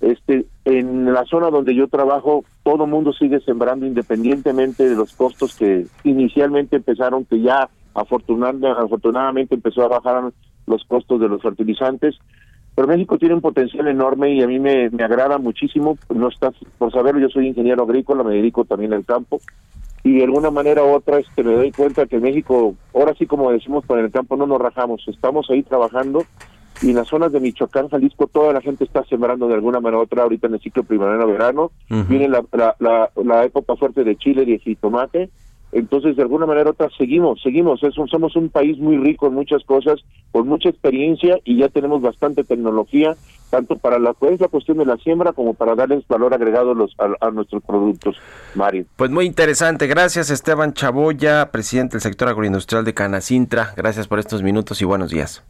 este, 0.00 0.46
en 0.64 1.12
la 1.12 1.24
zona 1.24 1.50
donde 1.50 1.74
yo 1.74 1.88
trabajo, 1.88 2.44
todo 2.62 2.86
mundo 2.86 3.12
sigue 3.12 3.40
sembrando 3.40 3.86
independientemente 3.86 4.88
de 4.88 4.94
los 4.94 5.14
costos 5.14 5.56
que 5.56 5.86
inicialmente 6.04 6.76
empezaron, 6.76 7.24
que 7.24 7.40
ya 7.40 7.68
afortunadamente, 7.94 8.68
afortunadamente 8.68 9.54
empezó 9.54 9.82
a 9.82 9.88
bajar 9.88 10.32
los 10.66 10.84
costos 10.84 11.20
de 11.20 11.28
los 11.28 11.42
fertilizantes. 11.42 12.16
Pero 12.74 12.88
México 12.88 13.18
tiene 13.18 13.34
un 13.34 13.40
potencial 13.40 13.86
enorme 13.88 14.32
y 14.32 14.42
a 14.42 14.46
mí 14.46 14.58
me, 14.58 14.90
me 14.90 15.04
agrada 15.04 15.38
muchísimo. 15.38 15.96
No 16.14 16.28
está 16.28 16.52
por 16.78 16.92
saberlo, 16.92 17.20
yo 17.20 17.28
soy 17.28 17.48
ingeniero 17.48 17.84
agrícola, 17.84 18.24
me 18.24 18.34
dedico 18.34 18.64
también 18.64 18.92
al 18.92 19.04
campo. 19.04 19.40
Y 20.02 20.18
de 20.18 20.24
alguna 20.24 20.50
manera 20.50 20.82
u 20.84 20.90
otra 20.90 21.18
este, 21.18 21.42
me 21.42 21.54
doy 21.54 21.72
cuenta 21.72 22.06
que 22.06 22.18
México, 22.18 22.74
ahora 22.94 23.14
sí 23.18 23.26
como 23.26 23.50
decimos 23.50 23.86
por 23.86 23.98
el 23.98 24.10
campo, 24.10 24.36
no 24.36 24.46
nos 24.46 24.60
rajamos, 24.60 25.02
estamos 25.08 25.48
ahí 25.50 25.62
trabajando 25.62 26.24
y 26.82 26.90
en 26.90 26.96
las 26.96 27.08
zonas 27.08 27.32
de 27.32 27.40
Michoacán, 27.40 27.88
Jalisco, 27.88 28.26
toda 28.26 28.52
la 28.52 28.60
gente 28.60 28.84
está 28.84 29.04
sembrando 29.04 29.48
de 29.48 29.54
alguna 29.54 29.80
manera 29.80 29.98
u 29.98 30.02
otra 30.02 30.24
ahorita 30.24 30.48
en 30.48 30.54
el 30.54 30.60
ciclo 30.60 30.82
primavera-verano, 30.82 31.70
viene 32.08 32.28
la, 32.28 32.44
la, 32.52 32.74
la, 32.78 33.10
la 33.22 33.44
época 33.44 33.76
fuerte 33.76 34.04
de 34.04 34.16
chile 34.16 34.42
y 34.42 34.52
de 34.52 34.58
jitomate, 34.58 35.30
entonces 35.74 36.16
de 36.16 36.22
alguna 36.22 36.46
manera 36.46 36.70
u 36.70 36.72
otra 36.72 36.88
seguimos, 36.96 37.42
seguimos, 37.42 37.82
es 37.82 37.98
un- 37.98 38.08
somos 38.08 38.34
un 38.36 38.48
país 38.48 38.78
muy 38.78 38.96
rico 38.96 39.26
en 39.26 39.34
muchas 39.34 39.62
cosas, 39.64 40.00
con 40.32 40.48
mucha 40.48 40.68
experiencia 40.70 41.38
y 41.44 41.58
ya 41.58 41.68
tenemos 41.68 42.00
bastante 42.00 42.44
tecnología, 42.44 43.14
tanto 43.50 43.76
para 43.76 43.98
la, 43.98 44.14
pues, 44.14 44.40
la 44.40 44.48
cuestión 44.48 44.78
de 44.78 44.86
la 44.86 44.96
siembra 44.96 45.32
como 45.32 45.54
para 45.54 45.74
darles 45.74 46.06
valor 46.08 46.32
agregado 46.34 46.70
a, 46.72 46.74
los, 46.74 46.94
a, 46.98 47.26
a 47.26 47.30
nuestros 47.30 47.62
productos, 47.62 48.16
Mario. 48.54 48.86
Pues 48.96 49.10
muy 49.10 49.26
interesante. 49.26 49.86
Gracias 49.86 50.30
Esteban 50.30 50.72
Chaboya, 50.72 51.50
presidente 51.52 51.92
del 51.94 52.00
sector 52.02 52.28
agroindustrial 52.28 52.84
de 52.84 52.94
Canacintra. 52.94 53.72
Gracias 53.76 54.08
por 54.08 54.18
estos 54.18 54.42
minutos 54.42 54.80
y 54.80 54.84
buenos 54.84 55.10
días. 55.10 55.44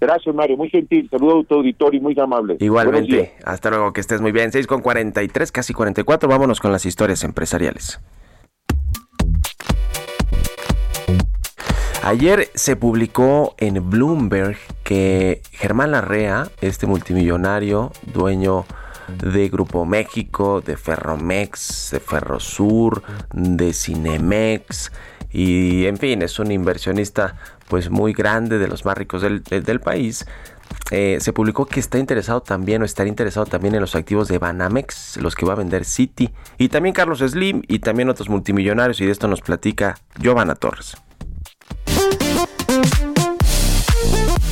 Gracias, 0.00 0.34
Mario. 0.34 0.56
Muy 0.56 0.68
gentil. 0.68 1.08
Saludo 1.08 1.40
a 1.42 1.44
tu 1.44 1.54
auditorio 1.54 2.00
y 2.00 2.02
muy 2.02 2.18
amable. 2.18 2.56
Igualmente, 2.58 3.34
hasta 3.44 3.70
luego, 3.70 3.92
que 3.92 4.00
estés 4.00 4.20
muy 4.20 4.32
bien. 4.32 4.50
6 4.50 4.66
con 4.66 4.80
43, 4.80 5.52
casi 5.52 5.72
44. 5.72 6.28
Vámonos 6.28 6.58
con 6.58 6.72
las 6.72 6.84
historias 6.86 7.22
empresariales. 7.22 8.00
Ayer 12.04 12.50
se 12.54 12.74
publicó 12.74 13.54
en 13.58 13.88
Bloomberg 13.88 14.56
que 14.82 15.40
Germán 15.52 15.92
Larrea, 15.92 16.50
este 16.60 16.88
multimillonario, 16.88 17.92
dueño 18.12 18.64
de 19.06 19.48
Grupo 19.48 19.84
México, 19.84 20.60
de 20.60 20.76
Ferromex, 20.76 21.90
de 21.92 22.00
Ferrosur, 22.00 23.04
de 23.32 23.72
Cinemex 23.72 24.90
y 25.32 25.86
en 25.86 25.96
fin, 25.96 26.22
es 26.22 26.40
un 26.40 26.50
inversionista 26.50 27.36
pues 27.68 27.88
muy 27.88 28.12
grande 28.12 28.58
de 28.58 28.66
los 28.66 28.84
más 28.84 28.98
ricos 28.98 29.22
del, 29.22 29.80
país. 29.80 30.26
Eh, 30.90 31.18
se 31.20 31.32
publicó 31.32 31.66
que 31.66 31.80
está 31.80 31.98
interesado 31.98 32.42
también 32.42 32.82
o 32.82 32.84
estar 32.84 33.06
interesado 33.06 33.46
también 33.46 33.74
en 33.74 33.80
los 33.80 33.94
activos 33.94 34.26
de 34.26 34.38
Banamex, 34.38 35.18
los 35.18 35.34
que 35.34 35.46
va 35.46 35.52
a 35.52 35.56
vender 35.56 35.84
Citi, 35.84 36.30
y 36.58 36.68
también 36.68 36.94
Carlos 36.94 37.20
Slim 37.20 37.62
y 37.68 37.78
también 37.78 38.10
otros 38.10 38.28
multimillonarios 38.28 39.00
y 39.00 39.06
de 39.06 39.12
esto 39.12 39.28
nos 39.28 39.40
platica 39.40 39.96
Giovanna 40.18 40.54
Torres. 40.54 40.96
Música 42.20 43.01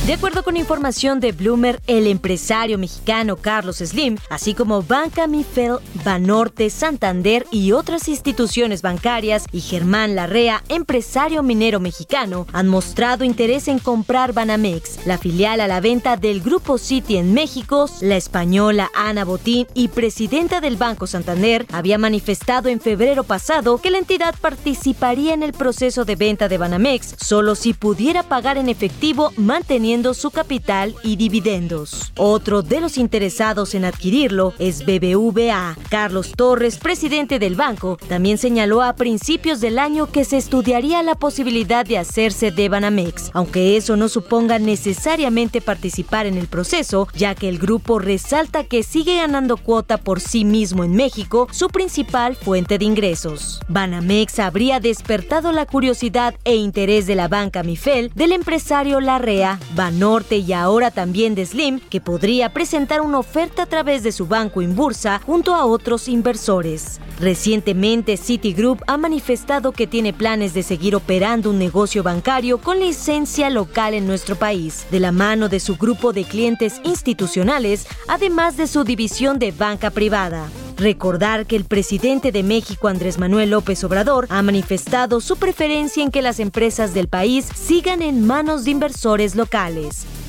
De 0.07 0.13
acuerdo 0.13 0.41
con 0.41 0.57
información 0.57 1.19
de 1.19 1.31
Bloomer, 1.31 1.79
el 1.85 2.07
empresario 2.07 2.79
mexicano 2.79 3.35
Carlos 3.35 3.77
Slim, 3.77 4.17
así 4.31 4.55
como 4.55 4.81
Banca 4.81 5.27
Mifel, 5.27 5.77
Banorte, 6.03 6.71
Santander 6.71 7.45
y 7.51 7.71
otras 7.73 8.07
instituciones 8.07 8.81
bancarias, 8.81 9.45
y 9.51 9.61
Germán 9.61 10.15
Larrea, 10.15 10.63
empresario 10.69 11.43
minero 11.43 11.79
mexicano, 11.79 12.47
han 12.51 12.67
mostrado 12.67 13.23
interés 13.23 13.67
en 13.67 13.77
comprar 13.77 14.33
Banamex, 14.33 15.05
la 15.05 15.19
filial 15.19 15.61
a 15.61 15.67
la 15.67 15.81
venta 15.81 16.17
del 16.17 16.41
Grupo 16.41 16.79
City 16.79 17.17
en 17.17 17.35
México. 17.35 17.87
La 18.01 18.17
española 18.17 18.89
Ana 18.95 19.23
Botín 19.23 19.67
y 19.75 19.89
presidenta 19.89 20.61
del 20.61 20.77
Banco 20.77 21.05
Santander 21.05 21.67
había 21.71 21.99
manifestado 21.99 22.69
en 22.69 22.81
febrero 22.81 23.23
pasado 23.23 23.77
que 23.77 23.91
la 23.91 23.99
entidad 23.99 24.33
participaría 24.41 25.35
en 25.35 25.43
el 25.43 25.53
proceso 25.53 26.05
de 26.05 26.15
venta 26.15 26.49
de 26.49 26.57
Banamex 26.57 27.17
solo 27.23 27.53
si 27.53 27.73
pudiera 27.73 28.23
pagar 28.23 28.57
en 28.57 28.67
efectivo 28.67 29.31
manteniendo 29.37 29.90
su 29.91 30.31
capital 30.31 30.95
y 31.03 31.17
dividendos. 31.17 32.13
Otro 32.15 32.61
de 32.61 32.79
los 32.79 32.97
interesados 32.97 33.75
en 33.75 33.83
adquirirlo 33.83 34.53
es 34.57 34.85
BBVA. 34.85 35.75
Carlos 35.89 36.31
Torres, 36.31 36.77
presidente 36.77 37.39
del 37.39 37.55
banco, 37.55 37.97
también 38.07 38.37
señaló 38.37 38.81
a 38.81 38.93
principios 38.93 39.59
del 39.59 39.77
año 39.77 40.09
que 40.09 40.23
se 40.23 40.37
estudiaría 40.37 41.03
la 41.03 41.15
posibilidad 41.15 41.85
de 41.85 41.97
hacerse 41.97 42.51
de 42.51 42.69
Banamex, 42.69 43.31
aunque 43.33 43.75
eso 43.75 43.97
no 43.97 44.07
suponga 44.07 44.59
necesariamente 44.59 45.59
participar 45.59 46.25
en 46.25 46.37
el 46.37 46.47
proceso, 46.47 47.09
ya 47.13 47.35
que 47.35 47.49
el 47.49 47.59
grupo 47.59 47.99
resalta 47.99 48.63
que 48.63 48.83
sigue 48.83 49.17
ganando 49.17 49.57
cuota 49.57 49.97
por 49.97 50.21
sí 50.21 50.45
mismo 50.45 50.85
en 50.85 50.95
México, 50.95 51.49
su 51.51 51.67
principal 51.67 52.37
fuente 52.37 52.77
de 52.77 52.85
ingresos. 52.85 53.59
Banamex 53.67 54.39
habría 54.39 54.79
despertado 54.79 55.51
la 55.51 55.65
curiosidad 55.65 56.33
e 56.45 56.55
interés 56.55 57.07
de 57.07 57.15
la 57.15 57.27
banca 57.27 57.61
Mifel, 57.61 58.09
del 58.15 58.31
empresario 58.31 59.01
Larrea, 59.01 59.59
Banorte 59.81 60.37
y 60.37 60.53
ahora 60.53 60.91
también 60.91 61.33
de 61.33 61.43
Slim, 61.43 61.79
que 61.79 61.99
podría 61.99 62.53
presentar 62.53 63.01
una 63.01 63.17
oferta 63.17 63.63
a 63.63 63.65
través 63.65 64.03
de 64.03 64.11
su 64.11 64.27
banco 64.27 64.61
Inbursa 64.61 65.19
junto 65.25 65.55
a 65.55 65.65
otros 65.65 66.07
inversores. 66.07 67.01
Recientemente, 67.19 68.15
Citigroup 68.15 68.83
ha 68.85 68.97
manifestado 68.97 69.71
que 69.71 69.87
tiene 69.87 70.13
planes 70.13 70.53
de 70.53 70.61
seguir 70.61 70.95
operando 70.95 71.49
un 71.49 71.57
negocio 71.57 72.03
bancario 72.03 72.59
con 72.59 72.79
licencia 72.79 73.49
local 73.49 73.95
en 73.95 74.05
nuestro 74.05 74.35
país, 74.35 74.85
de 74.91 74.99
la 74.99 75.11
mano 75.11 75.49
de 75.49 75.59
su 75.59 75.77
grupo 75.77 76.13
de 76.13 76.25
clientes 76.25 76.79
institucionales, 76.83 77.87
además 78.07 78.57
de 78.57 78.67
su 78.67 78.83
división 78.83 79.39
de 79.39 79.51
banca 79.51 79.89
privada. 79.89 80.47
Recordar 80.77 81.45
que 81.45 81.55
el 81.55 81.65
presidente 81.65 82.31
de 82.31 82.41
México, 82.41 82.87
Andrés 82.87 83.19
Manuel 83.19 83.51
López 83.51 83.83
Obrador, 83.83 84.25
ha 84.29 84.41
manifestado 84.41 85.21
su 85.21 85.37
preferencia 85.37 86.03
en 86.03 86.09
que 86.09 86.23
las 86.23 86.39
empresas 86.39 86.95
del 86.95 87.07
país 87.07 87.47
sigan 87.53 88.01
en 88.01 88.25
manos 88.25 88.63
de 88.63 88.71
inversores 88.71 89.35
locales. 89.35 89.70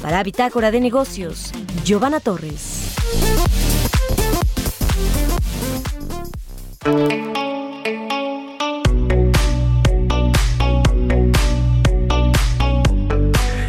Para 0.01 0.23
Bitácora 0.23 0.71
de 0.71 0.81
Negocios, 0.81 1.53
Giovanna 1.85 2.21
Torres. 2.21 2.95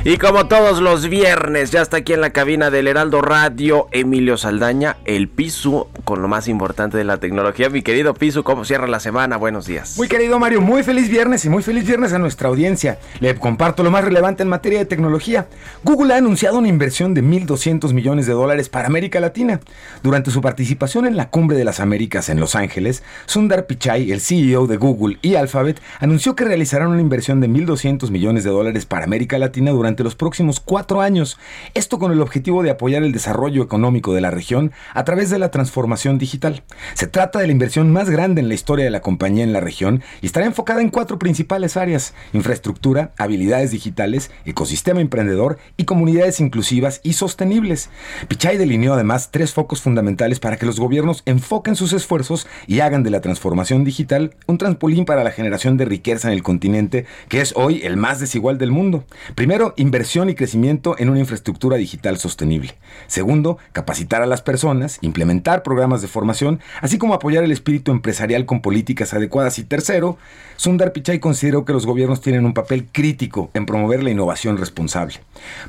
Y 0.06 0.18
como 0.18 0.48
todos 0.48 0.82
los 0.82 1.08
viernes, 1.08 1.72
ya 1.72 1.82
está 1.82 1.96
aquí 1.96 2.12
en 2.12 2.20
la 2.20 2.32
cabina 2.32 2.70
del 2.70 2.90
Heraldo 2.90 3.22
Radio 3.22 3.88
Emilio 3.94 4.36
Saldaña, 4.36 4.98
el 5.06 5.30
Pisu, 5.30 5.88
con 6.04 6.22
lo 6.22 6.28
más 6.28 6.50
importante 6.50 6.98
de 6.98 7.06
la 7.06 7.22
tecnología. 7.22 7.70
Mi 7.70 7.84
querido 7.84 8.14
Pisu, 8.14 8.44
¿cómo 8.44 8.66
cierra 8.66 8.86
la 8.86 9.00
semana? 9.00 9.38
Buenos 9.38 9.66
días. 9.66 9.98
Muy 9.98 10.10
querido 10.10 10.40
Mario, 10.40 10.60
muy 10.60 10.84
feliz 10.84 11.08
viernes 11.08 11.46
y 11.46 11.50
muy 11.50 11.64
feliz 11.64 11.88
viernes 11.88 12.12
a 12.12 12.20
nuestra 12.20 12.50
audiencia. 12.50 13.00
Le 13.22 13.34
comparto 13.36 13.82
lo 13.82 13.92
más 13.92 14.04
relevante 14.04 14.44
en 14.44 14.50
materia 14.50 14.80
de 14.80 14.86
tecnología. 14.86 15.48
Google 15.86 16.14
ha 16.14 16.18
anunciado 16.18 16.58
una 16.58 16.68
inversión 16.68 17.14
de 17.14 17.24
1.200 17.24 17.94
millones 17.94 18.28
de 18.28 18.34
dólares 18.34 18.68
para 18.68 18.88
América 18.88 19.22
Latina. 19.22 19.62
Durante 20.04 20.32
su 20.32 20.42
participación 20.42 21.06
en 21.06 21.16
la 21.16 21.30
Cumbre 21.30 21.56
de 21.56 21.64
las 21.64 21.80
Américas 21.80 22.28
en 22.28 22.42
Los 22.42 22.56
Ángeles, 22.56 23.04
Sundar 23.26 23.68
Pichai, 23.68 24.12
el 24.12 24.20
CEO 24.20 24.68
de 24.68 24.76
Google 24.76 25.18
y 25.22 25.36
Alphabet, 25.36 25.80
anunció 26.02 26.36
que 26.36 26.44
realizarán 26.44 26.90
una 26.90 27.00
inversión 27.00 27.40
de 27.40 27.48
1.200 27.48 28.10
millones 28.10 28.44
de 28.44 28.50
dólares 28.50 28.86
para 28.86 29.06
América 29.06 29.38
Latina 29.38 29.72
durante 29.72 29.93
los 30.02 30.16
próximos 30.16 30.60
cuatro 30.60 31.02
años. 31.02 31.38
Esto 31.76 32.00
con 32.00 32.12
el 32.12 32.22
objetivo 32.22 32.64
de 32.64 32.72
apoyar 32.72 33.04
el 33.04 33.12
desarrollo 33.12 33.62
económico 33.62 34.16
de 34.16 34.22
la 34.22 34.32
región 34.32 34.72
a 34.96 35.04
través 35.04 35.30
de 35.30 35.38
la 35.38 35.52
transformación 35.52 36.18
digital. 36.18 36.64
Se 36.96 37.06
trata 37.06 37.38
de 37.38 37.46
la 37.46 37.54
inversión 37.54 37.92
más 37.92 38.10
grande 38.10 38.42
en 38.42 38.48
la 38.48 38.56
historia 38.56 38.86
de 38.86 38.92
la 38.92 39.02
compañía 39.02 39.44
en 39.44 39.54
la 39.54 39.60
región 39.60 40.02
y 40.22 40.26
estará 40.26 40.48
enfocada 40.48 40.82
en 40.82 40.90
cuatro 40.90 41.20
principales 41.20 41.78
áreas, 41.78 42.16
infraestructura, 42.34 43.12
habilidades 43.18 43.70
digitales, 43.70 44.32
ecosistema 44.46 45.02
emprendedor 45.02 45.60
y 45.78 45.86
comunidades 45.86 46.40
inclusivas 46.40 47.02
y 47.04 47.14
sostenibles. 47.14 47.90
Pichai 48.28 48.58
delineó 48.58 48.94
además 48.94 49.30
tres 49.30 49.54
focos 49.54 49.82
fundamentales 49.82 50.40
para 50.40 50.58
que 50.58 50.66
los 50.66 50.80
gobiernos 50.80 51.22
enfoquen 51.26 51.76
sus 51.76 51.94
esfuerzos 51.94 52.48
y 52.68 52.80
hagan 52.80 53.04
de 53.04 53.10
la 53.10 53.22
transformación 53.22 53.84
digital 53.84 54.36
un 54.48 54.58
trampolín 54.58 55.06
para 55.06 55.24
la 55.24 55.32
generación 55.32 55.78
de 55.78 55.86
riqueza 55.86 56.30
en 56.30 56.34
el 56.34 56.44
continente, 56.44 57.06
que 57.28 57.42
es 57.42 57.54
hoy 57.56 57.82
el 57.84 57.98
más 57.98 58.20
desigual 58.20 58.58
del 58.58 58.72
mundo. 58.72 59.04
Primero, 59.36 59.74
inversión 59.84 60.30
y 60.30 60.36
crecimiento 60.36 60.96
en 60.98 61.10
una 61.10 61.20
infraestructura 61.20 61.78
digital 61.78 62.18
sostenible. 62.18 62.76
Segundo, 63.08 63.58
capacitar 63.74 64.22
a 64.22 64.26
las 64.26 64.42
personas, 64.42 64.98
implementar 65.02 65.62
programas 65.62 66.02
de 66.02 66.08
formación, 66.08 66.60
así 66.82 66.98
como 66.98 67.14
apoyar 67.14 67.44
el 67.44 67.52
espíritu 67.52 67.92
empresarial 67.92 68.46
con 68.46 68.62
políticas 68.62 69.14
adecuadas. 69.14 69.60
Y 69.60 69.66
tercero, 69.66 70.18
Sundar 70.56 70.94
Pichai 70.94 71.20
consideró 71.20 71.66
que 71.66 71.74
los 71.74 71.86
gobiernos 71.86 72.22
tienen 72.22 72.46
un 72.46 72.54
papel 72.54 72.88
crítico 72.92 73.52
en 73.54 73.66
promover 73.66 74.04
la 74.04 74.12
innovación 74.12 74.58
responsable. 74.58 75.16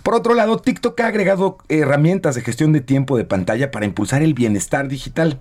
Por 0.02 0.14
otro 0.14 0.34
lado, 0.34 0.58
TikTok 0.58 1.00
ha 1.00 1.08
agregado 1.08 1.58
herramientas 1.68 2.36
de 2.36 2.42
gestión 2.42 2.72
de 2.72 2.80
tiempo 2.80 3.16
de 3.16 3.24
pantalla 3.24 3.70
para 3.70 3.86
impulsar 3.86 4.22
el 4.22 4.34
bienestar 4.34 4.88
digital. 4.88 5.40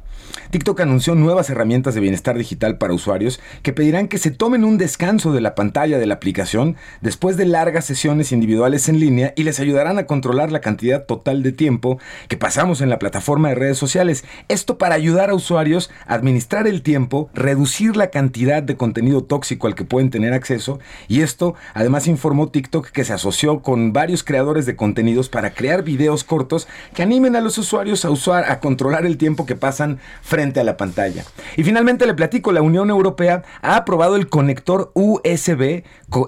TikTok 0.50 0.82
anunció 0.82 1.14
nuevas 1.14 1.50
herramientas 1.50 1.94
de 1.94 2.02
bienestar 2.02 2.38
digital 2.38 2.78
para 2.80 2.94
usuarios 2.94 3.40
que 3.62 3.74
pedirán 3.74 4.08
que 4.08 4.18
se 4.18 4.32
tomen 4.32 4.64
un 4.64 4.80
descanso 4.80 5.32
de 5.32 5.42
la 5.42 5.54
pantalla 5.54 6.00
de 6.00 6.08
la 6.08 6.16
aplicación 6.16 6.76
después 7.02 7.38
de 7.38 7.46
largas 7.46 7.86
sesiones 7.86 8.32
individuales 8.32 8.63
en 8.64 9.00
línea 9.00 9.34
y 9.36 9.44
les 9.44 9.60
ayudarán 9.60 10.00
a 10.00 10.06
controlar 10.06 10.50
la 10.50 10.62
cantidad 10.62 11.06
total 11.06 11.44
de 11.44 11.52
tiempo 11.52 12.00
que 12.30 12.38
pasamos 12.38 12.80
en 12.80 12.90
la 12.90 12.98
plataforma 12.98 13.50
de 13.50 13.56
redes 13.56 13.78
sociales. 13.78 14.24
Esto 14.48 14.78
para 14.78 14.96
ayudar 14.96 15.30
a 15.30 15.36
usuarios 15.36 15.92
a 16.08 16.14
administrar 16.14 16.66
el 16.66 16.82
tiempo, 16.82 17.30
reducir 17.34 17.98
la 17.98 18.10
cantidad 18.10 18.64
de 18.64 18.78
contenido 18.78 19.26
tóxico 19.26 19.68
al 19.68 19.76
que 19.76 19.84
pueden 19.84 20.12
tener 20.12 20.32
acceso 20.32 20.80
y 21.10 21.22
esto 21.22 21.56
además 21.74 22.08
informó 22.08 22.50
TikTok 22.50 22.88
que 22.88 23.04
se 23.04 23.12
asoció 23.12 23.62
con 23.62 23.92
varios 23.92 24.24
creadores 24.24 24.66
de 24.66 24.78
contenidos 24.78 25.28
para 25.28 25.54
crear 25.54 25.84
videos 25.84 26.24
cortos 26.24 26.68
que 26.96 27.04
animen 27.04 27.36
a 27.36 27.42
los 27.42 27.58
usuarios 27.58 28.06
a 28.06 28.12
usar 28.12 28.50
a 28.50 28.62
controlar 28.62 29.06
el 29.06 29.18
tiempo 29.18 29.46
que 29.46 29.58
pasan 29.58 30.00
frente 30.22 30.62
a 30.62 30.64
la 30.64 30.78
pantalla. 30.78 31.26
Y 31.58 31.64
finalmente 31.64 32.08
le 32.08 32.14
platico, 32.14 32.54
la 32.54 32.62
Unión 32.62 32.90
Europea 32.90 33.44
ha 33.62 33.76
aprobado 33.76 34.16
el 34.16 34.30
conector 34.30 34.92
USB, 34.94 35.62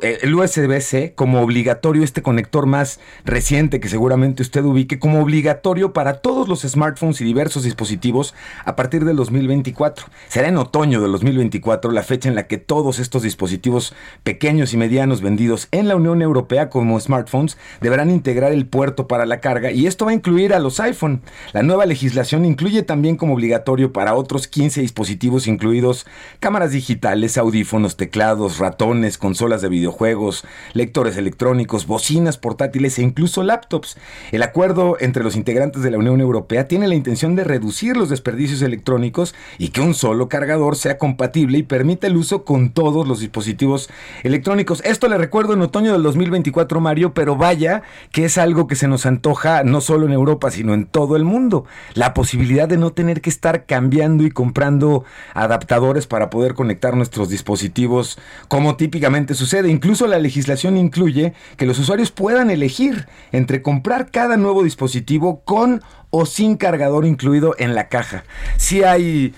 eh, 0.01 0.19
el 0.21 0.35
USB-C 0.35 1.13
como 1.15 1.41
obligatorio, 1.41 2.03
este 2.03 2.21
conector 2.25 2.65
más 2.65 2.99
reciente 3.23 3.79
que 3.79 3.87
seguramente 3.87 4.41
usted 4.41 4.65
ubique, 4.65 4.97
como 4.97 5.21
obligatorio 5.21 5.93
para 5.93 6.15
todos 6.15 6.49
los 6.49 6.63
smartphones 6.63 7.21
y 7.21 7.23
diversos 7.23 7.63
dispositivos 7.63 8.33
a 8.65 8.75
partir 8.75 9.05
del 9.05 9.15
2024. 9.15 10.07
Será 10.27 10.47
en 10.47 10.57
otoño 10.57 11.01
del 11.01 11.11
2024 11.11 11.91
la 11.91 12.01
fecha 12.01 12.27
en 12.27 12.33
la 12.33 12.47
que 12.47 12.57
todos 12.57 12.97
estos 12.97 13.21
dispositivos 13.21 13.93
pequeños 14.23 14.73
y 14.73 14.77
medianos 14.77 15.21
vendidos 15.21 15.67
en 15.71 15.87
la 15.87 15.95
Unión 15.95 16.23
Europea 16.23 16.69
como 16.69 16.99
smartphones 16.99 17.57
deberán 17.79 18.09
integrar 18.09 18.51
el 18.51 18.65
puerto 18.65 19.07
para 19.07 19.27
la 19.27 19.39
carga 19.39 19.71
y 19.71 19.85
esto 19.85 20.05
va 20.05 20.11
a 20.11 20.15
incluir 20.15 20.51
a 20.55 20.59
los 20.59 20.79
iPhone. 20.79 21.21
La 21.53 21.61
nueva 21.61 21.85
legislación 21.85 22.43
incluye 22.43 22.81
también 22.81 23.17
como 23.17 23.35
obligatorio 23.35 23.93
para 23.93 24.15
otros 24.15 24.47
15 24.47 24.81
dispositivos 24.81 25.45
incluidos 25.45 26.07
cámaras 26.39 26.71
digitales, 26.71 27.37
audífonos, 27.37 27.97
teclados, 27.97 28.57
ratones, 28.57 29.19
consolas 29.19 29.61
de 29.61 29.69
videojuegos, 29.69 30.43
lectores 30.73 31.17
electrónicos, 31.17 31.85
bocinas 31.85 32.14
portátiles 32.37 32.97
e 32.97 33.03
incluso 33.03 33.43
laptops. 33.43 33.97
El 34.31 34.43
acuerdo 34.43 34.97
entre 34.99 35.23
los 35.23 35.35
integrantes 35.35 35.83
de 35.83 35.91
la 35.91 35.97
Unión 35.97 36.21
Europea 36.21 36.67
tiene 36.67 36.87
la 36.87 36.95
intención 36.95 37.35
de 37.35 37.43
reducir 37.43 37.97
los 37.97 38.09
desperdicios 38.09 38.61
electrónicos 38.61 39.35
y 39.57 39.69
que 39.69 39.81
un 39.81 39.93
solo 39.93 40.29
cargador 40.29 40.75
sea 40.75 40.97
compatible 40.97 41.57
y 41.57 41.63
permita 41.63 42.07
el 42.07 42.15
uso 42.17 42.45
con 42.45 42.71
todos 42.71 43.07
los 43.07 43.19
dispositivos 43.19 43.89
electrónicos. 44.23 44.81
Esto 44.85 45.07
le 45.07 45.17
recuerdo 45.17 45.53
en 45.53 45.61
otoño 45.61 45.91
del 45.93 46.03
2024, 46.03 46.79
Mario, 46.79 47.13
pero 47.13 47.35
vaya 47.35 47.83
que 48.11 48.25
es 48.25 48.37
algo 48.37 48.67
que 48.67 48.75
se 48.75 48.87
nos 48.87 49.05
antoja 49.05 49.63
no 49.63 49.81
solo 49.81 50.05
en 50.05 50.13
Europa, 50.13 50.51
sino 50.51 50.73
en 50.73 50.85
todo 50.85 51.15
el 51.15 51.25
mundo. 51.25 51.65
La 51.93 52.13
posibilidad 52.13 52.67
de 52.67 52.77
no 52.77 52.91
tener 52.91 53.21
que 53.21 53.29
estar 53.29 53.65
cambiando 53.65 54.23
y 54.23 54.31
comprando 54.31 55.03
adaptadores 55.33 56.07
para 56.07 56.29
poder 56.29 56.53
conectar 56.53 56.95
nuestros 56.95 57.29
dispositivos 57.29 58.17
como 58.47 58.75
típicamente 58.77 59.33
sucede. 59.33 59.69
Incluso 59.69 60.07
la 60.07 60.19
legislación 60.19 60.77
incluye 60.77 61.33
que 61.57 61.65
los 61.65 61.79
usuarios 61.79 61.94
puedan 62.11 62.49
elegir 62.49 63.07
entre 63.31 63.61
comprar 63.61 64.11
cada 64.11 64.37
nuevo 64.37 64.63
dispositivo 64.63 65.41
con 65.43 65.81
o 66.09 66.25
sin 66.25 66.57
cargador 66.57 67.05
incluido 67.05 67.55
en 67.57 67.75
la 67.75 67.89
caja. 67.89 68.23
Si 68.57 68.83
hay 68.83 69.33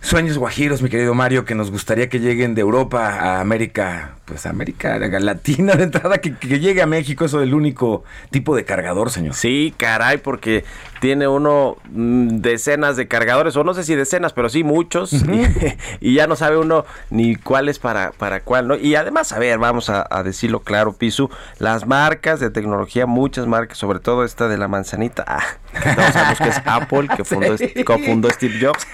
sueños 0.00 0.38
guajiros, 0.38 0.82
mi 0.82 0.88
querido 0.88 1.14
Mario, 1.14 1.44
que 1.44 1.54
nos 1.54 1.70
gustaría 1.70 2.08
que 2.08 2.20
lleguen 2.20 2.54
de 2.54 2.60
Europa 2.60 3.08
a 3.08 3.40
América, 3.40 4.14
pues 4.24 4.46
América 4.46 4.98
Latina 4.98 5.74
de 5.74 5.84
entrada, 5.84 6.18
que, 6.18 6.34
que 6.34 6.60
llegue 6.60 6.82
a 6.82 6.86
México, 6.86 7.24
eso 7.24 7.40
del 7.40 7.54
único 7.54 8.04
tipo 8.30 8.54
de 8.54 8.64
cargador, 8.64 9.10
señor. 9.10 9.34
Sí, 9.34 9.74
caray, 9.76 10.18
porque 10.18 10.64
tiene 11.00 11.28
uno 11.28 11.76
mm, 11.90 12.38
decenas 12.40 12.96
de 12.96 13.08
cargadores, 13.08 13.56
o 13.56 13.64
no 13.64 13.74
sé 13.74 13.84
si 13.84 13.94
decenas, 13.94 14.32
pero 14.32 14.48
sí 14.48 14.64
muchos, 14.64 15.12
y, 15.12 15.76
y 16.00 16.14
ya 16.14 16.26
no 16.26 16.36
sabe 16.36 16.56
uno 16.56 16.84
ni 17.10 17.36
cuál 17.36 17.68
es 17.68 17.78
para, 17.78 18.12
para 18.12 18.40
cuál, 18.40 18.68
¿no? 18.68 18.76
Y 18.76 18.94
además, 18.94 19.32
a 19.32 19.38
ver, 19.38 19.58
vamos 19.58 19.90
a, 19.90 20.06
a 20.10 20.22
decirlo 20.22 20.60
claro, 20.60 20.92
Pisu, 20.92 21.30
las 21.58 21.86
marcas 21.86 22.40
de 22.40 22.50
tecnología, 22.50 23.06
muchas 23.06 23.46
marcas, 23.46 23.78
sobre 23.78 23.98
todo 23.98 24.24
esta 24.24 24.48
de 24.48 24.58
la 24.58 24.68
manzanita, 24.68 25.24
ah, 25.26 25.44
que 25.82 25.94
todos 25.94 26.12
sabemos 26.12 26.38
que 26.38 26.48
es 26.48 26.62
Apple, 26.64 27.08
que 27.16 27.24
fundó, 27.24 27.56
cofundó 27.84 28.30
Steve 28.30 28.58
Jobs, 28.60 28.86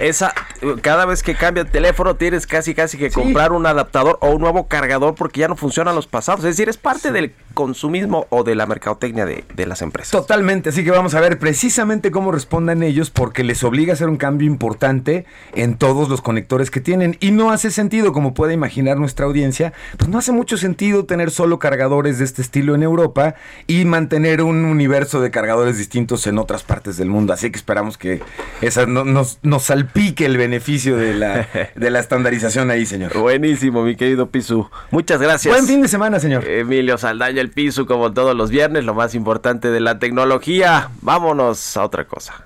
esa, 0.00 0.31
up. 0.36 0.51
Cada 0.80 1.06
vez 1.06 1.22
que 1.22 1.34
cambia 1.34 1.62
el 1.62 1.70
teléfono 1.70 2.16
tienes 2.16 2.46
casi 2.46 2.74
casi 2.74 2.96
que 2.98 3.10
comprar 3.10 3.52
un 3.52 3.66
adaptador 3.66 4.18
o 4.20 4.30
un 4.30 4.40
nuevo 4.40 4.68
cargador 4.68 5.14
porque 5.14 5.40
ya 5.40 5.48
no 5.48 5.56
funcionan 5.56 5.94
los 5.94 6.06
pasados, 6.06 6.40
es 6.44 6.56
decir, 6.56 6.68
es 6.68 6.76
parte 6.76 7.10
del 7.12 7.34
consumismo 7.54 8.26
o 8.30 8.44
de 8.44 8.54
la 8.54 8.66
mercadotecnia 8.66 9.26
de, 9.26 9.44
de 9.54 9.66
las 9.66 9.82
empresas. 9.82 10.10
Totalmente, 10.12 10.70
así 10.70 10.84
que 10.84 10.90
vamos 10.90 11.14
a 11.14 11.20
ver 11.20 11.38
precisamente 11.38 12.10
cómo 12.10 12.32
respondan 12.32 12.82
ellos 12.82 13.10
porque 13.10 13.42
les 13.44 13.62
obliga 13.64 13.92
a 13.92 13.94
hacer 13.94 14.08
un 14.08 14.16
cambio 14.16 14.46
importante 14.46 15.26
en 15.54 15.76
todos 15.76 16.08
los 16.08 16.22
conectores 16.22 16.70
que 16.70 16.80
tienen. 16.80 17.16
Y 17.20 17.32
no 17.32 17.50
hace 17.50 17.70
sentido, 17.70 18.12
como 18.12 18.32
puede 18.32 18.54
imaginar 18.54 18.96
nuestra 18.98 19.26
audiencia, 19.26 19.72
pues 19.98 20.08
no 20.08 20.18
hace 20.18 20.32
mucho 20.32 20.56
sentido 20.56 21.04
tener 21.04 21.30
solo 21.30 21.58
cargadores 21.58 22.18
de 22.18 22.24
este 22.24 22.40
estilo 22.40 22.74
en 22.74 22.82
Europa 22.82 23.34
y 23.66 23.84
mantener 23.84 24.42
un 24.42 24.64
universo 24.64 25.20
de 25.20 25.30
cargadores 25.30 25.76
distintos 25.76 26.26
en 26.26 26.38
otras 26.38 26.62
partes 26.62 26.96
del 26.96 27.08
mundo, 27.08 27.32
así 27.32 27.50
que 27.50 27.56
esperamos 27.58 27.98
que 27.98 28.20
esa 28.60 28.86
no- 28.86 29.04
nos, 29.04 29.38
nos 29.42 29.64
salpique 29.64 30.24
el 30.24 30.36
beneficio 30.36 30.51
de 30.58 31.14
la, 31.14 31.48
de 31.74 31.90
la 31.90 32.00
estandarización 32.00 32.70
ahí, 32.70 32.86
señor. 32.86 33.16
Buenísimo, 33.18 33.82
mi 33.82 33.96
querido 33.96 34.26
Pisu. 34.26 34.68
Muchas 34.90 35.20
gracias. 35.20 35.54
Buen 35.54 35.66
fin 35.66 35.82
de 35.82 35.88
semana, 35.88 36.20
señor. 36.20 36.46
Emilio 36.46 36.98
Saldaña, 36.98 37.40
el 37.40 37.50
Pisu, 37.50 37.86
como 37.86 38.12
todos 38.12 38.36
los 38.36 38.50
viernes, 38.50 38.84
lo 38.84 38.94
más 38.94 39.14
importante 39.14 39.70
de 39.70 39.80
la 39.80 39.98
tecnología. 39.98 40.90
Vámonos 41.00 41.76
a 41.76 41.84
otra 41.84 42.06
cosa. 42.06 42.44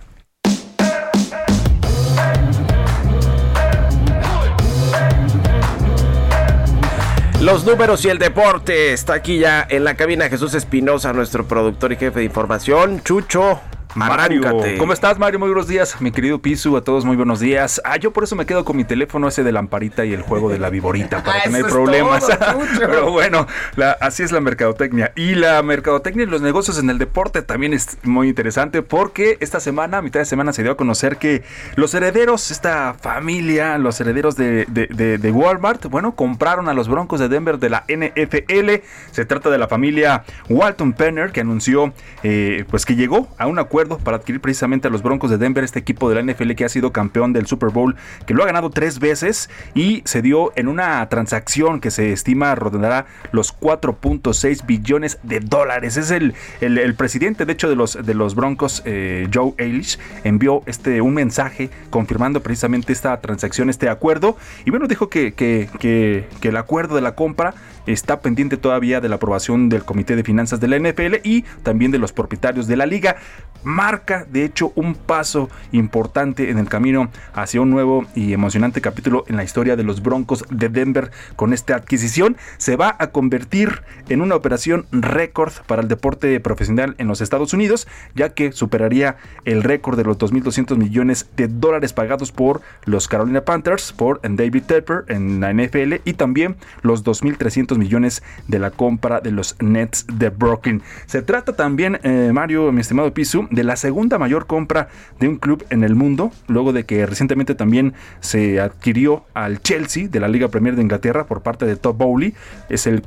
Los 7.41 7.65
números 7.65 8.05
y 8.05 8.09
el 8.09 8.19
deporte. 8.19 8.93
Está 8.93 9.15
aquí 9.15 9.39
ya 9.39 9.65
en 9.69 9.85
la 9.85 9.95
cabina 9.95 10.29
Jesús 10.29 10.55
Espinosa, 10.55 11.13
nuestro 11.13 11.47
productor 11.47 11.93
y 11.93 11.97
jefe 11.97 12.21
de 12.21 12.25
información. 12.25 13.03
Chucho, 13.05 13.61
Mario, 13.97 14.43
arráncate. 14.47 14.77
¿cómo 14.79 14.93
estás 14.93 15.19
Mario? 15.19 15.39
Muy 15.39 15.49
buenos 15.49 15.67
días, 15.69 16.01
mi 16.01 16.13
querido 16.13 16.39
Pisu, 16.41 16.77
a 16.77 16.85
todos 16.85 17.05
muy 17.07 17.17
buenos 17.17 17.41
días. 17.41 17.81
Ah, 17.85 17.97
yo 17.97 18.13
por 18.13 18.25
eso 18.25 18.37
me 18.37 18.45
quedo 18.45 18.65
con 18.65 18.77
mi 18.77 18.85
teléfono 18.85 19.27
ese 19.29 19.43
de 19.43 19.53
lamparita 19.53 20.05
y 20.05 20.13
el 20.13 20.21
juego 20.23 20.51
de 20.51 20.59
la 20.59 20.69
viborita 20.69 21.23
para 21.25 21.39
Ah, 21.39 21.43
que 21.45 21.51
no 21.51 21.57
hay 21.57 21.63
problemas. 21.63 22.27
todo. 22.27 22.59
Pero 22.79 23.11
bueno, 23.11 23.47
la- 23.77 23.93
así 24.01 24.23
es 24.23 24.33
la 24.33 24.41
mercadotecnia. 24.41 25.13
Y 25.17 25.35
la 25.35 25.63
mercadotecnia 25.63 26.25
y 26.25 26.27
los 26.27 26.43
negocios 26.43 26.79
en 26.79 26.91
el 26.91 26.99
deporte 26.99 27.41
también 27.41 27.73
es 27.73 27.97
muy 28.03 28.29
interesante 28.29 28.83
porque 28.83 29.39
esta 29.41 29.61
semana, 29.61 29.99
a 29.99 30.03
mitad 30.03 30.21
de 30.21 30.27
semana, 30.27 30.53
se 30.53 30.63
dio 30.63 30.73
a 30.73 30.77
conocer 30.77 31.17
que 31.17 31.43
los 31.77 31.95
herederos, 31.95 32.51
esta 32.51 32.95
familia, 33.01 33.79
los 33.79 33.99
herederos 34.01 34.37
de, 34.37 34.67
de- 34.69 34.89
de- 34.89 35.17
de 35.17 35.31
Walmart, 35.33 35.87
bueno, 35.87 36.15
compraron 36.15 36.69
a 36.69 36.75
los 36.75 36.89
Broncos 36.89 37.19
de 37.21 37.29
Denver 37.29 37.59
de 37.59 37.71
la 37.71 37.85
NFL. 37.89 38.83
Se 39.11 39.25
trata 39.25 39.49
de 39.49 39.57
la 39.59 39.69
familia 39.69 40.25
Walton 40.51 40.93
Penner 40.93 41.33
que 41.33 41.41
anunció 41.41 41.95
eh, 42.23 42.65
pues 42.71 42.85
que 42.85 42.95
llegó 42.97 43.29
a 43.39 43.47
un 43.47 43.59
acuerdo 43.59 43.86
para 43.87 44.17
adquirir 44.19 44.41
precisamente 44.41 44.89
a 44.89 44.91
los 44.91 45.03
Broncos 45.03 45.31
de 45.31 45.39
Denver, 45.39 45.63
este 45.65 45.79
equipo 45.79 46.09
de 46.11 46.17
la 46.23 46.33
NFL 46.33 46.53
que 46.53 46.65
ha 46.65 46.69
sido 46.69 46.93
campeón 46.93 47.33
del 47.33 47.47
Super 47.47 47.71
Bowl, 47.71 47.97
que 48.27 48.35
lo 48.35 48.43
ha 48.43 48.47
ganado 48.47 48.71
tres 48.71 48.99
veces 48.99 49.49
y 49.75 50.03
se 50.05 50.23
dio 50.23 50.53
en 50.57 50.69
una 50.69 51.09
transacción 51.09 51.81
que 51.81 51.91
se 51.91 52.13
estima 52.13 52.55
rondará 52.55 53.07
los 53.33 53.53
4.6 53.59 54.67
billones 54.67 55.19
de 55.23 55.41
dólares. 55.41 55.97
Es 55.97 56.11
el, 56.11 56.35
el- 56.61 56.95
presidente, 56.97 57.45
de 57.45 57.53
hecho, 57.53 57.69
de 57.69 57.77
los, 57.77 58.05
de 58.05 58.15
los 58.15 58.35
Broncos, 58.35 58.83
eh, 58.85 59.29
Joe 59.33 59.53
Eilish, 59.59 59.99
envió 60.25 60.63
este, 60.67 61.01
un 61.03 61.15
mensaje 61.15 61.71
confirmando 61.91 62.43
precisamente 62.43 62.93
esta 62.93 63.21
transacción, 63.21 63.69
este 63.71 63.89
acuerdo. 63.89 64.37
Y 64.65 64.71
bueno, 64.71 64.87
dijo 64.89 65.09
que- 65.09 65.35
que- 65.35 65.69
que 65.79 66.49
el 66.49 66.57
acuerdo 66.57 66.95
de 66.95 67.03
la 67.03 67.15
compra 67.15 67.55
está 67.87 68.21
pendiente 68.21 68.57
todavía 68.57 69.01
de 69.01 69.09
la 69.09 69.17
aprobación 69.17 69.69
del 69.69 69.85
Comité 69.85 70.17
de 70.17 70.25
Finanzas 70.25 70.61
de 70.61 70.69
la 70.69 70.79
NFL 70.79 71.17
y 71.25 71.43
también 71.63 71.91
de 71.91 71.99
los 71.99 72.13
propietarios 72.13 72.67
de 72.67 72.77
la 72.77 72.87
liga. 72.87 73.17
Marca, 73.65 74.27
de 74.31 74.45
hecho, 74.45 74.73
un 74.77 74.95
paso 74.95 75.51
importante 75.73 76.51
en 76.51 76.59
el 76.59 76.69
camino 76.69 77.11
hacia 77.35 77.61
un 77.61 77.71
nuevo 77.71 78.07
y 78.15 78.33
emocionante 78.33 78.81
capítulo 78.81 79.25
en 79.27 79.37
la 79.37 79.45
historia 79.45 79.75
de 79.75 79.83
los 79.83 80.03
Broncos 80.03 80.45
de 80.51 80.69
Denver 80.69 81.11
con 81.35 81.53
esta 81.53 81.75
adquisición. 81.75 82.37
Se 82.59 82.77
va 82.77 82.95
a 82.99 83.09
convertir 83.09 83.83
en 84.09 84.21
una 84.21 84.37
operación 84.37 84.87
récord 84.93 85.53
para 85.67 85.83
el 85.83 85.89
deporte 85.89 86.39
profesional 86.39 86.95
en 86.99 87.09
los 87.09 87.21
Estados 87.21 87.53
Unidos, 87.55 87.89
ya 88.15 88.35
que 88.35 88.53
superaría 88.53 89.17
el 89.45 89.63
récord 89.63 89.97
de 89.97 90.05
los 90.05 90.19
2.200 90.19 90.77
millones 90.77 91.29
de 91.37 91.49
dólares 91.49 91.93
pagados 91.93 92.33
por 92.33 92.63
los 92.85 93.09
Carolina 93.09 93.45
Panthers, 93.45 93.93
por 93.93 94.21
David 94.23 94.63
Tepper 94.65 95.05
en 95.09 95.41
la 95.41 95.53
NFL 95.53 95.95
y 96.05 96.15
también 96.15 96.57
los 96.83 97.05
2.300 97.05 97.76
700 97.77 97.79
millones 97.79 98.23
de 98.49 98.59
la 98.59 98.71
compra 98.71 99.21
de 99.21 99.31
los 99.31 99.57
Nets 99.61 100.07
de 100.13 100.31
Brooklyn. 100.31 100.83
Se 101.07 101.23
trata 101.23 101.55
también, 101.55 101.99
eh, 102.03 102.31
Mario, 102.33 102.73
mi 102.73 102.81
estimado 102.81 103.13
Pisu, 103.13 103.49
de 103.51 103.65
la 103.65 103.77
segunda 103.77 104.19
mayor 104.19 104.47
compra 104.47 104.89
de 105.21 105.29
un 105.29 105.37
club 105.37 105.65
en 105.71 105.85
el 105.85 105.95
mundo, 105.95 106.33
luego 106.49 106.73
de 106.73 106.85
que 106.85 107.07
recientemente 107.07 107.55
también 107.55 107.95
se 108.21 108.61
adquirió 108.61 109.25
al 109.35 109.61
Chelsea 109.61 110.09
de 110.09 110.21
la 110.21 110.29
Liga 110.29 110.49
Premier 110.49 110.77
de 110.77 110.83
Inglaterra 110.83 111.27
por 111.27 111.43
parte 111.43 111.67
de 111.67 111.77
Todd 111.77 111.97
Bowley, 111.97 112.35
es 112.69 112.87
el, 112.87 113.03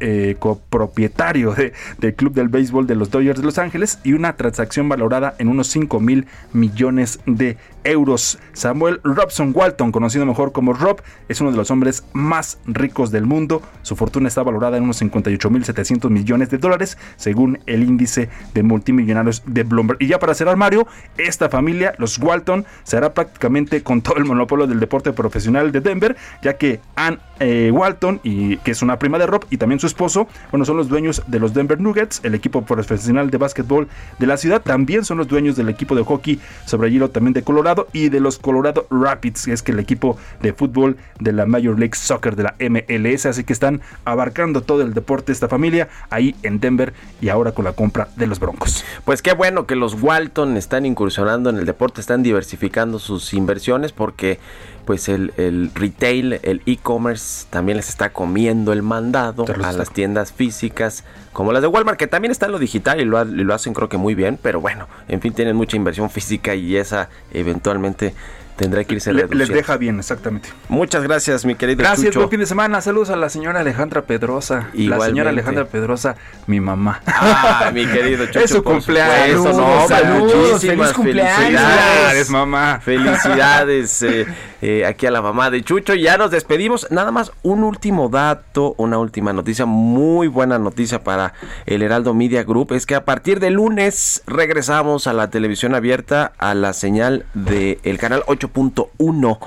eh, 0.00 0.36
copropietario 0.38 1.54
de, 1.54 1.72
del 1.98 2.14
club 2.14 2.34
del 2.34 2.48
béisbol 2.48 2.86
de 2.86 2.94
los 2.94 3.10
Dodgers 3.10 3.40
de 3.40 3.46
Los 3.46 3.58
Ángeles 3.58 3.98
y 4.04 4.12
una 4.12 4.36
transacción 4.36 4.88
valorada 4.88 5.34
en 5.38 5.48
unos 5.48 5.68
5 5.68 6.00
mil 6.00 6.26
millones 6.52 7.20
de 7.26 7.56
euros. 7.84 8.38
Samuel 8.52 9.00
Robson 9.04 9.52
Walton, 9.54 9.92
conocido 9.92 10.26
mejor 10.26 10.52
como 10.52 10.72
Rob, 10.72 11.02
es 11.28 11.40
uno 11.40 11.50
de 11.50 11.56
los 11.56 11.70
hombres 11.70 12.04
más 12.12 12.58
ricos 12.66 13.10
del 13.10 13.26
mundo. 13.26 13.62
Su 13.82 13.96
fortuna 13.96 14.28
está 14.28 14.42
valorada 14.42 14.76
en 14.76 14.84
unos 14.84 14.96
58 14.96 15.50
mil 15.50 15.64
700 15.64 16.10
millones 16.10 16.50
de 16.50 16.58
dólares, 16.58 16.98
según 17.16 17.58
el 17.66 17.82
índice 17.82 18.28
de 18.54 18.62
multimillonarios 18.62 19.42
de 19.46 19.62
Bloomberg. 19.62 20.02
Y 20.02 20.08
ya 20.08 20.18
para 20.18 20.34
cerrar, 20.34 20.56
Mario, 20.56 20.86
esta 21.18 21.48
familia, 21.48 21.94
los 21.98 22.18
Walton, 22.18 22.64
será 22.82 23.14
prácticamente 23.14 23.82
con 23.82 24.02
todo 24.02 24.16
el 24.16 24.24
monopolio 24.24 24.66
del 24.66 24.80
deporte 24.80 25.12
profesional 25.12 25.72
de 25.72 25.80
Denver, 25.80 26.16
ya 26.42 26.56
que 26.56 26.80
Ann 26.96 27.20
eh, 27.40 27.70
Walton, 27.72 28.20
y, 28.22 28.56
que 28.58 28.70
es 28.70 28.82
una 28.82 28.98
prima 28.98 29.18
de 29.18 29.26
Rob, 29.26 29.44
y 29.50 29.56
también 29.56 29.80
su 29.80 29.86
esposo, 29.86 30.28
bueno, 30.50 30.64
son 30.64 30.76
los 30.76 30.88
dueños 30.88 31.22
de 31.26 31.38
los 31.38 31.54
Denver 31.54 31.80
Nuggets, 31.80 32.20
el 32.22 32.34
equipo 32.34 32.62
profesional 32.62 33.30
de 33.30 33.38
básquetbol 33.38 33.88
de 34.18 34.26
la 34.26 34.36
ciudad. 34.36 34.62
También 34.62 35.04
son 35.04 35.18
los 35.18 35.28
dueños 35.28 35.56
del 35.56 35.68
equipo 35.68 35.94
de 35.94 36.02
hockey 36.02 36.40
sobre 36.64 36.90
hielo 36.90 37.10
también 37.10 37.32
de 37.32 37.42
Colorado 37.42 37.88
y 37.92 38.08
de 38.08 38.20
los 38.20 38.38
Colorado 38.38 38.86
Rapids, 38.90 39.46
que 39.46 39.52
es 39.52 39.62
que 39.62 39.72
el 39.72 39.78
equipo 39.78 40.16
de 40.40 40.52
fútbol 40.52 40.96
de 41.20 41.32
la 41.32 41.46
Major 41.46 41.78
League 41.78 41.94
Soccer 41.94 42.36
de 42.36 42.44
la 42.44 42.54
MLS. 42.58 43.26
Así 43.26 43.44
que 43.44 43.52
están 43.52 43.80
abarcando 44.04 44.62
todo 44.62 44.82
el 44.82 44.94
deporte 44.94 45.32
esta 45.32 45.48
familia 45.48 45.88
ahí 46.10 46.34
en 46.42 46.60
Denver 46.60 46.92
y 47.20 47.28
ahora 47.28 47.52
con 47.52 47.64
la 47.64 47.72
compra 47.72 48.08
de 48.16 48.26
los 48.26 48.40
Broncos. 48.40 48.84
Pues 49.04 49.22
qué 49.22 49.32
bueno 49.34 49.66
que 49.66 49.76
los 49.76 50.00
Walton 50.00 50.56
están 50.56 50.86
incursionando 50.86 51.50
en 51.50 51.56
el 51.56 51.66
deporte, 51.66 52.00
están 52.00 52.22
diversificando 52.22 52.98
sus 52.98 53.34
inversiones 53.34 53.92
porque 53.92 54.38
pues 54.84 55.08
el, 55.08 55.32
el 55.36 55.70
retail, 55.74 56.40
el 56.42 56.62
e-commerce 56.66 57.46
también 57.50 57.76
les 57.76 57.88
está 57.88 58.12
comiendo 58.12 58.72
el 58.72 58.82
mandado 58.82 59.44
a 59.64 59.72
las 59.72 59.90
tiendas 59.90 60.32
físicas 60.32 61.04
como 61.32 61.52
las 61.52 61.62
de 61.62 61.68
Walmart, 61.68 61.98
que 61.98 62.06
también 62.06 62.30
está 62.32 62.46
en 62.46 62.52
lo 62.52 62.58
digital 62.58 63.00
y 63.00 63.04
lo, 63.04 63.18
ha- 63.18 63.24
lo 63.24 63.54
hacen 63.54 63.74
creo 63.74 63.88
que 63.88 63.96
muy 63.96 64.14
bien, 64.14 64.38
pero 64.40 64.60
bueno, 64.60 64.86
en 65.08 65.20
fin, 65.20 65.32
tienen 65.32 65.56
mucha 65.56 65.76
inversión 65.76 66.10
física 66.10 66.54
y 66.54 66.76
esa 66.76 67.08
eventualmente 67.32 68.14
tendrá 68.56 68.84
que 68.84 68.94
irse 68.94 69.12
Le- 69.12 69.26
les 69.28 69.48
deja 69.48 69.76
bien, 69.76 69.98
exactamente. 69.98 70.48
Muchas 70.68 71.02
gracias, 71.02 71.44
mi 71.44 71.54
querido 71.54 71.78
Gracias, 71.78 72.06
Chucho. 72.08 72.20
buen 72.20 72.30
fin 72.30 72.40
de 72.40 72.46
semana. 72.46 72.80
Saludos 72.80 73.10
a 73.10 73.16
la 73.16 73.28
señora 73.28 73.60
Alejandra 73.60 74.02
Pedrosa. 74.02 74.68
La 74.72 74.80
Igualmente. 74.80 75.06
señora 75.06 75.30
Alejandra 75.30 75.64
Pedrosa, 75.66 76.16
mi 76.46 76.60
mamá. 76.60 77.00
Ah, 77.06 77.70
mi 77.72 77.86
querido 77.86 78.26
Chucho. 78.26 78.40
Es 78.40 78.50
su 78.50 78.62
cumpleaños. 78.62 79.36
supuesto, 79.38 79.60
no, 79.60 79.88
Saludos, 79.88 80.60
feliz 80.60 80.92
cumpleaños. 80.92 81.36
felicidades. 81.38 82.30
Mamá. 82.30 82.80
Felicidades 82.82 84.02
eh, 84.02 84.26
eh, 84.62 84.84
aquí 84.86 85.06
a 85.06 85.10
la 85.10 85.22
mamá 85.22 85.50
de 85.50 85.62
Chucho. 85.62 85.94
Ya 85.94 86.16
nos 86.16 86.30
despedimos. 86.30 86.86
Nada 86.90 87.10
más 87.10 87.32
un 87.42 87.64
último 87.64 88.08
dato, 88.08 88.74
una 88.78 88.98
última 88.98 89.32
noticia, 89.32 89.66
muy 89.66 90.28
buena 90.28 90.58
noticia 90.58 91.02
para 91.02 91.34
el 91.66 91.82
Heraldo 91.82 92.14
Media 92.14 92.42
Group. 92.44 92.72
Es 92.72 92.86
que 92.86 92.94
a 92.94 93.04
partir 93.04 93.40
de 93.40 93.50
lunes 93.50 94.22
regresamos 94.26 95.06
a 95.06 95.12
la 95.12 95.30
televisión 95.30 95.74
abierta 95.74 96.32
a 96.38 96.54
la 96.54 96.72
señal 96.72 97.26
del 97.34 97.98
canal 97.98 98.22
8.1. 98.44 99.38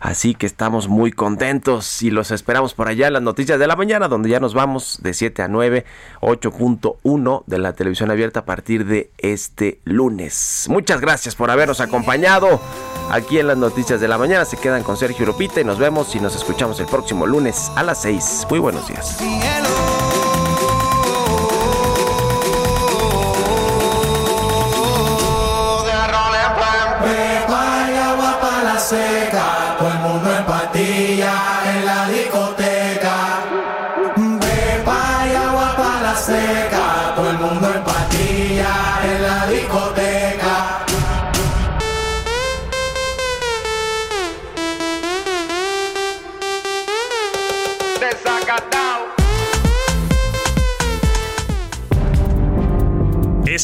Así 0.00 0.34
que 0.34 0.46
estamos 0.46 0.88
muy 0.88 1.12
contentos 1.12 2.02
y 2.02 2.10
los 2.10 2.30
esperamos 2.30 2.74
por 2.74 2.88
allá 2.88 3.06
en 3.06 3.14
las 3.14 3.22
noticias 3.22 3.58
de 3.58 3.66
la 3.66 3.76
mañana, 3.76 4.08
donde 4.08 4.28
ya 4.28 4.40
nos 4.40 4.52
vamos 4.52 4.98
de 5.02 5.14
7 5.14 5.42
a 5.42 5.48
9, 5.48 5.84
8.1 6.20 7.42
de 7.46 7.58
la 7.58 7.72
televisión 7.72 8.10
abierta 8.10 8.40
a 8.40 8.44
partir 8.44 8.84
de 8.84 9.10
este 9.18 9.80
lunes. 9.84 10.66
Muchas 10.68 11.00
gracias 11.00 11.34
por 11.34 11.50
habernos 11.50 11.80
acompañado 11.80 12.60
aquí 13.10 13.38
en 13.38 13.46
las 13.46 13.56
noticias 13.56 14.00
de 14.00 14.08
la 14.08 14.18
mañana. 14.18 14.44
Se 14.44 14.56
quedan 14.56 14.82
con 14.82 14.96
Sergio 14.96 15.24
Lupita 15.24 15.60
y 15.60 15.64
nos 15.64 15.78
vemos 15.78 16.14
y 16.14 16.20
nos 16.20 16.36
escuchamos 16.36 16.78
el 16.80 16.86
próximo 16.86 17.26
lunes 17.26 17.70
a 17.74 17.82
las 17.82 18.02
6. 18.02 18.46
Muy 18.50 18.58
buenos 18.58 18.86
días. 18.88 19.18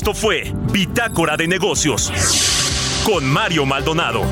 Esto 0.00 0.14
fue 0.14 0.50
Bitácora 0.72 1.36
de 1.36 1.46
Negocios 1.46 2.10
con 3.04 3.22
Mario 3.22 3.66
Maldonado. 3.66 4.22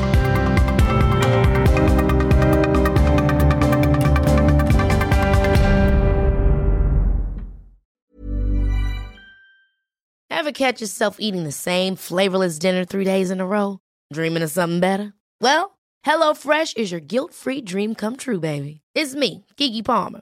Ever 10.31 10.51
catch 10.51 10.81
yourself 10.81 11.17
eating 11.19 11.43
the 11.43 11.51
same 11.51 11.95
flavorless 11.95 12.57
dinner 12.57 12.83
three 12.83 13.05
days 13.05 13.29
in 13.29 13.39
a 13.39 13.45
row? 13.45 13.77
Dreaming 14.11 14.41
of 14.41 14.49
something 14.49 14.79
better? 14.79 15.13
Well, 15.39 15.77
HelloFresh 16.03 16.77
is 16.77 16.91
your 16.91 16.99
guilt 16.99 17.31
free 17.31 17.61
dream 17.61 17.93
come 17.93 18.15
true, 18.17 18.39
baby. 18.39 18.81
It's 18.95 19.13
me, 19.13 19.45
Kiki 19.55 19.83
Palmer. 19.83 20.21